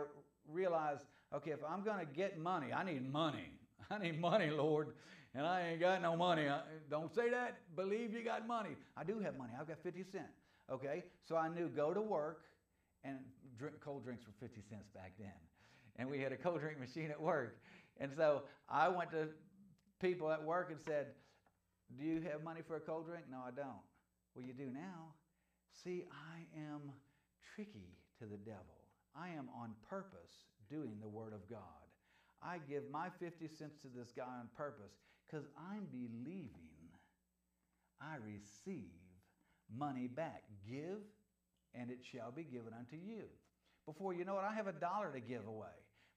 realized, 0.51 1.03
okay, 1.33 1.51
if 1.51 1.59
I'm 1.67 1.83
going 1.83 1.99
to 1.99 2.11
get 2.11 2.39
money, 2.39 2.73
I 2.73 2.83
need 2.83 3.11
money. 3.11 3.51
I 3.91 3.99
need 3.99 4.19
money, 4.19 4.49
Lord. 4.49 4.93
And 5.35 5.45
I 5.45 5.61
ain't 5.69 5.79
got 5.79 6.01
no 6.01 6.15
money. 6.15 6.47
I, 6.47 6.61
don't 6.89 7.13
say 7.13 7.29
that. 7.29 7.57
Believe 7.75 8.13
you 8.13 8.23
got 8.23 8.47
money. 8.47 8.71
I 8.97 9.03
do 9.03 9.19
have 9.19 9.37
money. 9.37 9.51
I've 9.59 9.67
got 9.67 9.77
50 9.83 10.03
cents. 10.03 10.39
Okay? 10.71 11.03
So 11.27 11.35
I 11.35 11.49
knew 11.49 11.67
go 11.67 11.93
to 11.93 12.01
work 12.01 12.45
and 13.03 13.17
drink 13.59 13.75
cold 13.79 14.03
drinks 14.03 14.25
were 14.25 14.33
50 14.39 14.61
cents 14.69 14.89
back 14.95 15.11
then. 15.19 15.31
And 15.97 16.09
we 16.09 16.19
had 16.19 16.31
a 16.31 16.37
cold 16.37 16.61
drink 16.61 16.79
machine 16.79 17.11
at 17.11 17.21
work. 17.21 17.59
And 17.99 18.11
so 18.15 18.43
I 18.69 18.89
went 18.89 19.11
to 19.11 19.29
people 20.01 20.31
at 20.31 20.43
work 20.43 20.69
and 20.71 20.79
said, 20.79 21.07
Do 21.97 22.05
you 22.05 22.21
have 22.31 22.43
money 22.43 22.61
for 22.67 22.75
a 22.75 22.79
cold 22.79 23.05
drink? 23.07 23.25
No, 23.31 23.37
I 23.45 23.51
don't. 23.51 23.83
Well, 24.33 24.45
you 24.45 24.53
do 24.53 24.69
now. 24.71 25.13
See, 25.83 26.03
I 26.11 26.59
am 26.59 26.91
tricky 27.55 27.97
to 28.19 28.25
the 28.25 28.37
devil. 28.37 28.61
I 29.15 29.29
am 29.29 29.49
on 29.61 29.71
purpose 29.89 30.33
doing 30.69 30.97
the 31.01 31.07
Word 31.07 31.33
of 31.33 31.49
God. 31.49 31.59
I 32.43 32.59
give 32.69 32.83
my 32.91 33.07
50 33.19 33.47
cents 33.47 33.81
to 33.81 33.87
this 33.87 34.11
guy 34.15 34.23
on 34.23 34.49
purpose 34.55 34.93
because 35.25 35.45
I'm 35.57 35.85
believing 35.91 36.51
I 38.01 38.15
receive 38.25 38.91
money 39.75 40.07
back. 40.07 40.43
Give, 40.69 40.99
and 41.73 41.89
it 41.89 41.99
shall 42.03 42.31
be 42.31 42.43
given 42.43 42.73
unto 42.77 42.97
you. 42.97 43.23
Before 43.85 44.13
you 44.13 44.25
know 44.25 44.37
it, 44.37 44.43
I 44.49 44.53
have 44.53 44.67
a 44.67 44.73
dollar 44.73 45.11
to 45.13 45.19
give 45.19 45.47
away. 45.47 45.67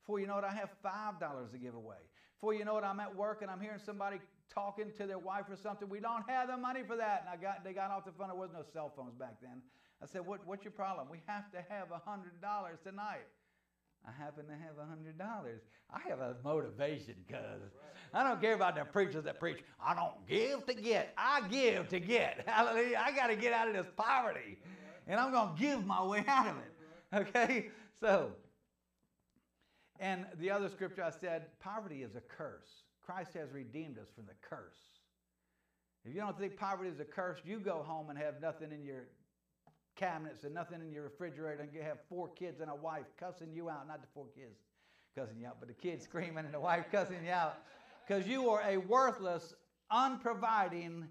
Before 0.08 0.20
you 0.20 0.26
know 0.26 0.38
it, 0.38 0.44
I 0.44 0.54
have 0.54 0.70
$5 0.82 1.52
to 1.52 1.58
give 1.58 1.74
away. 1.74 2.00
Before 2.40 2.54
you 2.54 2.64
know 2.64 2.78
it, 2.78 2.82
I'm 2.82 2.98
at 2.98 3.14
work 3.14 3.42
and 3.42 3.50
I'm 3.50 3.60
hearing 3.60 3.78
somebody 3.84 4.20
talking 4.48 4.90
to 4.96 5.06
their 5.06 5.18
wife 5.18 5.44
or 5.50 5.56
something. 5.56 5.86
We 5.86 6.00
don't 6.00 6.24
have 6.30 6.48
the 6.48 6.56
money 6.56 6.80
for 6.82 6.96
that. 6.96 7.26
And 7.26 7.28
I 7.28 7.36
got, 7.36 7.62
they 7.62 7.74
got 7.74 7.90
off 7.90 8.06
the 8.06 8.12
phone. 8.12 8.28
There 8.28 8.34
was 8.34 8.48
no 8.50 8.62
cell 8.72 8.90
phones 8.96 9.12
back 9.16 9.34
then. 9.42 9.60
I 10.02 10.06
said, 10.06 10.24
what, 10.24 10.46
What's 10.46 10.64
your 10.64 10.72
problem? 10.72 11.08
We 11.10 11.20
have 11.26 11.52
to 11.52 11.58
have 11.68 11.88
$100 11.88 12.82
tonight. 12.82 13.26
I 14.06 14.10
happen 14.12 14.46
to 14.46 14.52
have 14.52 14.76
$100. 14.80 15.20
I 15.92 16.08
have 16.08 16.20
a 16.20 16.36
motivation 16.42 17.16
because 17.26 17.60
I 18.14 18.22
don't 18.22 18.40
care 18.40 18.54
about 18.54 18.76
the 18.76 18.86
preachers 18.86 19.24
that 19.24 19.38
preach, 19.38 19.58
I 19.78 19.94
don't 19.94 20.26
give 20.26 20.64
to 20.68 20.72
get, 20.72 21.12
I 21.18 21.46
give 21.48 21.90
to 21.90 22.00
get. 22.00 22.44
Hallelujah. 22.46 22.98
I 23.04 23.12
got 23.12 23.26
to 23.26 23.36
get 23.36 23.52
out 23.52 23.68
of 23.68 23.74
this 23.74 23.92
poverty. 23.94 24.58
And 25.06 25.20
I'm 25.20 25.32
going 25.32 25.54
to 25.54 25.60
give 25.60 25.84
my 25.84 26.02
way 26.02 26.24
out 26.26 26.46
of 26.46 26.56
it. 26.56 27.28
Okay? 27.28 27.66
So, 28.00 28.32
and 29.98 30.26
the 30.38 30.50
other 30.50 30.68
scripture 30.68 31.02
I 31.02 31.10
said, 31.10 31.46
poverty 31.60 32.02
is 32.02 32.14
a 32.14 32.20
curse. 32.20 32.84
Christ 33.04 33.34
has 33.34 33.50
redeemed 33.52 33.98
us 33.98 34.08
from 34.14 34.26
the 34.26 34.34
curse. 34.42 34.76
If 36.04 36.14
you 36.14 36.20
don't 36.20 36.38
think 36.38 36.56
poverty 36.56 36.90
is 36.90 37.00
a 37.00 37.04
curse, 37.04 37.38
you 37.44 37.58
go 37.58 37.82
home 37.86 38.10
and 38.10 38.18
have 38.18 38.40
nothing 38.40 38.70
in 38.72 38.84
your 38.84 39.04
cabinets 39.96 40.44
and 40.44 40.54
nothing 40.54 40.80
in 40.80 40.92
your 40.92 41.04
refrigerator 41.04 41.62
and 41.62 41.72
you 41.72 41.82
have 41.82 41.98
four 42.08 42.28
kids 42.28 42.60
and 42.60 42.70
a 42.70 42.74
wife 42.74 43.06
cussing 43.18 43.52
you 43.52 43.68
out. 43.68 43.88
Not 43.88 44.00
the 44.00 44.08
four 44.14 44.26
kids 44.34 44.60
cussing 45.16 45.40
you 45.40 45.46
out, 45.48 45.56
but 45.58 45.68
the 45.68 45.74
kids 45.74 46.04
screaming 46.04 46.44
and 46.44 46.54
the 46.54 46.60
wife 46.60 46.86
cussing 46.92 47.24
you 47.24 47.32
out. 47.32 47.58
Because 48.06 48.26
you 48.26 48.48
are 48.50 48.62
a 48.62 48.76
worthless, 48.76 49.54
unproviding, 49.90 51.08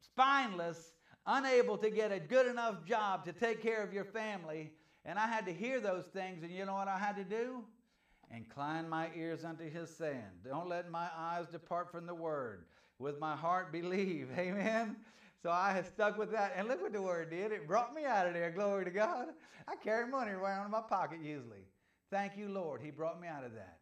spineless, 0.00 0.92
unable 1.26 1.76
to 1.78 1.90
get 1.90 2.10
a 2.10 2.18
good 2.18 2.46
enough 2.46 2.84
job 2.84 3.24
to 3.26 3.32
take 3.32 3.62
care 3.62 3.82
of 3.82 3.92
your 3.92 4.04
family. 4.04 4.72
And 5.04 5.18
I 5.18 5.26
had 5.26 5.46
to 5.46 5.52
hear 5.52 5.78
those 5.78 6.06
things, 6.06 6.42
and 6.42 6.50
you 6.50 6.64
know 6.64 6.74
what 6.74 6.88
I 6.88 6.98
had 6.98 7.16
to 7.16 7.24
do? 7.24 7.64
Incline 8.34 8.88
my 8.88 9.08
ears 9.16 9.44
unto 9.44 9.70
his 9.70 9.94
saying. 9.94 10.22
Don't 10.44 10.68
let 10.68 10.90
my 10.90 11.08
eyes 11.16 11.46
depart 11.50 11.90
from 11.90 12.06
the 12.06 12.14
word. 12.14 12.64
With 12.98 13.18
my 13.18 13.36
heart 13.36 13.72
believe. 13.72 14.28
Amen. 14.38 14.96
So 15.42 15.50
I 15.50 15.72
have 15.72 15.86
stuck 15.86 16.18
with 16.18 16.32
that. 16.32 16.54
And 16.56 16.66
look 16.66 16.82
what 16.82 16.92
the 16.92 17.02
word 17.02 17.30
did. 17.30 17.52
It 17.52 17.68
brought 17.68 17.94
me 17.94 18.04
out 18.04 18.26
of 18.26 18.34
there. 18.34 18.50
Glory 18.50 18.84
to 18.84 18.90
God. 18.90 19.28
I 19.68 19.76
carry 19.76 20.08
money 20.08 20.32
around 20.32 20.64
in 20.64 20.70
my 20.70 20.80
pocket 20.80 21.20
usually. 21.22 21.66
Thank 22.10 22.36
you, 22.36 22.48
Lord. 22.48 22.80
He 22.82 22.90
brought 22.90 23.20
me 23.20 23.28
out 23.28 23.44
of 23.44 23.54
that. 23.54 23.78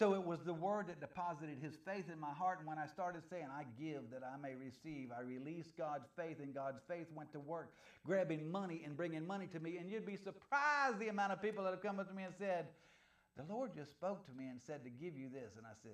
So 0.00 0.14
it 0.14 0.24
was 0.24 0.40
the 0.40 0.54
word 0.54 0.86
that 0.86 1.00
deposited 1.00 1.58
his 1.60 1.76
faith 1.84 2.04
in 2.12 2.18
my 2.18 2.30
heart. 2.30 2.58
And 2.58 2.68
when 2.68 2.78
I 2.78 2.86
started 2.86 3.22
saying, 3.28 3.46
I 3.52 3.64
give 3.78 4.10
that 4.12 4.22
I 4.24 4.40
may 4.40 4.54
receive, 4.54 5.10
I 5.16 5.22
released 5.22 5.76
God's 5.76 6.08
faith, 6.16 6.38
and 6.40 6.54
God's 6.54 6.80
faith 6.88 7.06
went 7.14 7.32
to 7.32 7.40
work, 7.40 7.74
grabbing 8.06 8.50
money 8.50 8.82
and 8.84 8.96
bringing 8.96 9.26
money 9.26 9.46
to 9.48 9.60
me. 9.60 9.76
And 9.76 9.90
you'd 9.90 10.06
be 10.06 10.16
surprised 10.16 10.98
the 11.00 11.08
amount 11.08 11.32
of 11.32 11.42
people 11.42 11.64
that 11.64 11.70
have 11.70 11.82
come 11.82 11.98
up 11.98 12.08
to 12.08 12.14
me 12.14 12.22
and 12.22 12.34
said, 12.38 12.66
The 13.46 13.54
Lord 13.54 13.70
just 13.74 13.92
spoke 13.92 14.26
to 14.26 14.32
me 14.32 14.48
and 14.48 14.60
said 14.60 14.84
to 14.84 14.90
give 14.90 15.16
you 15.16 15.28
this. 15.28 15.56
And 15.56 15.66
I 15.66 15.72
said, 15.82 15.92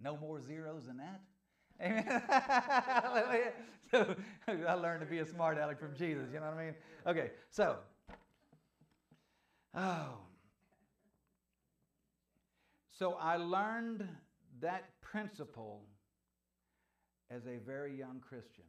No 0.00 0.16
more 0.16 0.40
zeros 0.40 0.86
than 0.86 0.96
that? 0.98 1.20
Amen. 1.80 2.22
so 3.90 4.16
I 4.66 4.74
learned 4.74 5.00
to 5.00 5.06
be 5.06 5.18
a 5.18 5.26
smart 5.26 5.58
aleck 5.58 5.78
from 5.78 5.94
Jesus. 5.94 6.28
You 6.32 6.40
know 6.40 6.46
what 6.46 6.58
I 6.58 6.64
mean? 6.64 6.74
Okay, 7.06 7.30
so, 7.50 7.76
oh. 9.76 10.18
So 12.90 13.16
I 13.20 13.36
learned 13.36 14.08
that 14.60 14.84
principle 15.02 15.82
as 17.30 17.46
a 17.46 17.58
very 17.64 17.96
young 17.96 18.20
Christian. 18.26 18.64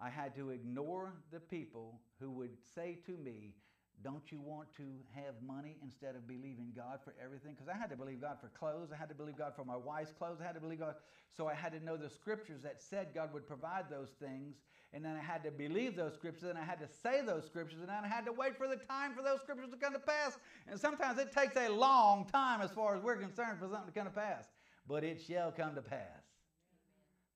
I 0.00 0.08
had 0.08 0.34
to 0.36 0.50
ignore 0.50 1.12
the 1.30 1.38
people 1.38 2.00
who 2.18 2.30
would 2.30 2.56
say 2.74 2.98
to 3.06 3.12
me, 3.12 3.54
don't 4.02 4.30
you 4.30 4.40
want 4.40 4.68
to 4.76 4.84
have 5.14 5.34
money 5.46 5.76
instead 5.82 6.14
of 6.14 6.26
believing 6.26 6.72
God 6.74 7.00
for 7.04 7.14
everything? 7.22 7.52
Because 7.52 7.68
I 7.68 7.76
had 7.76 7.90
to 7.90 7.96
believe 7.96 8.20
God 8.20 8.38
for 8.40 8.48
clothes. 8.48 8.90
I 8.92 8.96
had 8.96 9.08
to 9.08 9.14
believe 9.14 9.36
God 9.36 9.52
for 9.54 9.64
my 9.64 9.76
wife's 9.76 10.12
clothes. 10.12 10.38
I 10.40 10.44
had 10.44 10.54
to 10.54 10.60
believe 10.60 10.80
God. 10.80 10.94
So 11.36 11.48
I 11.48 11.54
had 11.54 11.72
to 11.72 11.84
know 11.84 11.96
the 11.96 12.10
scriptures 12.10 12.62
that 12.62 12.80
said 12.82 13.08
God 13.14 13.32
would 13.32 13.46
provide 13.46 13.90
those 13.90 14.10
things. 14.20 14.56
And 14.92 15.04
then 15.04 15.16
I 15.16 15.22
had 15.22 15.42
to 15.44 15.50
believe 15.50 15.96
those 15.96 16.14
scriptures. 16.14 16.48
And 16.48 16.58
I 16.58 16.64
had 16.64 16.80
to 16.80 16.88
say 16.88 17.22
those 17.24 17.46
scriptures. 17.46 17.80
And 17.80 17.88
then 17.88 18.04
I 18.04 18.08
had 18.08 18.26
to 18.26 18.32
wait 18.32 18.56
for 18.56 18.68
the 18.68 18.76
time 18.76 19.14
for 19.14 19.22
those 19.22 19.40
scriptures 19.40 19.70
to 19.70 19.76
come 19.76 19.92
to 19.92 19.98
pass. 19.98 20.38
And 20.68 20.78
sometimes 20.78 21.18
it 21.18 21.32
takes 21.32 21.56
a 21.56 21.68
long 21.68 22.26
time 22.26 22.60
as 22.60 22.70
far 22.70 22.96
as 22.96 23.02
we're 23.02 23.16
concerned 23.16 23.58
for 23.58 23.68
something 23.68 23.92
to 23.92 23.92
come 23.92 24.06
to 24.06 24.14
pass. 24.14 24.44
But 24.88 25.04
it 25.04 25.20
shall 25.20 25.52
come 25.52 25.74
to 25.74 25.82
pass. 25.82 26.22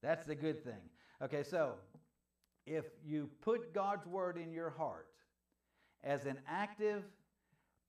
That's 0.03 0.27
the 0.27 0.35
good 0.35 0.63
thing. 0.65 0.91
Okay, 1.23 1.43
so 1.43 1.75
if 2.67 2.85
you 3.05 3.31
put 3.41 3.73
God's 3.73 4.07
word 4.07 4.37
in 4.37 4.53
your 4.53 4.71
heart, 4.71 5.07
as 6.07 6.25
an 6.25 6.39
active 6.49 7.03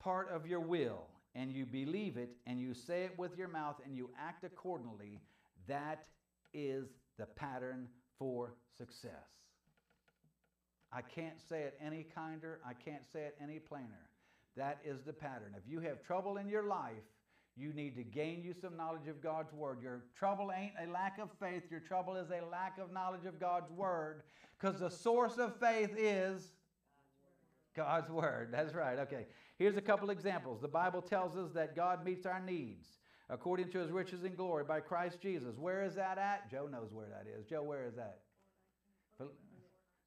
part 0.00 0.28
of 0.30 0.46
your 0.46 0.60
will 0.60 1.06
and 1.34 1.52
you 1.52 1.64
believe 1.64 2.16
it 2.16 2.30
and 2.46 2.60
you 2.60 2.74
say 2.74 3.04
it 3.04 3.16
with 3.16 3.38
your 3.38 3.48
mouth 3.48 3.76
and 3.84 3.96
you 3.96 4.10
act 4.18 4.44
accordingly, 4.44 5.20
that 5.68 6.06
is 6.52 6.88
the 7.16 7.26
pattern 7.26 7.86
for 8.18 8.54
success. 8.76 9.12
I 10.92 11.02
can't 11.02 11.40
say 11.48 11.62
it 11.62 11.78
any 11.80 12.06
kinder, 12.14 12.60
I 12.66 12.72
can't 12.72 13.04
say 13.12 13.20
it 13.20 13.36
any 13.40 13.60
plainer. 13.60 14.08
That 14.56 14.78
is 14.84 15.02
the 15.02 15.12
pattern. 15.12 15.54
If 15.56 15.70
you 15.70 15.78
have 15.80 16.02
trouble 16.02 16.38
in 16.38 16.48
your 16.48 16.64
life, 16.64 17.04
you 17.56 17.72
need 17.72 17.94
to 17.96 18.02
gain 18.02 18.42
you 18.42 18.54
some 18.60 18.76
knowledge 18.76 19.06
of 19.08 19.20
God's 19.20 19.52
Word. 19.52 19.78
Your 19.82 20.04
trouble 20.16 20.50
ain't 20.56 20.72
a 20.82 20.90
lack 20.90 21.18
of 21.20 21.28
faith, 21.38 21.64
your 21.70 21.80
trouble 21.80 22.16
is 22.16 22.30
a 22.30 22.44
lack 22.50 22.78
of 22.78 22.92
knowledge 22.92 23.26
of 23.26 23.38
God's 23.38 23.70
Word 23.70 24.22
because 24.58 24.80
the 24.80 24.90
source 24.90 25.38
of 25.38 25.54
faith 25.60 25.90
is 25.96 26.52
God's 27.78 28.10
Word. 28.10 28.48
That's 28.50 28.74
right. 28.74 28.98
Okay. 28.98 29.26
Here's 29.56 29.76
a 29.76 29.80
couple 29.80 30.10
examples. 30.10 30.60
The 30.60 30.68
Bible 30.68 31.00
tells 31.00 31.36
us 31.36 31.50
that 31.54 31.76
God 31.76 32.04
meets 32.04 32.26
our 32.26 32.40
needs 32.40 32.86
according 33.30 33.70
to 33.70 33.78
his 33.78 33.92
riches 33.92 34.24
and 34.24 34.36
glory 34.36 34.64
by 34.64 34.80
Christ 34.80 35.20
Jesus. 35.20 35.56
Where 35.56 35.84
is 35.84 35.94
that 35.94 36.18
at? 36.18 36.50
Joe 36.50 36.66
knows 36.66 36.92
where 36.92 37.06
that 37.06 37.26
is. 37.28 37.44
Joe, 37.46 37.62
where 37.62 37.86
is 37.86 37.94
that? 37.94 38.18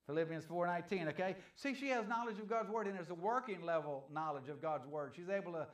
Philippians 0.06 0.46
4:19, 0.46 1.08
okay? 1.10 1.38
See, 1.56 1.74
she 1.74 1.88
has 1.90 2.08
knowledge 2.08 2.40
of 2.40 2.50
God's 2.50 2.70
word 2.70 2.88
and 2.88 2.96
there's 2.96 3.10
a 3.10 3.16
working 3.16 3.62
level 3.62 4.06
knowledge 4.12 4.50
of 4.50 4.62
God's 4.62 4.86
word. 4.86 5.14
She's 5.16 5.30
able 5.30 5.54
to 5.54 5.68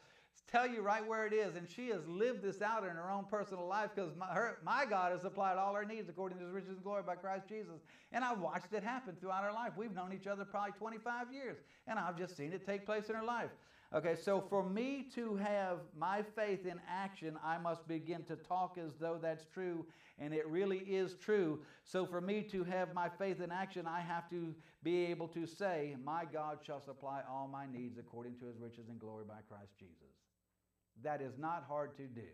tell 0.50 0.68
you 0.68 0.82
right 0.82 1.06
where 1.06 1.26
it 1.26 1.34
is. 1.34 1.56
And 1.56 1.68
she 1.68 1.90
has 1.90 2.08
lived 2.08 2.42
this 2.42 2.62
out 2.62 2.84
in 2.84 2.92
her 2.92 3.12
own 3.12 3.26
personal 3.30 3.68
life 3.68 3.90
because 3.96 4.16
my, 4.16 4.28
her, 4.28 4.58
my 4.64 4.86
God 4.86 5.12
has 5.12 5.22
supplied 5.22 5.58
all 5.58 5.74
her 5.74 5.86
needs 5.86 6.10
according 6.10 6.40
to 6.40 6.46
his 6.46 6.54
riches 6.54 6.70
and 6.70 6.84
glory 6.84 7.04
by 7.06 7.16
Christ 7.16 7.48
Jesus. 7.48 7.82
And 8.12 8.24
I've 8.24 8.40
watched 8.40 8.74
it 8.74 8.84
happen 8.84 9.16
throughout 9.20 9.44
her 9.44 9.52
life. 9.52 9.74
We've 9.78 9.94
known 9.94 10.14
each 10.14 10.28
other 10.28 10.46
probably 10.46 10.74
25 10.74 11.34
years, 11.34 11.58
and 11.88 12.00
I've 12.00 12.18
just 12.18 12.38
seen 12.38 12.54
it 12.54 12.66
take 12.66 12.86
place 12.86 13.10
in 13.10 13.16
her 13.16 13.24
life. 13.24 13.50
Okay, 13.96 14.16
so 14.22 14.44
for 14.50 14.68
me 14.68 15.06
to 15.16 15.38
have 15.38 15.78
my 15.98 16.22
faith 16.36 16.66
in 16.66 16.80
action, 16.90 17.38
I 17.44 17.58
must 17.58 17.88
begin 17.88 18.24
to 18.24 18.36
talk 18.36 18.78
as 18.78 18.92
though 19.00 19.18
that's 19.22 19.46
true, 19.46 19.86
and 20.20 20.34
it 20.34 20.46
really 20.48 20.80
is 20.80 21.16
true. 21.16 21.60
So 21.86 22.06
for 22.06 22.20
me 22.20 22.42
to 22.52 22.66
have 22.66 22.94
my 22.94 23.08
faith 23.08 23.40
in 23.40 23.50
action, 23.50 23.88
I 23.88 24.02
have 24.02 24.30
to 24.32 24.54
be 24.84 25.06
able 25.06 25.30
to 25.30 25.46
say, 25.46 25.96
My 26.04 26.26
God 26.26 26.60
shall 26.66 26.82
supply 26.82 27.22
all 27.30 27.48
my 27.48 27.66
needs 27.66 27.98
according 27.98 28.36
to 28.40 28.46
his 28.46 28.60
riches 28.60 28.90
and 28.90 29.00
glory 29.00 29.24
by 29.26 29.40
Christ 29.48 29.72
Jesus. 29.80 30.17
That 31.04 31.22
is 31.22 31.38
not 31.38 31.66
hard 31.68 31.96
to 31.98 32.04
do. 32.04 32.28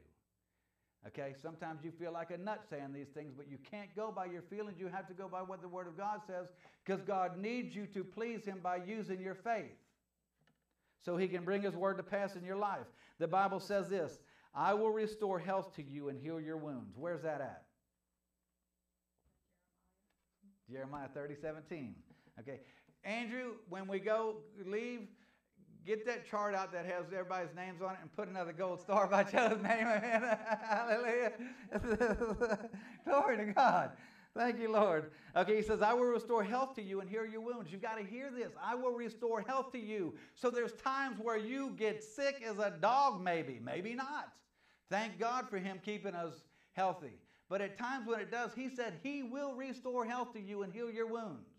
Okay, 1.07 1.33
sometimes 1.41 1.83
you 1.83 1.91
feel 1.91 2.13
like 2.13 2.31
a 2.31 2.37
nut 2.37 2.61
saying 2.69 2.93
these 2.93 3.09
things, 3.09 3.33
but 3.35 3.49
you 3.49 3.57
can't 3.69 3.93
go 3.93 4.11
by 4.11 4.25
your 4.25 4.41
feelings. 4.41 4.79
You 4.79 4.87
have 4.87 5.07
to 5.07 5.13
go 5.13 5.27
by 5.27 5.41
what 5.41 5.61
the 5.61 5.67
Word 5.67 5.87
of 5.87 5.97
God 5.97 6.21
says 6.25 6.47
because 6.83 7.01
God 7.01 7.37
needs 7.37 7.75
you 7.75 7.87
to 7.87 8.03
please 8.05 8.45
Him 8.45 8.59
by 8.63 8.77
using 8.77 9.19
your 9.19 9.35
faith 9.35 9.75
so 11.01 11.17
He 11.17 11.27
can 11.27 11.43
bring 11.43 11.61
His 11.61 11.75
Word 11.75 11.97
to 11.97 12.03
pass 12.03 12.37
in 12.37 12.45
your 12.45 12.55
life. 12.55 12.87
The 13.19 13.27
Bible 13.27 13.59
says 13.59 13.89
this 13.89 14.19
I 14.55 14.73
will 14.73 14.91
restore 14.91 15.39
health 15.39 15.75
to 15.75 15.83
you 15.83 16.07
and 16.07 16.17
heal 16.17 16.39
your 16.39 16.57
wounds. 16.57 16.95
Where's 16.97 17.23
that 17.23 17.41
at? 17.41 17.63
Jeremiah 20.71 21.09
30, 21.13 21.35
17. 21.41 21.95
Okay. 22.39 22.61
Andrew, 23.03 23.55
when 23.67 23.87
we 23.87 23.99
go 23.99 24.37
leave, 24.65 25.07
get 25.85 26.05
that 26.05 26.29
chart 26.29 26.55
out 26.55 26.71
that 26.73 26.85
has 26.85 27.05
everybody's 27.11 27.55
names 27.55 27.81
on 27.81 27.91
it 27.91 27.97
and 28.01 28.15
put 28.15 28.27
another 28.27 28.53
gold 28.53 28.79
star 28.81 29.07
by 29.07 29.23
Joe's 29.31 29.61
name. 29.61 29.87
Hallelujah. 30.67 31.31
Glory 33.05 33.37
to 33.37 33.45
God. 33.53 33.91
Thank 34.35 34.59
you, 34.59 34.71
Lord. 34.71 35.11
Okay, 35.35 35.57
he 35.57 35.61
says, 35.61 35.83
I 35.83 35.93
will 35.93 36.05
restore 36.05 36.43
health 36.43 36.73
to 36.75 36.81
you 36.81 37.01
and 37.01 37.09
heal 37.09 37.25
your 37.25 37.41
wounds. 37.41 37.71
You've 37.71 37.83
got 37.83 37.99
to 37.99 38.03
hear 38.03 38.31
this. 38.31 38.51
I 38.61 38.73
will 38.73 38.91
restore 38.91 39.41
health 39.41 39.71
to 39.73 39.79
you. 39.79 40.15
So 40.33 40.49
there's 40.49 40.73
times 40.73 41.19
where 41.21 41.37
you 41.37 41.75
get 41.77 42.03
sick 42.03 42.43
as 42.43 42.57
a 42.57 42.73
dog, 42.81 43.23
maybe, 43.23 43.59
maybe 43.63 43.93
not. 43.93 44.33
Thank 44.89 45.19
God 45.19 45.49
for 45.49 45.59
him 45.59 45.79
keeping 45.85 46.15
us 46.15 46.33
healthy. 46.71 47.19
But 47.47 47.61
at 47.61 47.77
times 47.77 48.07
when 48.07 48.19
it 48.19 48.31
does, 48.31 48.51
he 48.55 48.69
said 48.69 48.93
he 49.03 49.21
will 49.21 49.53
restore 49.53 50.05
health 50.05 50.33
to 50.33 50.41
you 50.41 50.63
and 50.63 50.73
heal 50.73 50.89
your 50.89 51.07
wounds. 51.07 51.52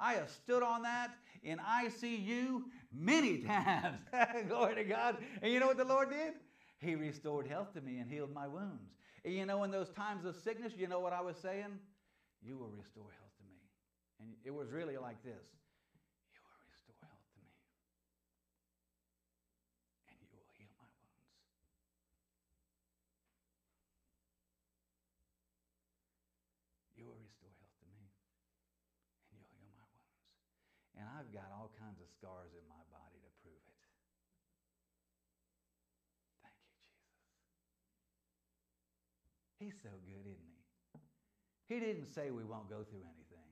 I 0.00 0.14
have 0.14 0.30
stood 0.30 0.62
on 0.62 0.82
that 0.82 1.10
in 1.42 1.58
ICU 1.58 2.62
many 2.92 3.38
times. 3.44 3.98
Glory 4.48 4.74
to 4.76 4.84
God. 4.84 5.16
And 5.42 5.52
you 5.52 5.60
know 5.60 5.66
what 5.66 5.76
the 5.76 5.84
Lord 5.84 6.10
did? 6.10 6.34
He 6.80 6.94
restored 6.94 7.46
health 7.46 7.74
to 7.74 7.80
me 7.80 7.98
and 7.98 8.10
healed 8.10 8.32
my 8.32 8.48
wounds. 8.48 8.90
And 9.24 9.34
you 9.34 9.44
know, 9.44 9.64
in 9.64 9.70
those 9.70 9.90
times 9.90 10.24
of 10.24 10.34
sickness, 10.36 10.72
you 10.76 10.88
know 10.88 11.00
what 11.00 11.12
I 11.12 11.20
was 11.20 11.36
saying? 11.36 11.78
You 12.42 12.56
will 12.56 12.72
restore 12.72 13.12
health 13.20 13.36
to 13.36 13.44
me. 13.44 13.60
And 14.20 14.32
it 14.44 14.54
was 14.54 14.70
really 14.70 14.96
like 14.96 15.22
this 15.22 15.44
You 16.32 16.40
will 16.40 16.64
restore 16.72 16.96
health 17.04 17.28
to 17.36 17.40
me. 17.44 17.52
And 20.08 20.16
you 20.24 20.28
will 20.32 20.48
heal 20.56 20.72
my 20.80 20.88
wounds. 20.88 21.20
You 26.96 27.04
will 27.04 27.20
restore 27.20 27.52
health 27.60 27.76
to 27.84 27.88
me. 27.92 28.08
And 29.28 29.36
you'll 29.36 29.52
heal 29.52 29.68
my 29.76 29.84
wounds. 29.84 30.16
And 30.96 31.04
I've 31.20 31.28
got 31.34 31.52
all 31.52 31.68
kinds 31.76 32.00
of 32.00 32.08
scars 32.08 32.48
in 32.56 32.64
my 32.64 32.80
body 32.88 33.20
to 33.20 33.28
prove 33.44 33.60
it. 33.60 33.76
Thank 36.40 36.56
you, 36.64 36.72
Jesus. 36.80 37.12
He's 39.60 39.76
so 39.82 39.92
good, 40.08 40.24
isn't 40.24 40.48
he? 40.48 40.64
He 41.68 41.76
didn't 41.78 42.08
say 42.08 42.30
we 42.30 42.42
won't 42.42 42.70
go 42.70 42.88
through 42.88 43.04
anything. 43.04 43.44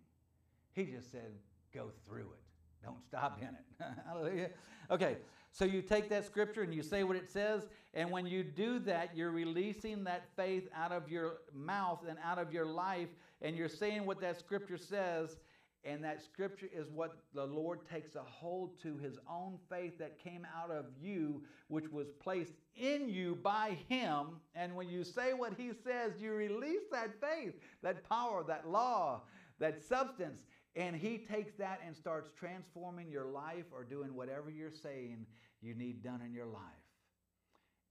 He 0.72 0.86
just 0.86 1.12
said, 1.12 1.36
go 1.74 1.90
through 2.06 2.32
it. 2.32 2.48
Don't 2.82 3.04
stop 3.04 3.38
in 3.42 3.48
it. 3.48 3.66
Hallelujah. 4.06 4.48
Okay, 4.90 5.18
so 5.52 5.66
you 5.66 5.82
take 5.82 6.08
that 6.08 6.24
scripture 6.24 6.62
and 6.62 6.72
you 6.72 6.82
say 6.82 7.04
what 7.04 7.16
it 7.16 7.30
says, 7.30 7.62
and 7.92 8.10
when 8.10 8.24
you 8.26 8.42
do 8.42 8.78
that, 8.80 9.14
you're 9.14 9.30
releasing 9.30 10.04
that 10.04 10.24
faith 10.36 10.68
out 10.74 10.92
of 10.92 11.10
your 11.10 11.40
mouth 11.52 12.00
and 12.08 12.16
out 12.24 12.38
of 12.38 12.50
your 12.50 12.64
life, 12.64 13.08
and 13.42 13.56
you're 13.56 13.68
saying 13.68 14.06
what 14.06 14.22
that 14.22 14.38
scripture 14.38 14.78
says, 14.78 15.36
and 15.84 16.02
that 16.04 16.22
scripture 16.22 16.68
is 16.74 16.88
what 16.90 17.18
the 17.34 17.44
Lord 17.44 17.80
takes 17.88 18.14
a 18.16 18.22
hold 18.22 18.80
to 18.82 18.98
his 18.98 19.18
own 19.30 19.58
faith 19.70 19.98
that 19.98 20.22
came 20.22 20.46
out 20.56 20.70
of 20.70 20.86
you, 21.00 21.42
which 21.68 21.88
was 21.88 22.08
placed 22.20 22.54
in 22.76 23.08
you 23.08 23.38
by 23.42 23.78
him. 23.88 24.40
And 24.54 24.74
when 24.74 24.88
you 24.88 25.04
say 25.04 25.34
what 25.34 25.54
he 25.56 25.70
says, 25.84 26.12
you 26.20 26.32
release 26.32 26.82
that 26.90 27.10
faith, 27.20 27.54
that 27.82 28.08
power, 28.08 28.44
that 28.48 28.68
law, 28.68 29.22
that 29.60 29.82
substance. 29.82 30.40
And 30.74 30.96
he 30.96 31.18
takes 31.18 31.54
that 31.54 31.80
and 31.86 31.96
starts 31.96 32.30
transforming 32.38 33.10
your 33.10 33.26
life 33.26 33.64
or 33.72 33.84
doing 33.84 34.14
whatever 34.14 34.50
you're 34.50 34.70
saying 34.70 35.26
you 35.60 35.74
need 35.74 36.02
done 36.02 36.20
in 36.24 36.32
your 36.32 36.46
life. 36.46 36.62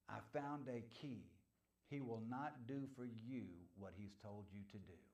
I 0.10 0.20
found 0.38 0.68
a 0.68 0.84
key. 1.02 1.24
He 1.90 2.02
will 2.02 2.22
not 2.30 2.68
do 2.68 2.82
for 2.96 3.06
you 3.06 3.44
what 3.78 3.94
he's 3.98 4.14
told 4.22 4.46
you 4.52 4.62
to 4.72 4.78
do. 4.78 5.07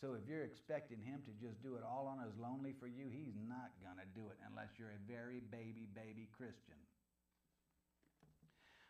So 0.00 0.12
if 0.12 0.28
you're 0.28 0.44
expecting 0.44 0.98
him 1.00 1.20
to 1.24 1.46
just 1.46 1.62
do 1.62 1.76
it 1.76 1.82
all 1.82 2.06
on 2.06 2.24
his 2.24 2.36
lonely 2.38 2.74
for 2.78 2.86
you, 2.86 3.06
he's 3.10 3.34
not 3.48 3.70
going 3.82 3.96
to 3.96 4.06
do 4.14 4.26
it 4.28 4.36
unless 4.48 4.68
you're 4.78 4.90
a 4.90 5.10
very 5.10 5.40
baby, 5.50 5.88
baby 5.94 6.28
Christian. 6.36 6.74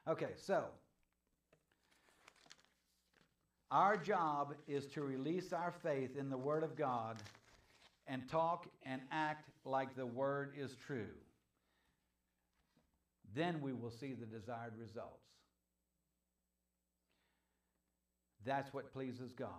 Okay, 0.09 0.33
so 0.37 0.65
our 3.71 3.97
job 3.97 4.55
is 4.67 4.87
to 4.87 5.03
release 5.03 5.53
our 5.53 5.73
faith 5.83 6.17
in 6.17 6.29
the 6.29 6.37
Word 6.37 6.65
of 6.65 6.77
God 6.77 7.17
and 8.09 8.29
talk 8.29 8.67
and 8.85 9.01
act 9.13 9.49
like 9.65 9.95
the 9.97 10.07
Word 10.07 10.55
is 10.57 10.77
true. 10.87 11.15
Then 13.35 13.61
we 13.61 13.73
will 13.73 13.91
see 13.91 14.13
the 14.13 14.27
desired 14.27 14.73
results. 14.79 15.27
That's 18.45 18.73
what 18.73 18.93
pleases 18.93 19.33
God. 19.33 19.51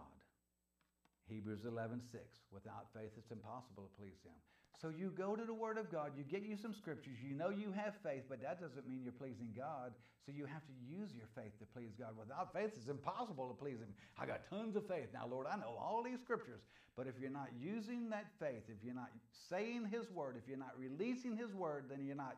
Hebrews 1.30 1.66
11, 1.68 2.02
6. 2.12 2.22
Without 2.52 2.88
faith, 2.94 3.12
it's 3.18 3.32
impossible 3.32 3.84
to 3.84 3.94
please 4.00 4.20
Him. 4.24 4.36
So 4.82 4.90
you 4.90 5.12
go 5.18 5.36
to 5.36 5.44
the 5.44 5.54
Word 5.54 5.78
of 5.78 5.92
God, 5.92 6.12
you 6.16 6.24
get 6.24 6.44
you 6.44 6.56
some 6.56 6.74
scriptures, 6.74 7.18
you 7.24 7.34
know 7.34 7.50
you 7.50 7.72
have 7.72 7.96
faith, 8.04 8.24
but 8.30 8.42
that 8.44 8.62
doesn't 8.62 8.88
mean 8.88 9.02
you're 9.04 9.12
pleasing 9.12 9.50
God. 9.58 9.92
So 10.26 10.32
you 10.32 10.46
have 10.46 10.62
to 10.68 10.74
use 10.86 11.16
your 11.16 11.26
faith 11.34 11.58
to 11.60 11.66
please 11.66 11.96
God. 11.98 12.10
Without 12.20 12.54
faith, 12.54 12.72
it's 12.76 12.88
impossible 12.88 13.48
to 13.48 13.56
please 13.56 13.80
Him. 13.80 13.90
I 14.20 14.26
got 14.26 14.48
tons 14.50 14.76
of 14.76 14.88
faith. 14.88 15.08
Now, 15.14 15.26
Lord, 15.30 15.48
I 15.52 15.56
know 15.56 15.76
all 15.80 16.04
these 16.04 16.20
scriptures, 16.20 16.62
but 16.96 17.08
if 17.08 17.16
you're 17.20 17.32
not 17.32 17.50
using 17.60 18.10
that 18.10 18.28
faith, 18.40 18.64
if 18.68 18.84
you're 18.84 18.94
not 18.94 19.10
saying 19.50 19.88
His 19.92 20.12
Word, 20.12 20.36
if 20.38 20.48
you're 20.48 20.58
not 20.58 20.76
releasing 20.78 21.36
His 21.36 21.54
Word, 21.54 21.86
then 21.90 22.06
you're 22.06 22.16
not 22.16 22.38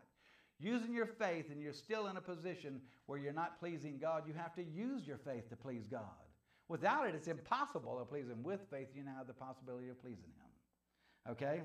using 0.59 0.93
your 0.93 1.07
faith 1.07 1.49
and 1.51 1.61
you're 1.61 1.73
still 1.73 2.07
in 2.07 2.17
a 2.17 2.21
position 2.21 2.79
where 3.05 3.19
you're 3.19 3.33
not 3.33 3.59
pleasing 3.59 3.97
God. 3.97 4.23
You 4.27 4.33
have 4.33 4.53
to 4.55 4.63
use 4.63 5.07
your 5.07 5.17
faith 5.17 5.49
to 5.49 5.55
please 5.55 5.85
God. 5.89 6.28
Without 6.69 7.07
it, 7.07 7.15
it's 7.15 7.27
impossible 7.27 7.97
to 7.97 8.05
please 8.05 8.29
Him. 8.29 8.43
With 8.43 8.61
faith, 8.71 8.87
you 8.95 9.03
now 9.03 9.15
have 9.17 9.27
the 9.27 9.33
possibility 9.33 9.89
of 9.89 9.99
pleasing 10.01 10.23
Him. 10.23 11.31
Okay? 11.31 11.61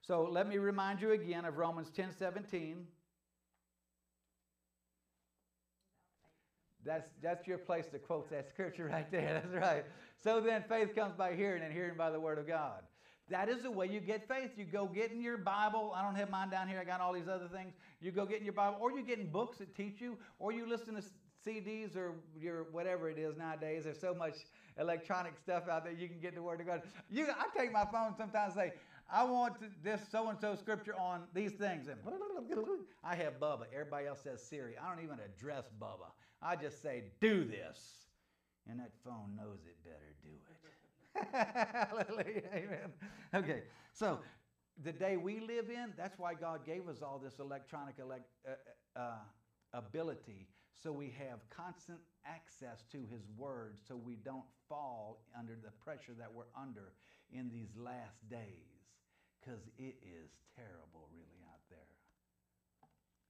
So 0.00 0.28
let 0.30 0.48
me 0.48 0.58
remind 0.58 1.00
you 1.00 1.12
again 1.12 1.44
of 1.44 1.56
Romans 1.56 1.90
10 1.90 2.12
17. 2.16 2.86
That's, 6.84 7.08
that's 7.22 7.46
your 7.48 7.58
place 7.58 7.86
to 7.88 7.98
quote 7.98 8.30
that 8.30 8.48
scripture 8.48 8.86
right 8.86 9.10
there. 9.10 9.42
That's 9.42 9.54
right. 9.54 9.84
So 10.22 10.38
then 10.42 10.62
faith 10.68 10.94
comes 10.94 11.14
by 11.14 11.34
hearing, 11.34 11.62
and 11.62 11.72
hearing 11.72 11.96
by 11.96 12.10
the 12.10 12.20
word 12.20 12.38
of 12.38 12.46
God. 12.46 12.82
That 13.30 13.48
is 13.48 13.62
the 13.62 13.70
way 13.70 13.86
you 13.86 14.00
get 14.00 14.28
faith. 14.28 14.50
You 14.58 14.66
go 14.66 14.84
get 14.86 15.10
in 15.10 15.22
your 15.22 15.38
Bible. 15.38 15.94
I 15.96 16.02
don't 16.02 16.14
have 16.16 16.28
mine 16.28 16.50
down 16.50 16.68
here. 16.68 16.78
I 16.78 16.84
got 16.84 17.00
all 17.00 17.14
these 17.14 17.26
other 17.26 17.48
things. 17.48 17.72
You 18.02 18.10
go 18.10 18.26
get 18.26 18.40
in 18.40 18.44
your 18.44 18.52
Bible, 18.52 18.76
or 18.82 18.92
you 18.92 19.02
get 19.02 19.18
in 19.18 19.30
books 19.30 19.56
that 19.58 19.74
teach 19.74 19.98
you, 19.98 20.18
or 20.38 20.52
you 20.52 20.68
listen 20.68 20.94
to 20.94 21.02
CDs 21.46 21.96
or 21.96 22.14
your 22.40 22.64
whatever 22.72 23.08
it 23.10 23.18
is 23.18 23.36
nowadays. 23.36 23.84
There's 23.84 24.00
so 24.00 24.14
much 24.14 24.34
electronic 24.78 25.34
stuff 25.38 25.68
out 25.68 25.84
there 25.84 25.92
you 25.92 26.08
can 26.08 26.20
get 26.20 26.34
the 26.34 26.42
Word 26.42 26.60
of 26.60 26.66
God. 26.66 26.82
You, 27.10 27.26
I 27.26 27.56
take 27.56 27.72
my 27.72 27.84
phone 27.84 28.14
sometimes 28.16 28.54
and 28.56 28.70
say, 28.70 28.72
I 29.12 29.24
want 29.24 29.54
this 29.82 30.00
so 30.10 30.28
and 30.28 30.38
so 30.40 30.54
scripture 30.54 30.98
on 30.98 31.24
these 31.34 31.52
things. 31.52 31.88
And 31.88 31.98
I 33.04 33.14
have 33.14 33.38
Bubba. 33.38 33.64
Everybody 33.72 34.06
else 34.06 34.20
says 34.22 34.42
Siri. 34.42 34.74
I 34.82 34.88
don't 34.94 35.04
even 35.04 35.18
address 35.20 35.64
Bubba. 35.80 36.10
I 36.42 36.56
just 36.56 36.82
say, 36.82 37.04
do 37.20 37.44
this. 37.44 37.78
And 38.68 38.80
that 38.80 38.92
phone 39.04 39.36
knows 39.36 39.60
it 39.66 39.76
better 39.84 40.14
do 40.22 40.30
it. 40.30 40.66
Hallelujah. 41.90 42.42
Amen. 42.54 42.92
Okay. 43.34 43.62
So 43.92 44.20
the 44.82 44.92
day 44.92 45.16
we 45.16 45.40
live 45.40 45.68
in, 45.68 45.92
that's 45.96 46.18
why 46.18 46.34
God 46.34 46.64
gave 46.64 46.88
us 46.88 47.02
all 47.02 47.20
this 47.22 47.38
electronic 47.38 47.96
elect, 48.00 48.24
uh, 48.48 48.98
uh, 48.98 49.18
ability 49.74 50.48
so 50.82 50.92
we 50.92 51.14
have 51.18 51.38
constant 51.50 51.98
access 52.26 52.84
to 52.92 52.98
His 53.10 53.22
Word 53.36 53.78
so 53.86 53.96
we 53.96 54.16
don't 54.16 54.44
fall 54.68 55.22
under 55.38 55.56
the 55.62 55.70
pressure 55.84 56.14
that 56.18 56.32
we're 56.32 56.50
under 56.60 56.92
in 57.32 57.50
these 57.50 57.70
last 57.76 58.28
days 58.28 58.74
because 59.40 59.60
it 59.78 59.96
is 60.02 60.30
terrible, 60.56 61.08
really, 61.12 61.42
out 61.48 61.60
there. 61.68 61.78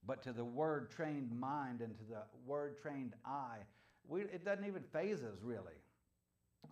But 0.07 0.23
to 0.25 0.33
the 0.33 0.45
Word 0.45 0.91
trained 0.91 1.31
mind 1.39 1.81
and 1.81 1.97
to 1.97 2.05
the 2.05 2.23
Word 2.47 2.77
trained 2.81 3.15
eye, 3.25 3.59
we, 4.07 4.23
it 4.23 4.45
doesn't 4.45 4.67
even 4.67 4.83
faze 4.93 5.23
us, 5.23 5.39
really. 5.43 5.73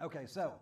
Okay, 0.03 0.27
so 0.27 0.53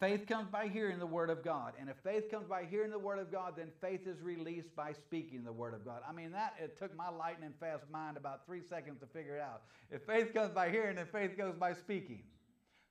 Faith 0.00 0.28
comes 0.28 0.48
by 0.48 0.68
hearing 0.68 1.00
the 1.00 1.06
Word 1.06 1.28
of 1.28 1.42
God. 1.42 1.72
And 1.80 1.88
if 1.90 1.96
faith 1.96 2.30
comes 2.30 2.46
by 2.46 2.64
hearing 2.64 2.92
the 2.92 2.98
Word 2.98 3.18
of 3.18 3.32
God, 3.32 3.54
then 3.56 3.68
faith 3.80 4.06
is 4.06 4.22
released 4.22 4.74
by 4.76 4.92
speaking 4.92 5.42
the 5.42 5.52
Word 5.52 5.74
of 5.74 5.84
God. 5.84 6.02
I 6.08 6.12
mean, 6.12 6.30
that 6.32 6.54
it 6.62 6.78
took 6.78 6.96
my 6.96 7.08
lightning 7.08 7.52
fast 7.58 7.90
mind 7.90 8.16
about 8.16 8.46
three 8.46 8.62
seconds 8.62 9.00
to 9.00 9.06
figure 9.06 9.36
it 9.36 9.42
out. 9.42 9.62
If 9.90 10.02
faith 10.02 10.32
comes 10.32 10.52
by 10.52 10.70
hearing, 10.70 10.96
then 10.96 11.06
faith 11.06 11.36
goes 11.36 11.56
by 11.56 11.72
speaking. 11.72 12.22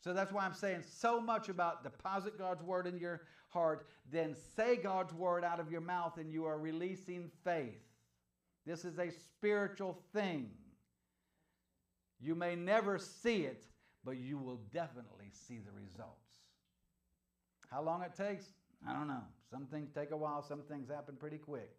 So 0.03 0.13
that's 0.13 0.33
why 0.33 0.43
I'm 0.43 0.53
saying 0.53 0.83
so 0.85 1.21
much 1.21 1.47
about 1.47 1.83
deposit 1.83 2.37
God's 2.37 2.61
Word 2.61 2.87
in 2.87 2.97
your 2.97 3.21
heart, 3.49 3.87
then 4.11 4.35
say 4.57 4.75
God's 4.75 5.13
Word 5.13 5.45
out 5.45 5.61
of 5.61 5.71
your 5.71 5.81
mouth, 5.81 6.17
and 6.17 6.29
you 6.29 6.45
are 6.45 6.59
releasing 6.59 7.31
faith. 7.45 7.79
This 8.65 8.83
is 8.83 8.99
a 8.99 9.11
spiritual 9.11 9.97
thing. 10.13 10.49
You 12.19 12.35
may 12.35 12.55
never 12.55 12.97
see 12.97 13.43
it, 13.43 13.63
but 14.03 14.17
you 14.17 14.37
will 14.37 14.59
definitely 14.73 15.29
see 15.31 15.59
the 15.59 15.71
results. 15.71 16.26
How 17.71 17.81
long 17.81 18.01
it 18.01 18.15
takes? 18.15 18.45
I 18.87 18.93
don't 18.93 19.07
know. 19.07 19.23
Some 19.49 19.65
things 19.65 19.89
take 19.93 20.11
a 20.11 20.17
while, 20.17 20.41
some 20.41 20.61
things 20.63 20.89
happen 20.89 21.15
pretty 21.15 21.37
quick. 21.37 21.71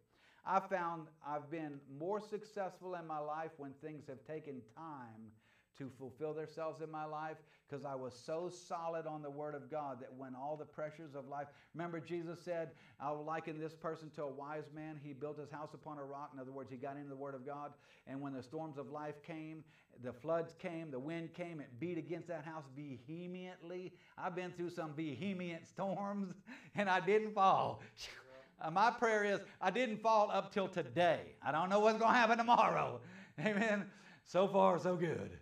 I 0.46 0.60
found 0.60 1.08
I've 1.26 1.50
been 1.50 1.80
more 1.98 2.20
successful 2.20 2.94
in 2.94 3.06
my 3.06 3.18
life 3.18 3.50
when 3.58 3.72
things 3.82 4.06
have 4.08 4.24
taken 4.26 4.62
time 4.76 5.30
to 5.78 5.90
fulfill 5.98 6.34
themselves 6.34 6.82
in 6.82 6.90
my 6.90 7.04
life 7.04 7.36
because 7.68 7.84
I 7.84 7.94
was 7.94 8.14
so 8.14 8.50
solid 8.50 9.06
on 9.06 9.22
the 9.22 9.30
Word 9.30 9.54
of 9.54 9.70
God 9.70 10.00
that 10.00 10.12
when 10.16 10.34
all 10.34 10.56
the 10.56 10.64
pressures 10.64 11.14
of 11.14 11.28
life, 11.28 11.46
remember 11.74 12.00
Jesus 12.00 12.40
said, 12.42 12.70
I 13.00 13.10
will 13.10 13.24
liken 13.24 13.58
this 13.58 13.74
person 13.74 14.10
to 14.16 14.24
a 14.24 14.30
wise 14.30 14.70
man. 14.74 14.98
He 15.02 15.12
built 15.12 15.38
his 15.38 15.50
house 15.50 15.74
upon 15.74 15.98
a 15.98 16.04
rock. 16.04 16.30
In 16.32 16.40
other 16.40 16.52
words, 16.52 16.70
he 16.70 16.76
got 16.76 16.96
into 16.96 17.10
the 17.10 17.16
Word 17.16 17.34
of 17.34 17.44
God. 17.44 17.72
And 18.06 18.20
when 18.20 18.32
the 18.32 18.42
storms 18.42 18.78
of 18.78 18.90
life 18.90 19.22
came, 19.22 19.64
the 20.02 20.12
floods 20.12 20.54
came, 20.58 20.90
the 20.90 20.98
wind 20.98 21.34
came, 21.34 21.60
it 21.60 21.68
beat 21.78 21.98
against 21.98 22.28
that 22.28 22.44
house 22.44 22.64
vehemently. 22.76 23.92
I've 24.16 24.34
been 24.34 24.52
through 24.52 24.70
some 24.70 24.94
vehement 24.94 25.66
storms 25.66 26.34
and 26.74 26.88
I 26.88 27.00
didn't 27.00 27.34
fall. 27.34 27.82
My 28.72 28.90
prayer 28.90 29.24
is 29.24 29.40
I 29.60 29.70
didn't 29.70 30.02
fall 30.02 30.30
up 30.32 30.52
till 30.52 30.68
today. 30.68 31.20
I 31.42 31.52
don't 31.52 31.68
know 31.68 31.80
what's 31.80 31.98
going 31.98 32.12
to 32.12 32.18
happen 32.18 32.38
tomorrow. 32.38 33.00
Amen. 33.40 33.86
So 34.24 34.48
far, 34.48 34.78
so 34.78 34.96
good. 34.96 35.37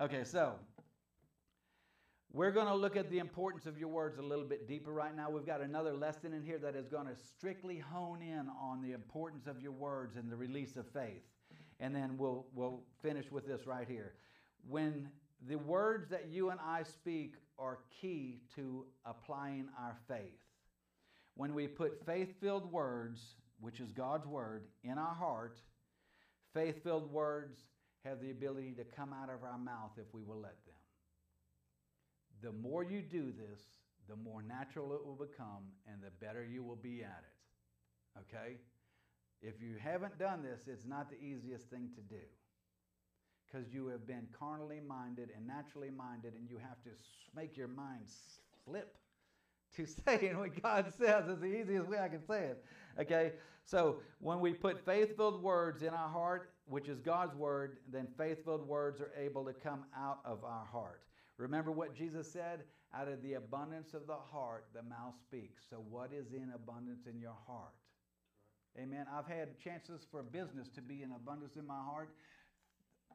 Okay, 0.00 0.24
so 0.24 0.54
we're 2.32 2.52
going 2.52 2.68
to 2.68 2.74
look 2.74 2.96
at 2.96 3.10
the 3.10 3.18
importance 3.18 3.66
of 3.66 3.76
your 3.76 3.88
words 3.88 4.18
a 4.18 4.22
little 4.22 4.46
bit 4.46 4.66
deeper 4.66 4.90
right 4.90 5.14
now. 5.14 5.28
We've 5.28 5.44
got 5.44 5.60
another 5.60 5.92
lesson 5.92 6.32
in 6.32 6.42
here 6.42 6.56
that 6.56 6.74
is 6.74 6.86
going 6.86 7.06
to 7.06 7.14
strictly 7.14 7.76
hone 7.76 8.22
in 8.22 8.48
on 8.58 8.80
the 8.80 8.92
importance 8.92 9.46
of 9.46 9.60
your 9.60 9.72
words 9.72 10.16
and 10.16 10.32
the 10.32 10.36
release 10.36 10.76
of 10.76 10.86
faith. 10.86 11.20
And 11.80 11.94
then 11.94 12.16
we'll, 12.16 12.46
we'll 12.54 12.80
finish 13.02 13.30
with 13.30 13.46
this 13.46 13.66
right 13.66 13.86
here. 13.86 14.14
When 14.66 15.10
the 15.46 15.56
words 15.56 16.08
that 16.08 16.28
you 16.30 16.48
and 16.48 16.60
I 16.66 16.84
speak 16.84 17.34
are 17.58 17.80
key 18.00 18.40
to 18.54 18.86
applying 19.04 19.68
our 19.78 19.98
faith. 20.08 20.40
When 21.34 21.52
we 21.52 21.66
put 21.66 22.06
faith 22.06 22.40
filled 22.40 22.72
words, 22.72 23.34
which 23.60 23.80
is 23.80 23.92
God's 23.92 24.26
word, 24.26 24.64
in 24.82 24.96
our 24.96 25.14
heart, 25.14 25.60
faith 26.54 26.82
filled 26.82 27.12
words 27.12 27.58
have 28.04 28.20
the 28.20 28.30
ability 28.30 28.72
to 28.72 28.84
come 28.84 29.12
out 29.12 29.28
of 29.28 29.44
our 29.44 29.58
mouth 29.58 29.92
if 29.98 30.12
we 30.12 30.22
will 30.22 30.40
let 30.40 30.64
them 30.64 30.74
the 32.42 32.52
more 32.52 32.82
you 32.82 33.02
do 33.02 33.32
this, 33.32 33.60
the 34.08 34.16
more 34.16 34.42
natural 34.42 34.92
it 34.94 35.04
will 35.04 35.16
become 35.16 35.64
and 35.90 36.02
the 36.02 36.10
better 36.24 36.44
you 36.44 36.62
will 36.62 36.76
be 36.76 37.02
at 37.02 37.24
it. 37.24 38.20
Okay? 38.20 38.56
If 39.42 39.62
you 39.62 39.76
haven't 39.82 40.18
done 40.18 40.42
this, 40.42 40.60
it's 40.66 40.86
not 40.86 41.10
the 41.10 41.16
easiest 41.16 41.70
thing 41.70 41.90
to 41.94 42.00
do 42.02 42.22
because 43.46 43.72
you 43.72 43.88
have 43.88 44.06
been 44.06 44.26
carnally 44.38 44.80
minded 44.86 45.30
and 45.36 45.44
naturally 45.44 45.90
minded, 45.90 46.34
and 46.34 46.48
you 46.48 46.56
have 46.58 46.80
to 46.84 46.90
make 47.34 47.56
your 47.56 47.66
mind 47.66 48.02
slip 48.64 48.96
to 49.74 49.86
saying 50.06 50.38
what 50.38 50.62
God 50.62 50.92
says. 50.98 51.28
is 51.28 51.40
the 51.40 51.46
easiest 51.46 51.88
way 51.88 51.98
I 51.98 52.08
can 52.08 52.24
say 52.26 52.44
it. 52.44 52.64
Okay? 53.00 53.32
So 53.64 53.96
when 54.20 54.40
we 54.40 54.52
put 54.52 54.84
faith 54.84 55.16
filled 55.16 55.42
words 55.42 55.82
in 55.82 55.88
our 55.88 56.08
heart, 56.08 56.52
which 56.70 56.88
is 56.88 57.00
God's 57.00 57.34
word, 57.34 57.78
then 57.92 58.06
faith 58.16 58.44
filled 58.44 58.66
words 58.66 59.00
are 59.00 59.12
able 59.18 59.44
to 59.44 59.52
come 59.52 59.84
out 59.96 60.20
of 60.24 60.44
our 60.44 60.64
heart. 60.64 61.02
Remember 61.36 61.72
what 61.72 61.94
Jesus 61.94 62.30
said? 62.30 62.60
Out 62.94 63.08
of 63.08 63.22
the 63.22 63.34
abundance 63.34 63.92
of 63.92 64.06
the 64.06 64.16
heart, 64.32 64.66
the 64.74 64.82
mouth 64.82 65.14
speaks. 65.20 65.64
So, 65.68 65.82
what 65.90 66.10
is 66.12 66.32
in 66.32 66.52
abundance 66.54 67.06
in 67.06 67.20
your 67.20 67.36
heart? 67.46 67.74
Amen. 68.78 69.06
I've 69.12 69.26
had 69.26 69.58
chances 69.58 70.06
for 70.10 70.22
business 70.22 70.68
to 70.70 70.80
be 70.80 71.02
in 71.02 71.10
abundance 71.12 71.56
in 71.56 71.66
my 71.66 71.80
heart. 71.80 72.10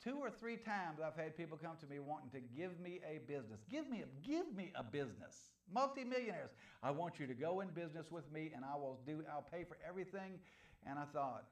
Two 0.04 0.18
or 0.18 0.30
three 0.30 0.58
times 0.58 1.00
I've 1.04 1.16
had 1.16 1.38
people 1.38 1.58
come 1.58 1.78
to 1.80 1.88
me 1.88 2.00
wanting 2.00 2.30
to 2.32 2.42
give 2.56 2.80
me 2.80 3.00
a 3.10 3.20
business. 3.26 3.62
Give 3.70 3.90
me 3.90 4.04
a, 4.04 4.28
give 4.28 4.54
me 4.54 4.72
a 4.76 4.84
business. 4.84 5.52
Multimillionaires. 5.74 6.52
I 6.84 6.92
want 6.92 7.20
you 7.20 7.28
to 7.28 7.34
go 7.34 7.62
in 7.62 7.70
business 7.70 8.12
with 8.12 8.30
me 8.32 8.52
and 8.54 8.66
I 8.66 8.76
will 8.76 9.00
do 9.06 9.24
I'll 9.32 9.46
pay 9.50 9.64
for 9.64 9.78
everything. 9.88 10.40
And 10.86 11.00
I 11.00 11.06
thought, 11.06 11.46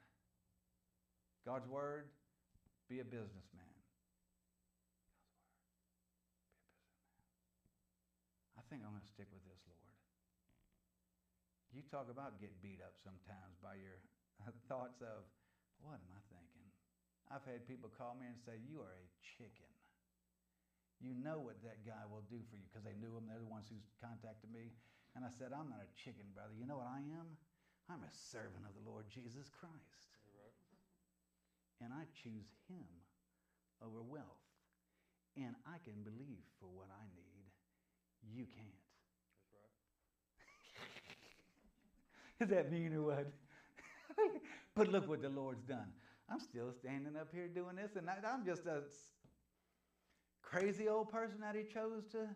God's 1.43 1.67
word, 1.67 2.07
be 2.87 3.03
a 3.03 3.07
businessman. 3.07 3.67
I 8.55 8.63
think 8.71 8.87
I'm 8.87 8.95
going 8.95 9.03
to 9.03 9.11
stick 9.11 9.27
with 9.27 9.43
this, 9.43 9.59
Lord. 9.67 9.83
You 11.75 11.83
talk 11.91 12.07
about 12.07 12.39
getting 12.39 12.55
beat 12.63 12.79
up 12.79 12.95
sometimes 13.03 13.59
by 13.59 13.75
your 13.75 13.99
thoughts 14.71 15.03
of, 15.03 15.27
what 15.83 15.99
am 15.99 16.11
I 16.15 16.21
thinking? 16.31 16.69
I've 17.27 17.43
had 17.43 17.67
people 17.67 17.91
call 17.91 18.15
me 18.15 18.29
and 18.29 18.39
say, 18.39 18.61
You 18.63 18.79
are 18.79 18.93
a 18.93 19.07
chicken. 19.19 19.71
You 21.03 21.17
know 21.19 21.43
what 21.43 21.59
that 21.67 21.83
guy 21.83 22.07
will 22.07 22.23
do 22.31 22.39
for 22.47 22.55
you 22.55 22.63
because 22.71 22.87
they 22.87 22.95
knew 22.95 23.11
him. 23.11 23.27
They're 23.27 23.43
the 23.43 23.49
ones 23.49 23.67
who 23.67 23.75
contacted 23.99 24.47
me. 24.47 24.71
And 25.17 25.27
I 25.27 25.31
said, 25.33 25.51
I'm 25.51 25.67
not 25.67 25.83
a 25.83 25.91
chicken, 25.99 26.23
brother. 26.31 26.55
You 26.55 26.63
know 26.63 26.79
what 26.79 26.87
I 26.87 27.03
am? 27.03 27.35
I'm 27.91 28.07
a 28.07 28.13
servant 28.31 28.63
of 28.63 28.71
the 28.77 28.87
Lord 28.87 29.11
Jesus 29.11 29.51
Christ. 29.51 30.12
And 31.81 31.91
I 31.93 32.05
choose 32.23 32.47
him 32.69 32.87
over 33.81 34.01
wealth. 34.01 34.43
And 35.35 35.55
I 35.65 35.77
can 35.83 36.03
believe 36.03 36.45
for 36.59 36.69
what 36.69 36.87
I 36.93 37.05
need 37.15 37.33
you 38.31 38.45
can't. 38.45 38.79
That's 42.39 42.39
right. 42.39 42.39
Is 42.41 42.49
that 42.49 42.71
mean 42.71 42.93
or 42.93 43.01
what? 43.03 43.31
but 44.75 44.91
look 44.91 45.09
what 45.09 45.21
the 45.21 45.29
Lord's 45.29 45.63
done. 45.63 45.91
I'm 46.29 46.39
still 46.39 46.71
standing 46.71 47.15
up 47.19 47.29
here 47.33 47.47
doing 47.47 47.75
this, 47.75 47.95
and 47.97 48.09
I, 48.09 48.15
I'm 48.25 48.45
just 48.45 48.65
a 48.65 48.83
crazy 50.41 50.87
old 50.87 51.09
person 51.09 51.41
that 51.41 51.55
He 51.55 51.63
chose 51.63 52.03
to. 52.11 52.29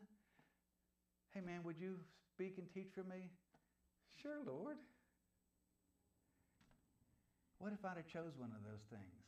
Hey, 1.32 1.42
man, 1.42 1.62
would 1.64 1.80
you 1.80 1.96
speak 2.34 2.58
and 2.58 2.68
teach 2.74 2.90
for 2.94 3.04
me? 3.04 3.30
Sure, 4.22 4.40
Lord. 4.46 4.78
What 7.60 7.74
if 7.74 7.84
I'd 7.86 7.98
have 7.98 8.08
chose 8.08 8.34
one 8.38 8.52
of 8.52 8.64
those 8.64 8.84
things? 8.90 9.27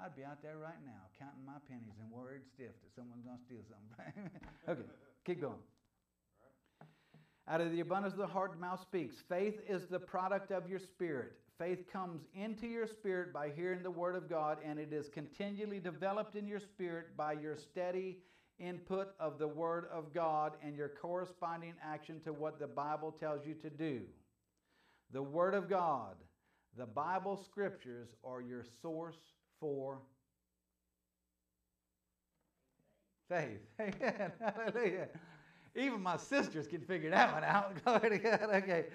I'd 0.00 0.14
be 0.14 0.24
out 0.24 0.42
there 0.42 0.58
right 0.58 0.78
now 0.86 1.10
counting 1.18 1.44
my 1.44 1.58
pennies 1.68 1.96
and 2.00 2.10
worried 2.10 2.42
stiff 2.54 2.70
that 2.82 2.94
someone's 2.94 3.24
going 3.24 3.36
to 3.36 3.42
steal 3.42 3.64
something. 3.66 4.30
okay, 4.68 4.88
keep 5.24 5.40
going. 5.40 5.58
Out 7.48 7.60
of 7.60 7.72
the 7.72 7.80
abundance 7.80 8.12
of 8.12 8.18
the 8.18 8.26
heart, 8.26 8.52
the 8.52 8.58
mouth 8.58 8.80
speaks. 8.80 9.16
Faith 9.28 9.60
is 9.68 9.86
the 9.86 9.98
product 9.98 10.52
of 10.52 10.68
your 10.68 10.78
spirit. 10.78 11.32
Faith 11.58 11.90
comes 11.92 12.20
into 12.34 12.68
your 12.68 12.86
spirit 12.86 13.32
by 13.32 13.50
hearing 13.50 13.82
the 13.82 13.90
word 13.90 14.14
of 14.14 14.28
God, 14.28 14.58
and 14.64 14.78
it 14.78 14.92
is 14.92 15.08
continually 15.08 15.80
developed 15.80 16.36
in 16.36 16.46
your 16.46 16.60
spirit 16.60 17.16
by 17.16 17.32
your 17.32 17.56
steady 17.56 18.18
input 18.60 19.08
of 19.18 19.38
the 19.38 19.48
word 19.48 19.86
of 19.92 20.12
God 20.14 20.52
and 20.62 20.76
your 20.76 20.88
corresponding 20.88 21.74
action 21.82 22.20
to 22.20 22.32
what 22.32 22.60
the 22.60 22.66
Bible 22.66 23.10
tells 23.10 23.46
you 23.46 23.54
to 23.54 23.70
do. 23.70 24.02
The 25.12 25.22
word 25.22 25.54
of 25.54 25.68
God, 25.68 26.14
the 26.76 26.86
Bible 26.86 27.36
scriptures 27.36 28.08
are 28.22 28.40
your 28.40 28.64
source 28.82 29.16
for 29.60 29.98
faith. 33.28 33.60
Amen. 33.80 34.32
Hallelujah. 34.40 35.08
Even 35.76 36.02
my 36.02 36.16
sisters 36.16 36.66
can 36.66 36.80
figure 36.80 37.10
that 37.10 37.32
one 37.32 37.44
out. 37.44 37.76
okay. 37.86 38.86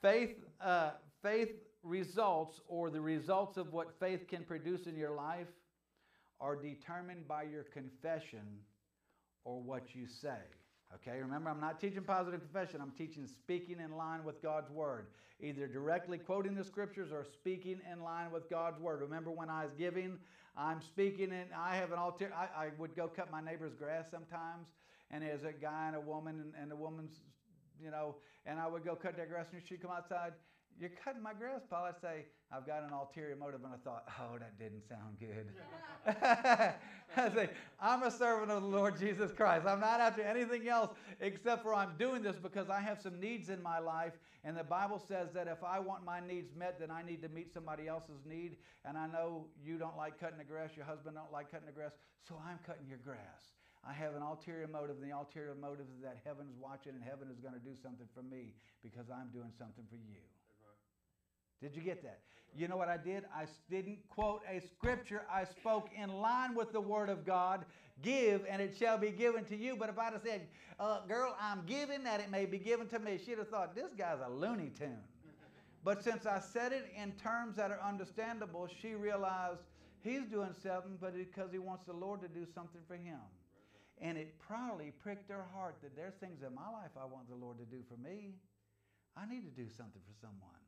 Faith, 0.00 0.36
uh, 0.60 0.90
faith 1.22 1.52
results, 1.82 2.60
or 2.68 2.90
the 2.90 3.00
results 3.00 3.56
of 3.56 3.72
what 3.72 3.98
faith 4.00 4.26
can 4.28 4.42
produce 4.44 4.86
in 4.86 4.96
your 4.96 5.14
life, 5.14 5.48
are 6.40 6.56
determined 6.56 7.26
by 7.28 7.42
your 7.42 7.64
confession 7.64 8.40
or 9.44 9.60
what 9.60 9.94
you 9.94 10.06
say. 10.06 10.38
Okay, 10.94 11.18
remember, 11.20 11.50
I'm 11.50 11.60
not 11.60 11.80
teaching 11.80 12.02
positive 12.02 12.40
confession. 12.40 12.80
I'm 12.80 12.92
teaching 12.92 13.26
speaking 13.26 13.78
in 13.80 13.96
line 13.96 14.24
with 14.24 14.40
God's 14.42 14.70
word, 14.70 15.08
either 15.40 15.66
directly 15.66 16.18
quoting 16.18 16.54
the 16.54 16.64
scriptures 16.64 17.10
or 17.12 17.24
speaking 17.24 17.80
in 17.90 18.02
line 18.02 18.30
with 18.30 18.48
God's 18.48 18.80
word. 18.80 19.00
Remember, 19.00 19.30
when 19.30 19.50
I 19.50 19.64
was 19.64 19.74
giving, 19.76 20.18
I'm 20.56 20.80
speaking, 20.80 21.32
and 21.32 21.50
I 21.56 21.76
have 21.76 21.90
an 21.90 21.98
altar. 21.98 22.32
I, 22.36 22.66
I 22.66 22.68
would 22.78 22.94
go 22.94 23.08
cut 23.08 23.30
my 23.30 23.40
neighbor's 23.40 23.74
grass 23.74 24.06
sometimes, 24.10 24.68
and 25.10 25.22
there's 25.22 25.42
a 25.42 25.52
guy 25.52 25.88
and 25.88 25.96
a 25.96 26.00
woman, 26.00 26.40
and, 26.40 26.52
and 26.60 26.70
the 26.70 26.76
woman's, 26.76 27.12
you 27.82 27.90
know, 27.90 28.16
and 28.46 28.60
I 28.60 28.68
would 28.68 28.84
go 28.84 28.94
cut 28.94 29.16
their 29.16 29.26
grass, 29.26 29.46
and 29.52 29.62
she'd 29.66 29.82
come 29.82 29.90
outside. 29.90 30.32
You're 30.80 30.90
cutting 31.04 31.22
my 31.22 31.32
grass, 31.32 31.60
Paul. 31.68 31.84
I'd 31.84 32.00
say, 32.00 32.26
I've 32.52 32.66
got 32.66 32.82
an 32.82 32.92
ulterior 32.92 33.36
motive. 33.36 33.60
And 33.64 33.72
I 33.72 33.76
thought, 33.84 34.04
oh, 34.20 34.38
that 34.38 34.58
didn't 34.58 34.82
sound 34.88 35.18
good. 35.18 35.48
I 37.16 37.34
say, 37.34 37.50
I'm 37.80 38.02
a 38.02 38.10
servant 38.10 38.50
of 38.50 38.62
the 38.62 38.68
Lord 38.68 38.98
Jesus 38.98 39.30
Christ. 39.32 39.66
I'm 39.66 39.80
not 39.80 40.00
after 40.00 40.22
anything 40.22 40.68
else 40.68 40.90
except 41.20 41.62
for 41.62 41.74
I'm 41.74 41.96
doing 41.98 42.22
this 42.22 42.36
because 42.36 42.70
I 42.70 42.80
have 42.80 43.00
some 43.00 43.20
needs 43.20 43.48
in 43.48 43.62
my 43.62 43.78
life. 43.78 44.14
And 44.44 44.56
the 44.56 44.64
Bible 44.64 44.98
says 44.98 45.28
that 45.32 45.48
if 45.48 45.64
I 45.64 45.78
want 45.78 46.04
my 46.04 46.20
needs 46.20 46.54
met, 46.54 46.78
then 46.78 46.90
I 46.90 47.02
need 47.02 47.22
to 47.22 47.28
meet 47.28 47.52
somebody 47.52 47.88
else's 47.88 48.26
need. 48.26 48.56
And 48.84 48.98
I 48.98 49.06
know 49.06 49.46
you 49.64 49.78
don't 49.78 49.96
like 49.96 50.20
cutting 50.20 50.38
the 50.38 50.44
grass, 50.44 50.70
your 50.76 50.84
husband 50.84 51.16
don't 51.16 51.32
like 51.32 51.50
cutting 51.50 51.66
the 51.66 51.72
grass, 51.72 51.92
so 52.28 52.36
I'm 52.46 52.58
cutting 52.66 52.86
your 52.86 52.98
grass. 52.98 53.54
I 53.86 53.92
have 53.92 54.14
an 54.14 54.22
ulterior 54.22 54.66
motive, 54.66 54.96
and 55.00 55.10
the 55.10 55.16
ulterior 55.16 55.54
motive 55.54 55.86
is 55.94 56.00
that 56.02 56.20
heaven's 56.24 56.56
watching 56.56 56.92
and 56.92 57.04
heaven 57.04 57.28
is 57.30 57.38
going 57.40 57.52
to 57.52 57.60
do 57.60 57.76
something 57.82 58.08
for 58.14 58.22
me 58.22 58.56
because 58.82 59.12
I'm 59.12 59.28
doing 59.28 59.52
something 59.58 59.84
for 59.88 59.96
you. 59.96 60.24
Did 61.62 61.74
you 61.74 61.82
get 61.82 62.02
that? 62.02 62.20
You 62.56 62.68
know 62.68 62.76
what 62.76 62.88
I 62.88 62.96
did? 62.96 63.24
I 63.34 63.46
didn't 63.68 63.98
quote 64.08 64.42
a 64.48 64.60
scripture. 64.60 65.22
I 65.32 65.44
spoke 65.44 65.88
in 65.96 66.12
line 66.12 66.54
with 66.54 66.72
the 66.72 66.80
Word 66.80 67.08
of 67.08 67.26
God. 67.26 67.64
Give, 68.02 68.44
and 68.48 68.62
it 68.62 68.76
shall 68.78 68.98
be 68.98 69.10
given 69.10 69.44
to 69.46 69.56
you. 69.56 69.76
But 69.76 69.88
if 69.88 69.98
I'd 69.98 70.12
have 70.12 70.22
said, 70.24 70.46
uh, 70.78 71.00
Girl, 71.06 71.36
I'm 71.40 71.62
giving 71.66 72.04
that 72.04 72.20
it 72.20 72.30
may 72.30 72.46
be 72.46 72.58
given 72.58 72.86
to 72.88 72.98
me, 72.98 73.18
she'd 73.24 73.38
have 73.38 73.48
thought, 73.48 73.74
This 73.74 73.92
guy's 73.96 74.18
a 74.24 74.30
Looney 74.30 74.70
Tune. 74.78 74.98
but 75.84 76.04
since 76.04 76.26
I 76.26 76.38
said 76.38 76.72
it 76.72 76.92
in 77.00 77.12
terms 77.12 77.56
that 77.56 77.70
are 77.70 77.80
understandable, 77.80 78.68
she 78.80 78.94
realized 78.94 79.60
He's 80.04 80.26
doing 80.26 80.52
something, 80.62 80.98
but 81.00 81.16
because 81.16 81.50
he 81.50 81.58
wants 81.58 81.86
the 81.86 81.94
Lord 81.94 82.20
to 82.20 82.28
do 82.28 82.44
something 82.54 82.82
for 82.86 82.94
him. 82.94 83.24
And 84.02 84.18
it 84.18 84.38
probably 84.38 84.92
pricked 85.02 85.30
her 85.30 85.46
heart 85.54 85.76
that 85.82 85.96
there's 85.96 86.12
things 86.20 86.42
in 86.46 86.54
my 86.54 86.68
life 86.68 86.92
I 86.94 87.06
want 87.06 87.26
the 87.26 87.34
Lord 87.34 87.56
to 87.56 87.64
do 87.64 87.82
for 87.88 87.96
me. 87.96 88.34
I 89.16 89.24
need 89.24 89.48
to 89.48 89.62
do 89.62 89.70
something 89.70 90.02
for 90.04 90.12
someone. 90.20 90.63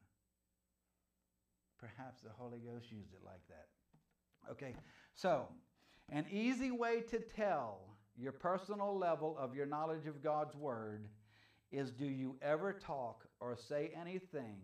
Perhaps 1.78 2.22
the 2.22 2.30
Holy 2.36 2.58
Ghost 2.58 2.90
used 2.90 3.12
it 3.12 3.20
like 3.24 3.42
that. 3.48 3.66
Okay, 4.50 4.74
so 5.14 5.48
an 6.10 6.26
easy 6.30 6.70
way 6.70 7.00
to 7.10 7.18
tell 7.18 7.80
your 8.16 8.32
personal 8.32 8.96
level 8.96 9.36
of 9.38 9.54
your 9.54 9.66
knowledge 9.66 10.06
of 10.06 10.22
God's 10.22 10.54
Word 10.54 11.08
is 11.72 11.90
do 11.90 12.06
you 12.06 12.36
ever 12.40 12.72
talk 12.72 13.26
or 13.40 13.56
say 13.56 13.90
anything 13.98 14.58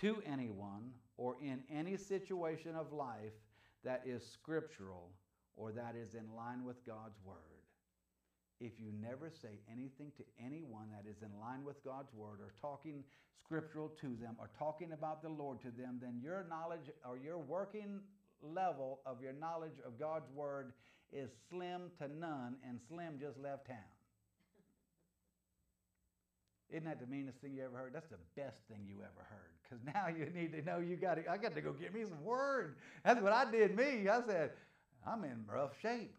to 0.00 0.22
anyone 0.24 0.90
or 1.16 1.36
in 1.42 1.62
any 1.70 1.96
situation 1.96 2.74
of 2.74 2.92
life 2.92 3.34
that 3.84 4.02
is 4.06 4.24
scriptural 4.24 5.10
or 5.56 5.72
that 5.72 5.94
is 5.96 6.14
in 6.14 6.34
line 6.34 6.64
with 6.64 6.84
God's 6.86 7.18
Word? 7.24 7.55
If 8.60 8.72
you 8.78 8.90
never 9.00 9.30
say 9.30 9.60
anything 9.70 10.12
to 10.16 10.24
anyone 10.44 10.88
that 10.92 11.08
is 11.08 11.16
in 11.22 11.40
line 11.40 11.64
with 11.64 11.84
God's 11.84 12.12
Word 12.14 12.40
or 12.40 12.54
talking 12.60 13.04
scriptural 13.44 13.90
to 14.00 14.16
them 14.20 14.36
or 14.38 14.50
talking 14.58 14.92
about 14.92 15.22
the 15.22 15.28
Lord 15.28 15.60
to 15.62 15.70
them, 15.70 15.98
then 16.00 16.20
your 16.22 16.46
knowledge 16.48 16.90
or 17.08 17.18
your 17.18 17.38
working 17.38 18.00
level 18.42 19.00
of 19.04 19.20
your 19.20 19.32
knowledge 19.32 19.78
of 19.86 19.98
God's 19.98 20.30
Word 20.34 20.72
is 21.12 21.30
slim 21.50 21.90
to 21.98 22.08
none, 22.08 22.56
and 22.68 22.80
Slim 22.88 23.18
just 23.20 23.38
left 23.38 23.66
town. 23.66 23.76
Isn't 26.70 26.84
that 26.84 27.00
the 27.00 27.06
meanest 27.06 27.38
thing 27.38 27.54
you 27.54 27.62
ever 27.64 27.76
heard? 27.76 27.92
That's 27.94 28.08
the 28.08 28.18
best 28.34 28.56
thing 28.68 28.80
you 28.88 28.96
ever 28.96 29.24
heard. 29.30 29.54
Because 29.62 29.84
now 29.84 30.08
you 30.08 30.26
need 30.34 30.52
to 30.52 30.62
know 30.62 30.78
you 30.78 30.96
got 30.96 31.14
to, 31.14 31.30
I 31.30 31.36
got 31.36 31.54
to 31.54 31.60
go 31.60 31.72
get 31.72 31.94
me 31.94 32.02
some 32.04 32.24
word. 32.24 32.76
That's 33.04 33.20
what 33.20 33.32
I 33.32 33.48
did 33.50 33.76
me. 33.76 34.08
I 34.08 34.20
said, 34.26 34.50
I'm 35.06 35.22
in 35.24 35.44
rough 35.48 35.72
shape. 35.80 36.12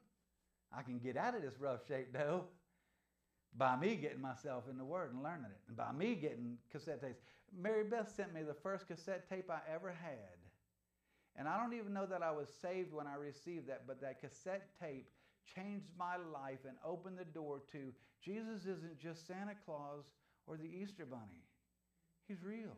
I 0.75 0.81
can 0.81 0.99
get 0.99 1.17
out 1.17 1.35
of 1.35 1.41
this 1.41 1.59
rough 1.59 1.87
shape 1.87 2.13
though 2.13 2.45
by 3.55 3.75
me 3.75 3.95
getting 3.95 4.21
myself 4.21 4.65
in 4.69 4.77
the 4.77 4.85
Word 4.85 5.13
and 5.13 5.23
learning 5.23 5.45
it, 5.45 5.59
and 5.67 5.77
by 5.77 5.91
me 5.91 6.15
getting 6.15 6.57
cassette 6.71 7.01
tapes. 7.01 7.19
Mary 7.57 7.83
Beth 7.83 8.11
sent 8.15 8.33
me 8.33 8.43
the 8.43 8.53
first 8.53 8.87
cassette 8.87 9.27
tape 9.29 9.49
I 9.49 9.59
ever 9.73 9.89
had. 9.89 10.37
And 11.35 11.47
I 11.47 11.57
don't 11.61 11.73
even 11.73 11.93
know 11.93 12.05
that 12.05 12.23
I 12.23 12.31
was 12.31 12.49
saved 12.61 12.93
when 12.93 13.07
I 13.07 13.15
received 13.15 13.67
that, 13.69 13.83
but 13.87 14.01
that 14.01 14.19
cassette 14.19 14.69
tape 14.79 15.07
changed 15.55 15.91
my 15.97 16.17
life 16.17 16.59
and 16.67 16.75
opened 16.85 17.17
the 17.17 17.25
door 17.25 17.61
to 17.71 17.93
Jesus 18.23 18.61
isn't 18.63 18.99
just 18.99 19.27
Santa 19.27 19.53
Claus 19.65 20.03
or 20.45 20.57
the 20.57 20.65
Easter 20.65 21.05
Bunny, 21.05 21.43
He's 22.27 22.43
real. 22.43 22.75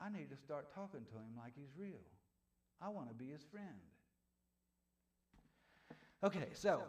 I 0.00 0.10
need 0.10 0.30
to 0.30 0.36
start 0.36 0.72
talking 0.74 1.00
to 1.00 1.16
Him 1.16 1.34
like 1.36 1.54
He's 1.56 1.72
real. 1.76 2.04
I 2.80 2.88
want 2.90 3.08
to 3.08 3.14
be 3.14 3.30
His 3.30 3.42
friend. 3.50 3.80
Okay, 6.24 6.48
so 6.54 6.80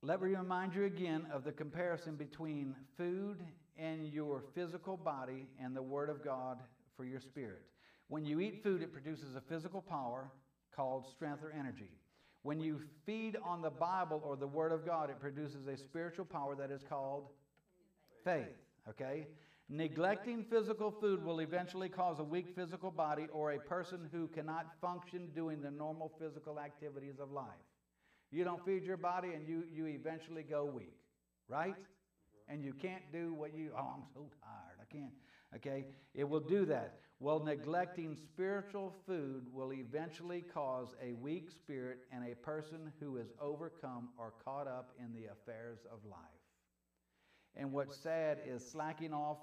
let 0.00 0.22
me 0.22 0.34
remind 0.34 0.74
you 0.74 0.84
again 0.84 1.26
of 1.30 1.44
the 1.44 1.52
comparison 1.52 2.16
between 2.16 2.74
food 2.96 3.44
and 3.76 4.10
your 4.12 4.42
physical 4.54 4.96
body 4.96 5.46
and 5.62 5.76
the 5.76 5.82
Word 5.82 6.08
of 6.08 6.24
God 6.24 6.58
for 6.96 7.04
your 7.04 7.20
spirit. 7.20 7.62
When 8.08 8.24
you 8.24 8.40
eat 8.40 8.62
food, 8.62 8.80
it 8.80 8.92
produces 8.92 9.36
a 9.36 9.42
physical 9.42 9.82
power 9.82 10.30
called 10.74 11.06
strength 11.06 11.44
or 11.44 11.52
energy. 11.52 11.90
When 12.42 12.60
you 12.60 12.80
feed 13.04 13.36
on 13.44 13.60
the 13.60 13.70
Bible 13.70 14.22
or 14.24 14.36
the 14.36 14.46
Word 14.46 14.72
of 14.72 14.86
God, 14.86 15.10
it 15.10 15.20
produces 15.20 15.66
a 15.66 15.76
spiritual 15.76 16.24
power 16.24 16.54
that 16.54 16.70
is 16.70 16.82
called 16.82 17.28
faith. 18.24 18.56
Okay? 18.88 19.26
Neglecting 19.68 20.44
physical 20.44 20.90
food 20.90 21.22
will 21.22 21.40
eventually 21.40 21.90
cause 21.90 22.20
a 22.20 22.24
weak 22.24 22.54
physical 22.54 22.90
body 22.90 23.26
or 23.32 23.52
a 23.52 23.58
person 23.58 24.08
who 24.12 24.28
cannot 24.28 24.66
function 24.80 25.28
doing 25.34 25.60
the 25.60 25.70
normal 25.70 26.10
physical 26.18 26.58
activities 26.58 27.18
of 27.20 27.30
life. 27.30 27.52
You 28.30 28.44
don't 28.44 28.64
feed 28.64 28.84
your 28.84 28.96
body 28.96 29.32
and 29.34 29.46
you, 29.48 29.64
you 29.72 29.86
eventually 29.86 30.42
go 30.42 30.64
weak, 30.64 30.98
right? 31.48 31.76
And 32.48 32.64
you 32.64 32.72
can't 32.72 33.02
do 33.12 33.32
what 33.32 33.54
you, 33.54 33.70
oh, 33.76 33.92
I'm 33.94 34.04
so 34.12 34.28
tired. 34.42 34.78
I 34.80 34.92
can't. 34.92 35.12
Okay? 35.56 35.86
It 36.14 36.28
will 36.28 36.40
do 36.40 36.66
that. 36.66 36.98
Well, 37.20 37.40
neglecting 37.40 38.16
spiritual 38.16 38.92
food 39.06 39.46
will 39.52 39.72
eventually 39.72 40.42
cause 40.42 40.94
a 41.02 41.14
weak 41.14 41.50
spirit 41.50 42.00
and 42.12 42.24
a 42.26 42.34
person 42.34 42.92
who 43.00 43.16
is 43.16 43.28
overcome 43.40 44.08
or 44.18 44.34
caught 44.44 44.66
up 44.66 44.90
in 44.98 45.12
the 45.14 45.30
affairs 45.32 45.78
of 45.90 46.04
life. 46.04 46.18
And 47.56 47.72
what's 47.72 47.96
sad 47.96 48.40
is 48.44 48.68
slacking 48.68 49.14
off 49.14 49.38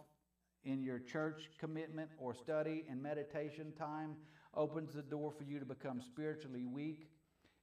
in 0.64 0.84
your 0.84 1.00
church 1.00 1.50
commitment 1.60 2.10
or 2.18 2.36
study 2.36 2.84
and 2.90 3.02
meditation 3.02 3.72
time 3.78 4.16
opens 4.54 4.94
the 4.94 5.02
door 5.02 5.32
for 5.36 5.44
you 5.44 5.58
to 5.60 5.66
become 5.66 6.02
spiritually 6.02 6.66
weak 6.66 7.08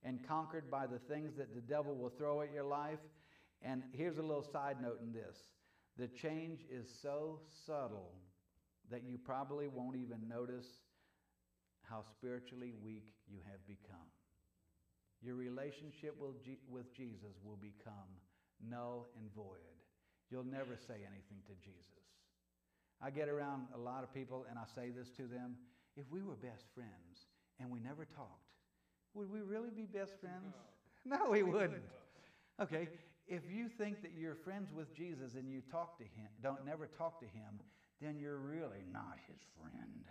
and 0.05 0.27
conquered 0.27 0.71
by 0.71 0.87
the 0.87 0.99
things 0.99 1.35
that 1.37 1.55
the 1.55 1.61
devil 1.61 1.95
will 1.95 2.11
throw 2.11 2.43
at 2.43 2.53
your 2.53 2.65
life. 2.65 3.01
And 3.63 3.83
here's 3.93 4.19
a 4.19 4.23
little 4.23 4.47
side 4.53 4.77
note 4.81 5.01
in 5.03 5.13
this 5.13 5.37
the 5.97 6.09
change 6.09 6.61
is 6.71 6.87
so 7.03 7.41
subtle 7.67 8.13
that 8.91 9.03
you 9.05 9.19
probably 9.19 9.67
won't 9.67 9.97
even 9.97 10.29
notice 10.29 10.67
how 11.83 12.03
spiritually 12.17 12.73
weak 12.83 13.15
you 13.27 13.39
have 13.51 13.67
become. 13.67 14.09
Your 15.21 15.35
relationship 15.35 16.15
with, 16.21 16.95
Jesus 16.95 17.35
will 17.43 17.57
become 17.57 18.09
null 18.63 19.09
and 19.19 19.33
void. 19.35 19.75
You'll 20.31 20.45
never 20.45 20.77
say 20.77 21.03
anything 21.03 21.43
to 21.47 21.55
Jesus. 21.65 22.07
I 23.03 23.11
get 23.11 23.29
around 23.29 23.67
a 23.75 23.79
lot 23.79 24.03
of 24.03 24.13
people 24.13 24.47
and 24.49 24.59
I 24.59 24.65
say 24.75 24.91
this 24.91 25.11
to 25.17 25.23
them 25.23 25.57
if 25.97 26.05
we 26.11 26.23
were 26.23 26.37
best 26.37 26.67
friends 26.75 27.27
and 27.59 27.71
we 27.71 27.81
never 27.81 28.05
talked, 28.05 28.48
would 29.15 29.31
we 29.31 29.41
really 29.41 29.71
be 29.71 29.85
best 29.85 30.21
friends? 30.21 30.55
No, 31.05 31.31
we 31.31 31.43
wouldn't. 31.43 31.85
Okay, 32.61 32.89
if 33.29 33.43
you 33.51 33.69
think 33.69 34.03
that 34.03 34.11
you're 34.15 34.35
friends 34.35 34.73
with 34.75 34.95
Jesus 34.95 35.37
and 35.37 35.51
you 35.51 35.63
talk 35.71 35.97
to 35.97 36.05
him, 36.05 36.29
don't 36.43 36.67
never 36.67 36.87
talk 36.87 37.19
to 37.21 37.27
him, 37.27 37.61
then 38.03 38.19
you're 38.19 38.37
really 38.37 38.85
not 38.93 39.17
his 39.27 39.39
friend. 39.57 40.05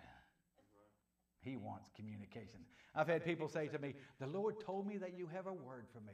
He 1.41 1.55
wants 1.55 1.89
communication. 1.95 2.59
I've 2.95 3.07
had 3.07 3.23
people 3.23 3.47
say 3.47 3.67
to 3.67 3.79
me, 3.79 3.93
The 4.19 4.27
Lord 4.27 4.59
told 4.59 4.85
me 4.87 4.97
that 4.97 5.17
you 5.17 5.27
have 5.33 5.47
a 5.47 5.53
word 5.53 5.85
for 5.93 6.01
me. 6.01 6.13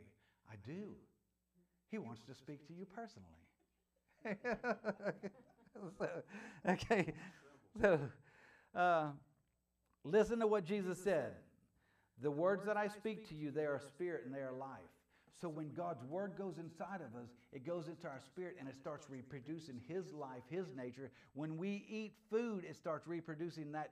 I 0.52 0.56
do. 0.66 0.96
He 1.90 1.98
wants 1.98 2.22
to 2.28 2.36
speak 2.36 2.68
to 2.68 2.74
you 2.74 2.86
personally. 2.86 3.28
so, 5.98 6.08
okay, 6.70 7.14
so 7.82 8.00
uh, 8.76 9.08
listen 10.04 10.40
to 10.40 10.48
what 10.48 10.66
Jesus 10.66 11.02
said. 11.04 11.34
The 12.22 12.32
words 12.32 12.66
that 12.66 12.78
I 12.78 12.88
speak 12.88 13.28
to 13.30 13.36
you, 13.36 13.52
they 13.52 13.66
are 13.66 13.82
spirit 13.96 14.24
and 14.26 14.34
they 14.34 14.40
are 14.40 14.54
life. 14.54 14.80
So 15.42 15.50
when 15.50 15.74
God's 15.74 16.04
word 16.06 16.34
goes 16.38 16.58
inside 16.58 17.02
of 17.02 17.20
us, 17.20 17.28
it 17.52 17.66
goes 17.66 17.88
into 17.88 18.08
our 18.08 18.22
spirit 18.26 18.56
and 18.60 18.70
it 18.70 18.76
starts 18.80 19.10
reproducing 19.10 19.82
His 19.88 20.14
life, 20.14 20.44
His 20.50 20.68
nature. 20.76 21.12
When 21.34 21.58
we 21.58 21.86
eat 21.90 22.14
food, 22.30 22.64
it 22.64 22.76
starts 22.76 23.08
reproducing 23.08 23.72
that 23.74 23.92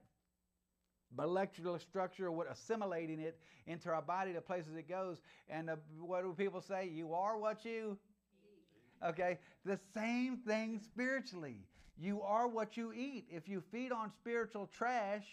molecular 1.15 1.79
structure, 1.79 2.31
what 2.31 2.49
assimilating 2.49 3.19
it 3.19 3.37
into 3.67 3.89
our 3.89 4.01
body, 4.01 4.31
the 4.31 4.41
places 4.41 4.75
it 4.77 4.87
goes. 4.87 5.17
And 5.49 5.69
uh, 5.69 5.75
what 5.99 6.23
do 6.23 6.33
people 6.37 6.61
say? 6.61 6.89
You 6.93 7.13
are 7.13 7.37
what 7.37 7.65
you 7.65 7.97
eat. 8.45 9.07
Okay, 9.09 9.39
the 9.65 9.79
same 9.93 10.37
thing 10.37 10.79
spiritually. 10.79 11.57
You 11.99 12.21
are 12.21 12.47
what 12.47 12.77
you 12.77 12.93
eat. 12.93 13.25
If 13.29 13.49
you 13.49 13.61
feed 13.71 13.91
on 13.91 14.11
spiritual 14.11 14.67
trash, 14.67 15.25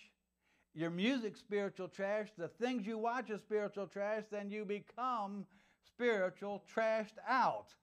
your 0.78 0.90
music 0.90 1.36
spiritual 1.36 1.88
trash, 1.88 2.28
the 2.38 2.46
things 2.46 2.86
you 2.86 2.98
watch 2.98 3.30
are 3.30 3.38
spiritual 3.38 3.88
trash, 3.88 4.22
then 4.30 4.48
you 4.48 4.64
become 4.64 5.44
spiritual 5.84 6.62
trashed 6.72 7.18
out. 7.28 7.74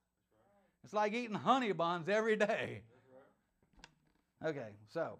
It's 0.81 0.93
like 0.93 1.13
eating 1.13 1.35
honey 1.35 1.73
buns 1.73 2.07
every 2.07 2.37
day. 2.37 2.83
Okay, 4.45 4.69
so 4.93 5.17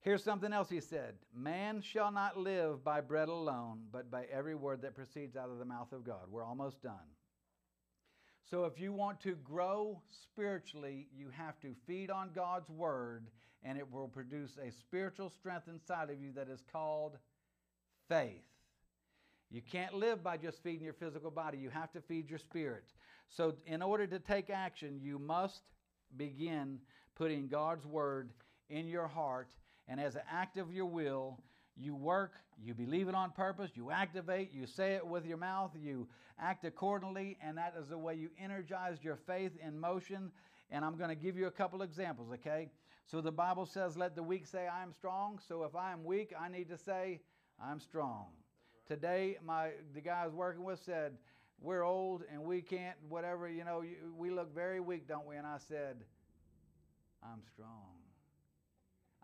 here's 0.00 0.24
something 0.24 0.52
else 0.52 0.68
he 0.68 0.80
said 0.80 1.14
Man 1.32 1.80
shall 1.82 2.10
not 2.10 2.36
live 2.36 2.82
by 2.82 3.00
bread 3.00 3.28
alone, 3.28 3.82
but 3.92 4.10
by 4.10 4.24
every 4.32 4.56
word 4.56 4.82
that 4.82 4.96
proceeds 4.96 5.36
out 5.36 5.50
of 5.50 5.58
the 5.58 5.64
mouth 5.64 5.92
of 5.92 6.02
God. 6.02 6.24
We're 6.30 6.44
almost 6.44 6.82
done. 6.82 7.14
So, 8.50 8.64
if 8.64 8.80
you 8.80 8.92
want 8.92 9.20
to 9.20 9.36
grow 9.44 10.02
spiritually, 10.10 11.06
you 11.16 11.28
have 11.30 11.60
to 11.60 11.76
feed 11.86 12.10
on 12.10 12.30
God's 12.34 12.68
word, 12.68 13.28
and 13.62 13.78
it 13.78 13.90
will 13.90 14.08
produce 14.08 14.52
a 14.56 14.70
spiritual 14.72 15.30
strength 15.30 15.68
inside 15.68 16.10
of 16.10 16.20
you 16.20 16.32
that 16.34 16.48
is 16.48 16.62
called 16.72 17.16
faith. 18.08 18.42
You 19.50 19.60
can't 19.60 19.94
live 19.94 20.22
by 20.22 20.36
just 20.36 20.62
feeding 20.62 20.84
your 20.84 20.94
physical 20.94 21.30
body. 21.30 21.58
You 21.58 21.70
have 21.70 21.92
to 21.92 22.00
feed 22.00 22.30
your 22.30 22.38
spirit. 22.38 22.84
So, 23.28 23.54
in 23.66 23.82
order 23.82 24.06
to 24.06 24.18
take 24.18 24.48
action, 24.48 25.00
you 25.02 25.18
must 25.18 25.62
begin 26.16 26.78
putting 27.16 27.48
God's 27.48 27.84
word 27.84 28.30
in 28.68 28.86
your 28.86 29.08
heart. 29.08 29.48
And 29.88 30.00
as 30.00 30.14
an 30.14 30.22
act 30.30 30.56
of 30.56 30.72
your 30.72 30.86
will, 30.86 31.38
you 31.76 31.94
work, 31.94 32.34
you 32.62 32.74
believe 32.74 33.08
it 33.08 33.14
on 33.14 33.30
purpose, 33.30 33.70
you 33.74 33.90
activate, 33.90 34.52
you 34.52 34.66
say 34.66 34.94
it 34.94 35.06
with 35.06 35.24
your 35.24 35.36
mouth, 35.36 35.72
you 35.80 36.08
act 36.38 36.64
accordingly, 36.64 37.36
and 37.42 37.56
that 37.58 37.74
is 37.80 37.88
the 37.88 37.98
way 37.98 38.14
you 38.14 38.30
energize 38.38 38.98
your 39.02 39.16
faith 39.26 39.52
in 39.66 39.78
motion. 39.78 40.30
And 40.70 40.84
I'm 40.84 40.96
going 40.96 41.08
to 41.08 41.16
give 41.16 41.36
you 41.36 41.46
a 41.46 41.50
couple 41.50 41.82
examples, 41.82 42.28
okay? 42.34 42.68
So 43.10 43.20
the 43.20 43.32
Bible 43.32 43.66
says, 43.66 43.96
let 43.96 44.14
the 44.14 44.22
weak 44.22 44.46
say, 44.46 44.68
I 44.68 44.84
am 44.84 44.92
strong. 44.92 45.40
So 45.48 45.64
if 45.64 45.74
I 45.74 45.90
am 45.90 46.04
weak, 46.04 46.32
I 46.38 46.48
need 46.48 46.68
to 46.68 46.78
say, 46.78 47.20
I'm 47.60 47.80
strong. 47.80 48.26
Today, 48.86 49.36
my 49.44 49.70
the 49.94 50.00
guy 50.00 50.20
I 50.22 50.26
was 50.26 50.34
working 50.34 50.62
with 50.62 50.78
said, 50.84 51.14
We're 51.60 51.82
old 51.82 52.22
and 52.32 52.44
we 52.44 52.62
can't, 52.62 52.96
whatever, 53.08 53.48
you 53.48 53.64
know, 53.64 53.82
we 54.16 54.30
look 54.30 54.54
very 54.54 54.78
weak, 54.78 55.08
don't 55.08 55.26
we? 55.26 55.36
And 55.36 55.46
I 55.46 55.58
said, 55.58 55.96
I'm 57.20 57.42
strong. 57.52 57.98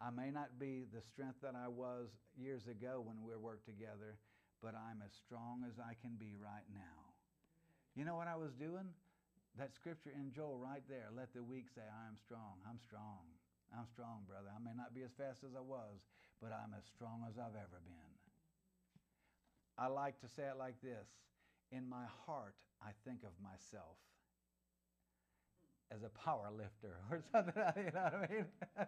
I 0.03 0.11
may 0.11 0.32
not 0.32 0.59
be 0.59 0.84
the 0.93 1.01
strength 1.01 1.41
that 1.43 1.55
I 1.55 1.68
was 1.68 2.09
years 2.37 2.66
ago 2.66 3.03
when 3.05 3.22
we 3.22 3.37
worked 3.37 3.66
together, 3.66 4.18
but 4.62 4.74
I'm 4.74 5.01
as 5.07 5.12
strong 5.14 5.64
as 5.66 5.78
I 5.78 5.95
can 6.03 6.16
be 6.18 6.34
right 6.43 6.66
now. 6.74 7.14
You 7.95 8.05
know 8.05 8.16
what 8.16 8.26
I 8.26 8.37
was 8.37 8.53
doing? 8.53 8.91
That 9.57 9.74
scripture 9.74 10.11
in 10.14 10.32
Joel 10.32 10.59
right 10.59 10.82
there. 10.89 11.07
Let 11.16 11.32
the 11.32 11.43
weak 11.43 11.66
say, 11.72 11.82
I 11.87 12.09
am 12.09 12.16
strong. 12.26 12.59
I'm 12.68 12.78
strong. 12.84 13.36
I'm 13.73 13.87
strong, 13.87 14.23
brother. 14.27 14.49
I 14.55 14.62
may 14.62 14.75
not 14.77 14.95
be 14.95 15.03
as 15.03 15.12
fast 15.17 15.45
as 15.45 15.55
I 15.57 15.61
was, 15.61 16.05
but 16.41 16.53
I'm 16.53 16.75
as 16.77 16.85
strong 16.85 17.25
as 17.29 17.39
I've 17.39 17.57
ever 17.57 17.81
been. 17.87 18.14
I 19.79 19.89
like 19.89 20.19
to 20.21 20.29
say 20.29 20.45
it 20.45 20.57
like 20.59 20.81
this 20.83 21.09
In 21.73 21.89
my 21.89 22.05
heart, 22.27 22.57
I 22.83 22.91
think 23.05 23.23
of 23.23 23.33
myself 23.43 23.97
as 25.95 26.03
a 26.03 26.09
power 26.09 26.49
lifter 26.57 26.97
or 27.11 27.23
something, 27.33 27.55
you 27.77 27.93
know 27.93 28.03
what 28.03 28.14
I 28.14 28.33
mean? 28.33 28.47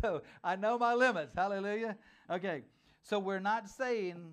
so 0.00 0.22
I 0.42 0.56
know 0.56 0.78
my 0.78 0.94
limits. 0.94 1.34
Hallelujah. 1.34 1.96
Okay, 2.30 2.62
so 3.02 3.18
we're 3.18 3.40
not 3.40 3.68
saying, 3.68 4.32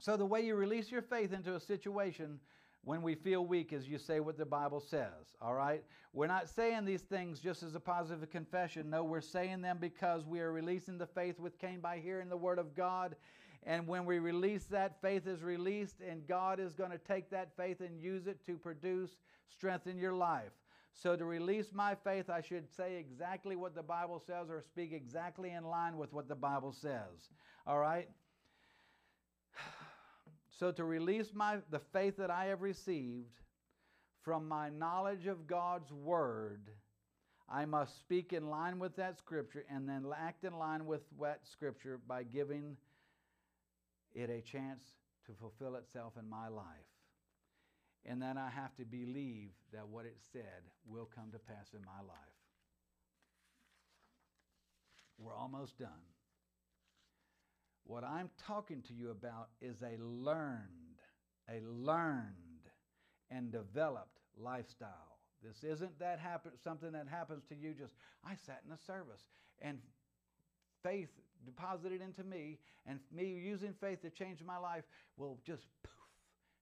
so 0.00 0.16
the 0.16 0.26
way 0.26 0.42
you 0.42 0.54
release 0.54 0.90
your 0.90 1.02
faith 1.02 1.32
into 1.32 1.54
a 1.54 1.60
situation 1.60 2.40
when 2.84 3.02
we 3.02 3.14
feel 3.14 3.44
weak 3.44 3.72
is 3.72 3.88
you 3.88 3.98
say 3.98 4.20
what 4.20 4.38
the 4.38 4.46
Bible 4.46 4.80
says, 4.80 5.36
all 5.42 5.54
right? 5.54 5.84
We're 6.12 6.26
not 6.26 6.48
saying 6.48 6.84
these 6.84 7.02
things 7.02 7.40
just 7.40 7.62
as 7.62 7.74
a 7.74 7.80
positive 7.80 8.30
confession. 8.30 8.88
No, 8.90 9.04
we're 9.04 9.20
saying 9.20 9.60
them 9.60 9.78
because 9.80 10.24
we 10.24 10.40
are 10.40 10.52
releasing 10.52 10.98
the 10.98 11.06
faith 11.06 11.38
with 11.38 11.58
Cain 11.58 11.80
by 11.80 11.98
hearing 11.98 12.28
the 12.28 12.36
word 12.36 12.58
of 12.58 12.74
God. 12.74 13.16
And 13.64 13.86
when 13.86 14.06
we 14.06 14.18
release 14.18 14.64
that, 14.66 15.00
faith 15.02 15.26
is 15.26 15.42
released, 15.42 15.96
and 16.00 16.26
God 16.26 16.60
is 16.60 16.74
going 16.74 16.90
to 16.90 16.98
take 16.98 17.28
that 17.30 17.56
faith 17.56 17.80
and 17.80 18.00
use 18.00 18.26
it 18.26 18.44
to 18.46 18.56
produce 18.56 19.10
strength 19.50 19.86
in 19.86 19.98
your 19.98 20.14
life. 20.14 20.52
So, 20.94 21.14
to 21.14 21.24
release 21.24 21.72
my 21.72 21.94
faith, 21.94 22.30
I 22.30 22.40
should 22.40 22.68
say 22.74 22.96
exactly 22.96 23.54
what 23.56 23.74
the 23.74 23.82
Bible 23.82 24.22
says 24.26 24.50
or 24.50 24.62
speak 24.62 24.92
exactly 24.92 25.50
in 25.50 25.64
line 25.64 25.96
with 25.96 26.12
what 26.12 26.28
the 26.28 26.34
Bible 26.34 26.72
says. 26.72 27.30
All 27.66 27.78
right? 27.78 28.08
So 30.58 30.72
to 30.72 30.84
release 30.84 31.30
my 31.32 31.58
the 31.70 31.78
faith 31.78 32.16
that 32.16 32.30
I 32.30 32.46
have 32.46 32.62
received 32.62 33.40
from 34.22 34.48
my 34.48 34.70
knowledge 34.70 35.26
of 35.26 35.46
God's 35.46 35.92
word, 35.92 36.70
I 37.48 37.64
must 37.64 37.98
speak 37.98 38.32
in 38.32 38.50
line 38.50 38.78
with 38.78 38.96
that 38.96 39.18
scripture 39.18 39.64
and 39.70 39.88
then 39.88 40.04
act 40.16 40.44
in 40.44 40.58
line 40.58 40.84
with 40.84 41.02
that 41.20 41.40
scripture 41.50 42.00
by 42.06 42.24
giving 42.24 42.76
it 44.14 44.30
a 44.30 44.40
chance 44.40 44.84
to 45.26 45.32
fulfill 45.40 45.76
itself 45.76 46.14
in 46.18 46.28
my 46.28 46.48
life. 46.48 46.64
And 48.04 48.20
then 48.20 48.36
I 48.36 48.50
have 48.50 48.74
to 48.76 48.84
believe 48.84 49.50
that 49.72 49.86
what 49.86 50.06
it 50.06 50.16
said 50.32 50.62
will 50.86 51.08
come 51.14 51.30
to 51.32 51.38
pass 51.38 51.68
in 51.72 51.84
my 51.84 52.00
life. 52.06 52.16
We're 55.18 55.36
almost 55.36 55.78
done. 55.78 55.88
What 57.88 58.04
I'm 58.04 58.28
talking 58.46 58.82
to 58.82 58.92
you 58.92 59.10
about 59.10 59.48
is 59.62 59.76
a 59.80 59.96
learned, 59.98 61.00
a 61.50 61.62
learned 61.66 62.68
and 63.30 63.50
developed 63.50 64.20
lifestyle. 64.36 65.18
This 65.42 65.64
isn't 65.64 65.98
that 65.98 66.18
happen, 66.18 66.52
something 66.62 66.92
that 66.92 67.08
happens 67.08 67.44
to 67.48 67.54
you 67.54 67.72
just, 67.72 67.94
I 68.22 68.34
sat 68.34 68.60
in 68.66 68.72
a 68.74 68.78
service 68.78 69.22
and 69.62 69.78
faith 70.82 71.08
deposited 71.46 72.02
into 72.02 72.24
me, 72.24 72.58
and 72.86 73.00
me 73.10 73.24
using 73.24 73.72
faith 73.80 74.02
to 74.02 74.10
change 74.10 74.42
my 74.44 74.58
life 74.58 74.84
will 75.16 75.38
just 75.46 75.64
poof 75.82 75.92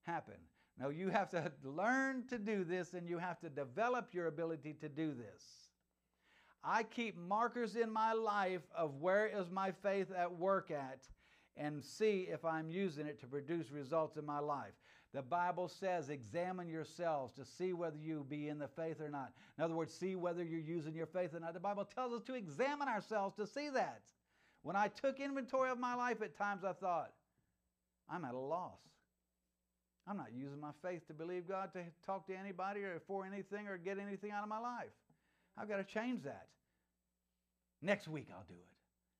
happen. 0.02 0.34
No, 0.78 0.90
you 0.90 1.08
have 1.08 1.28
to 1.30 1.50
learn 1.64 2.22
to 2.28 2.38
do 2.38 2.62
this 2.62 2.94
and 2.94 3.08
you 3.08 3.18
have 3.18 3.40
to 3.40 3.50
develop 3.50 4.14
your 4.14 4.28
ability 4.28 4.74
to 4.80 4.88
do 4.88 5.08
this. 5.08 5.42
I 6.62 6.84
keep 6.84 7.18
markers 7.18 7.74
in 7.74 7.92
my 7.92 8.12
life 8.12 8.62
of 8.76 9.00
where 9.00 9.26
is 9.26 9.50
my 9.50 9.72
faith 9.82 10.08
at 10.16 10.32
work 10.32 10.70
at 10.70 11.00
and 11.56 11.82
see 11.82 12.28
if 12.30 12.44
I'm 12.44 12.70
using 12.70 13.06
it 13.06 13.20
to 13.20 13.26
produce 13.26 13.70
results 13.70 14.16
in 14.16 14.26
my 14.26 14.38
life. 14.38 14.74
The 15.14 15.22
Bible 15.22 15.68
says, 15.68 16.10
examine 16.10 16.68
yourselves 16.68 17.32
to 17.34 17.44
see 17.44 17.72
whether 17.72 17.96
you 17.96 18.26
be 18.28 18.48
in 18.48 18.58
the 18.58 18.68
faith 18.68 19.00
or 19.00 19.08
not. 19.08 19.32
In 19.56 19.64
other 19.64 19.74
words, 19.74 19.94
see 19.94 20.14
whether 20.14 20.42
you're 20.42 20.60
using 20.60 20.94
your 20.94 21.06
faith 21.06 21.34
or 21.34 21.40
not. 21.40 21.54
The 21.54 21.60
Bible 21.60 21.84
tells 21.86 22.12
us 22.12 22.22
to 22.26 22.34
examine 22.34 22.88
ourselves 22.88 23.34
to 23.36 23.46
see 23.46 23.70
that. 23.70 24.02
When 24.62 24.76
I 24.76 24.88
took 24.88 25.20
inventory 25.20 25.70
of 25.70 25.78
my 25.78 25.94
life, 25.94 26.20
at 26.22 26.36
times 26.36 26.64
I 26.64 26.72
thought, 26.72 27.12
I'm 28.10 28.24
at 28.24 28.34
a 28.34 28.38
loss. 28.38 28.80
I'm 30.08 30.16
not 30.16 30.32
using 30.34 30.60
my 30.60 30.72
faith 30.82 31.06
to 31.08 31.14
believe 31.14 31.48
God 31.48 31.72
to 31.72 31.80
talk 32.04 32.26
to 32.26 32.36
anybody 32.36 32.80
or 32.82 33.00
for 33.06 33.24
anything 33.24 33.66
or 33.68 33.78
get 33.78 33.98
anything 33.98 34.30
out 34.30 34.42
of 34.42 34.48
my 34.48 34.58
life. 34.58 34.92
I've 35.56 35.68
got 35.68 35.78
to 35.78 35.84
change 35.84 36.22
that. 36.24 36.46
Next 37.80 38.06
week 38.06 38.28
I'll 38.30 38.44
do 38.46 38.54
it. 38.54 38.75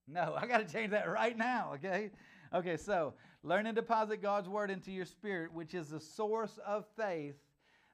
No, 0.07 0.35
I 0.41 0.47
got 0.47 0.67
to 0.67 0.73
change 0.73 0.91
that 0.91 1.09
right 1.09 1.37
now, 1.37 1.73
okay? 1.75 2.11
Okay, 2.55 2.77
so 2.77 3.15
learn 3.43 3.67
and 3.67 3.77
deposit 3.77 4.23
God's 4.23 4.49
word 4.49 4.71
into 4.71 4.93
your 4.93 5.05
spirit, 5.05 5.53
which 5.53 5.75
is 5.75 5.89
the 5.89 6.01
source 6.01 6.59
of 6.67 6.85
faith, 6.97 7.37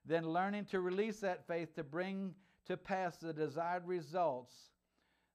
then 0.05 0.29
learning 0.29 0.67
to 0.67 0.81
release 0.81 1.21
that 1.21 1.47
faith 1.47 1.75
to 1.77 1.85
bring 1.85 2.35
to 2.67 2.77
pass 2.77 3.17
the 3.17 3.33
desired 3.33 3.87
results 3.87 4.55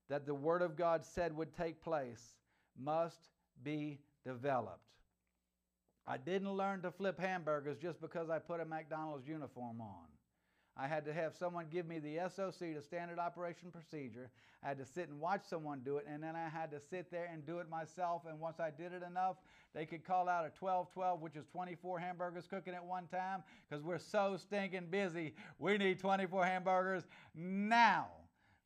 that 0.10 0.26
the 0.26 0.34
word 0.34 0.62
of 0.62 0.78
God 0.78 1.06
said 1.06 1.36
would 1.36 1.54
take 1.54 1.82
place 1.82 2.36
must 2.80 3.30
be 3.64 4.00
developed. 4.26 4.82
I 6.06 6.18
didn't 6.18 6.52
learn 6.52 6.82
to 6.84 6.92
flip 6.92 7.20
hamburgers 7.20 7.78
just 7.78 8.00
because 8.00 8.30
I 8.30 8.40
put 8.40 8.62
a 8.62 8.66
McDonald's 8.66 9.28
uniform 9.28 9.82
on. 9.82 10.08
I 10.80 10.88
had 10.88 11.06
to 11.06 11.14
have 11.14 11.34
someone 11.36 11.66
give 11.72 11.88
me 11.88 11.98
the 11.98 12.20
SOP, 12.30 12.60
the 12.60 12.82
standard 12.84 13.18
operation 13.18 13.72
procedure. 13.72 14.30
I 14.64 14.68
had 14.68 14.78
to 14.78 14.86
sit 14.86 15.10
and 15.10 15.20
watch 15.20 15.42
someone 15.50 15.82
do 15.84 15.98
it, 15.98 16.06
and 16.08 16.22
then 16.22 16.36
I 16.36 16.50
had 16.50 16.70
to 16.72 16.80
sit 16.80 17.10
there 17.10 17.30
and 17.32 17.46
do 17.46 17.60
it 17.60 17.70
myself. 17.70 18.24
And 18.30 18.40
once 18.40 18.60
I 18.60 18.70
did 18.70 18.94
it 18.94 19.02
enough, 19.02 19.38
they 19.74 19.86
could 19.86 20.06
call 20.06 20.30
out 20.30 20.46
a 20.46 20.50
12 20.58 20.92
12, 20.94 21.22
which 21.22 21.36
is 21.36 21.46
24 21.52 22.00
hamburgers 22.00 22.46
cooking 22.48 22.76
at 22.76 22.86
one 22.86 23.08
time, 23.08 23.44
because 23.68 23.84
we're 23.84 23.98
so 23.98 24.38
stinking 24.38 24.88
busy. 24.92 25.34
We 25.58 25.78
need 25.78 26.00
24 26.00 26.46
hamburgers 26.46 27.04
now. 27.34 28.08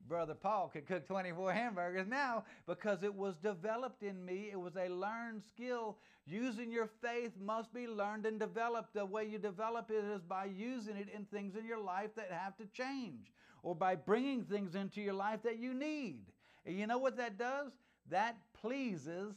Brother 0.08 0.34
Paul 0.34 0.70
could 0.70 0.88
cook 0.88 1.08
24 1.08 1.54
hamburgers 1.54 2.08
now 2.08 2.44
because 2.68 3.04
it 3.04 3.14
was 3.14 3.36
developed 3.38 4.04
in 4.04 4.24
me. 4.26 4.50
It 4.52 4.60
was 4.60 4.76
a 4.76 4.90
learned 4.90 5.44
skill. 5.44 5.98
Using 6.26 6.72
your 6.72 6.90
faith 7.02 7.32
must 7.40 7.74
be 7.74 7.88
learned 7.88 8.26
and 8.26 8.40
developed. 8.40 8.94
The 8.94 9.06
way 9.06 9.26
you 9.26 9.38
develop 9.38 9.90
it 9.90 10.04
is 10.04 10.22
by 10.22 10.46
using 10.46 10.98
it 10.98 11.08
in 11.14 11.26
things 11.26 11.56
in 11.56 11.66
your 11.66 11.82
life 11.82 12.12
that 12.16 12.32
have 12.32 12.58
to 12.58 12.66
change 12.66 13.32
or 13.64 13.76
by 13.76 13.96
bringing 13.96 14.44
things 14.44 14.76
into 14.76 15.02
your 15.02 15.14
life 15.14 15.44
that 15.44 15.60
you 15.60 15.74
need. 15.74 16.26
And 16.66 16.78
you 16.78 16.88
know 16.88 16.98
what 16.98 17.18
that 17.18 17.38
does? 17.38 17.72
That 18.10 18.38
pleases 18.54 19.36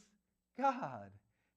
God. 0.57 1.09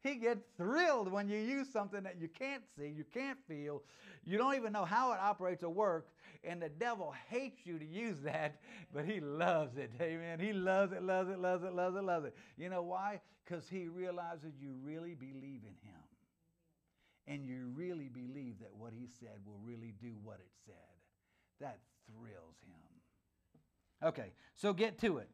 He 0.09 0.15
gets 0.15 0.47
thrilled 0.57 1.13
when 1.13 1.29
you 1.29 1.39
use 1.39 1.69
something 1.71 2.03
that 2.05 2.17
you 2.19 2.29
can't 2.29 2.63
see, 2.77 2.89
you 2.89 3.05
can't 3.13 3.39
feel, 3.47 3.83
you 4.25 4.39
don't 4.39 4.55
even 4.55 4.73
know 4.73 4.85
how 4.85 5.13
it 5.13 5.19
operates 5.21 5.63
or 5.63 5.69
works, 5.69 6.13
and 6.43 6.63
the 6.63 6.71
devil 6.71 7.15
hates 7.29 7.59
you 7.65 7.79
to 7.79 7.85
use 7.85 8.21
that, 8.23 8.57
but 8.93 9.05
he 9.05 9.21
loves 9.21 9.77
it. 9.77 9.91
Amen. 10.01 10.41
He 10.41 10.53
loves 10.53 10.93
it, 10.93 11.03
loves 11.03 11.31
it, 11.31 11.39
loves 11.39 11.63
it, 11.63 11.75
loves 11.75 11.97
it, 11.97 12.05
loves 12.05 12.27
it. 12.27 12.35
You 12.57 12.71
know 12.71 12.83
why? 12.83 13.21
Because 13.45 13.69
he 13.69 13.89
realizes 13.89 14.55
you 14.59 14.75
really 14.83 15.15
believe 15.15 15.63
in 15.63 15.77
him. 15.83 16.01
And 17.27 17.45
you 17.45 17.71
really 17.75 18.09
believe 18.09 18.61
that 18.61 18.75
what 18.75 18.95
he 18.95 19.09
said 19.21 19.41
will 19.45 19.61
really 19.63 19.93
do 20.01 20.15
what 20.23 20.37
it 20.37 20.51
said. 20.65 20.75
That 21.61 21.79
thrills 22.07 22.57
him. 22.67 24.09
Okay, 24.09 24.33
so 24.55 24.73
get 24.73 24.99
to 25.01 25.19
it. 25.19 25.29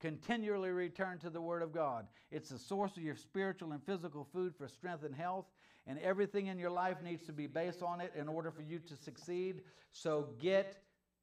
Continually 0.00 0.70
return 0.70 1.18
to 1.18 1.30
the 1.30 1.40
Word 1.40 1.62
of 1.62 1.72
God. 1.72 2.06
It's 2.30 2.50
the 2.50 2.58
source 2.58 2.96
of 2.96 3.02
your 3.02 3.16
spiritual 3.16 3.72
and 3.72 3.82
physical 3.84 4.26
food 4.32 4.54
for 4.56 4.68
strength 4.68 5.04
and 5.04 5.14
health, 5.14 5.46
and 5.86 5.98
everything 5.98 6.48
in 6.48 6.58
your 6.58 6.70
life 6.70 7.02
needs 7.02 7.24
to 7.26 7.32
be 7.32 7.46
based 7.46 7.82
on 7.82 8.00
it 8.00 8.12
in 8.16 8.28
order 8.28 8.50
for 8.50 8.62
you 8.62 8.78
to 8.80 8.96
succeed. 8.96 9.62
So 9.92 10.28
get 10.40 10.76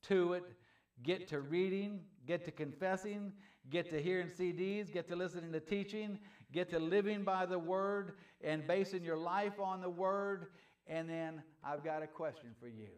to 0.03 0.33
it. 0.33 0.43
Get 1.03 1.27
to 1.29 1.39
reading, 1.39 2.01
get 2.27 2.45
to 2.45 2.51
confessing, 2.51 3.33
get 3.71 3.89
to 3.89 4.01
hearing 4.01 4.27
CDs, 4.27 4.91
get 4.91 5.07
to 5.07 5.15
listening 5.15 5.51
to 5.51 5.59
teaching, 5.59 6.19
get 6.51 6.69
to 6.69 6.79
living 6.79 7.23
by 7.23 7.47
the 7.47 7.57
Word 7.57 8.13
and 8.43 8.67
basing 8.67 9.03
your 9.03 9.17
life 9.17 9.59
on 9.59 9.81
the 9.81 9.89
Word. 9.89 10.47
And 10.85 11.09
then 11.09 11.41
I've 11.63 11.83
got 11.83 12.03
a 12.03 12.07
question 12.07 12.49
for 12.59 12.67
you. 12.67 12.89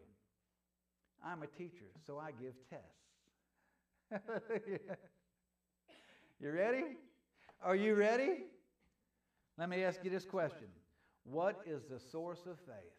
I'm 1.24 1.42
a 1.42 1.46
teacher, 1.46 1.86
so 2.06 2.18
I 2.18 2.32
give 2.32 2.52
tests. 2.68 4.26
You 6.40 6.50
ready? 6.50 6.84
Are 7.62 7.76
you 7.76 7.94
ready? 7.94 8.44
Let 9.58 9.68
me 9.68 9.84
ask 9.84 10.00
you 10.04 10.10
this 10.10 10.24
question 10.24 10.68
What 11.24 11.60
is 11.66 11.84
the 11.84 11.98
source 11.98 12.40
of 12.46 12.58
faith? 12.60 12.94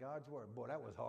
God's 0.00 0.28
Word. 0.28 0.54
Boy, 0.54 0.68
that 0.68 0.80
was 0.80 0.96
hard. 0.96 1.08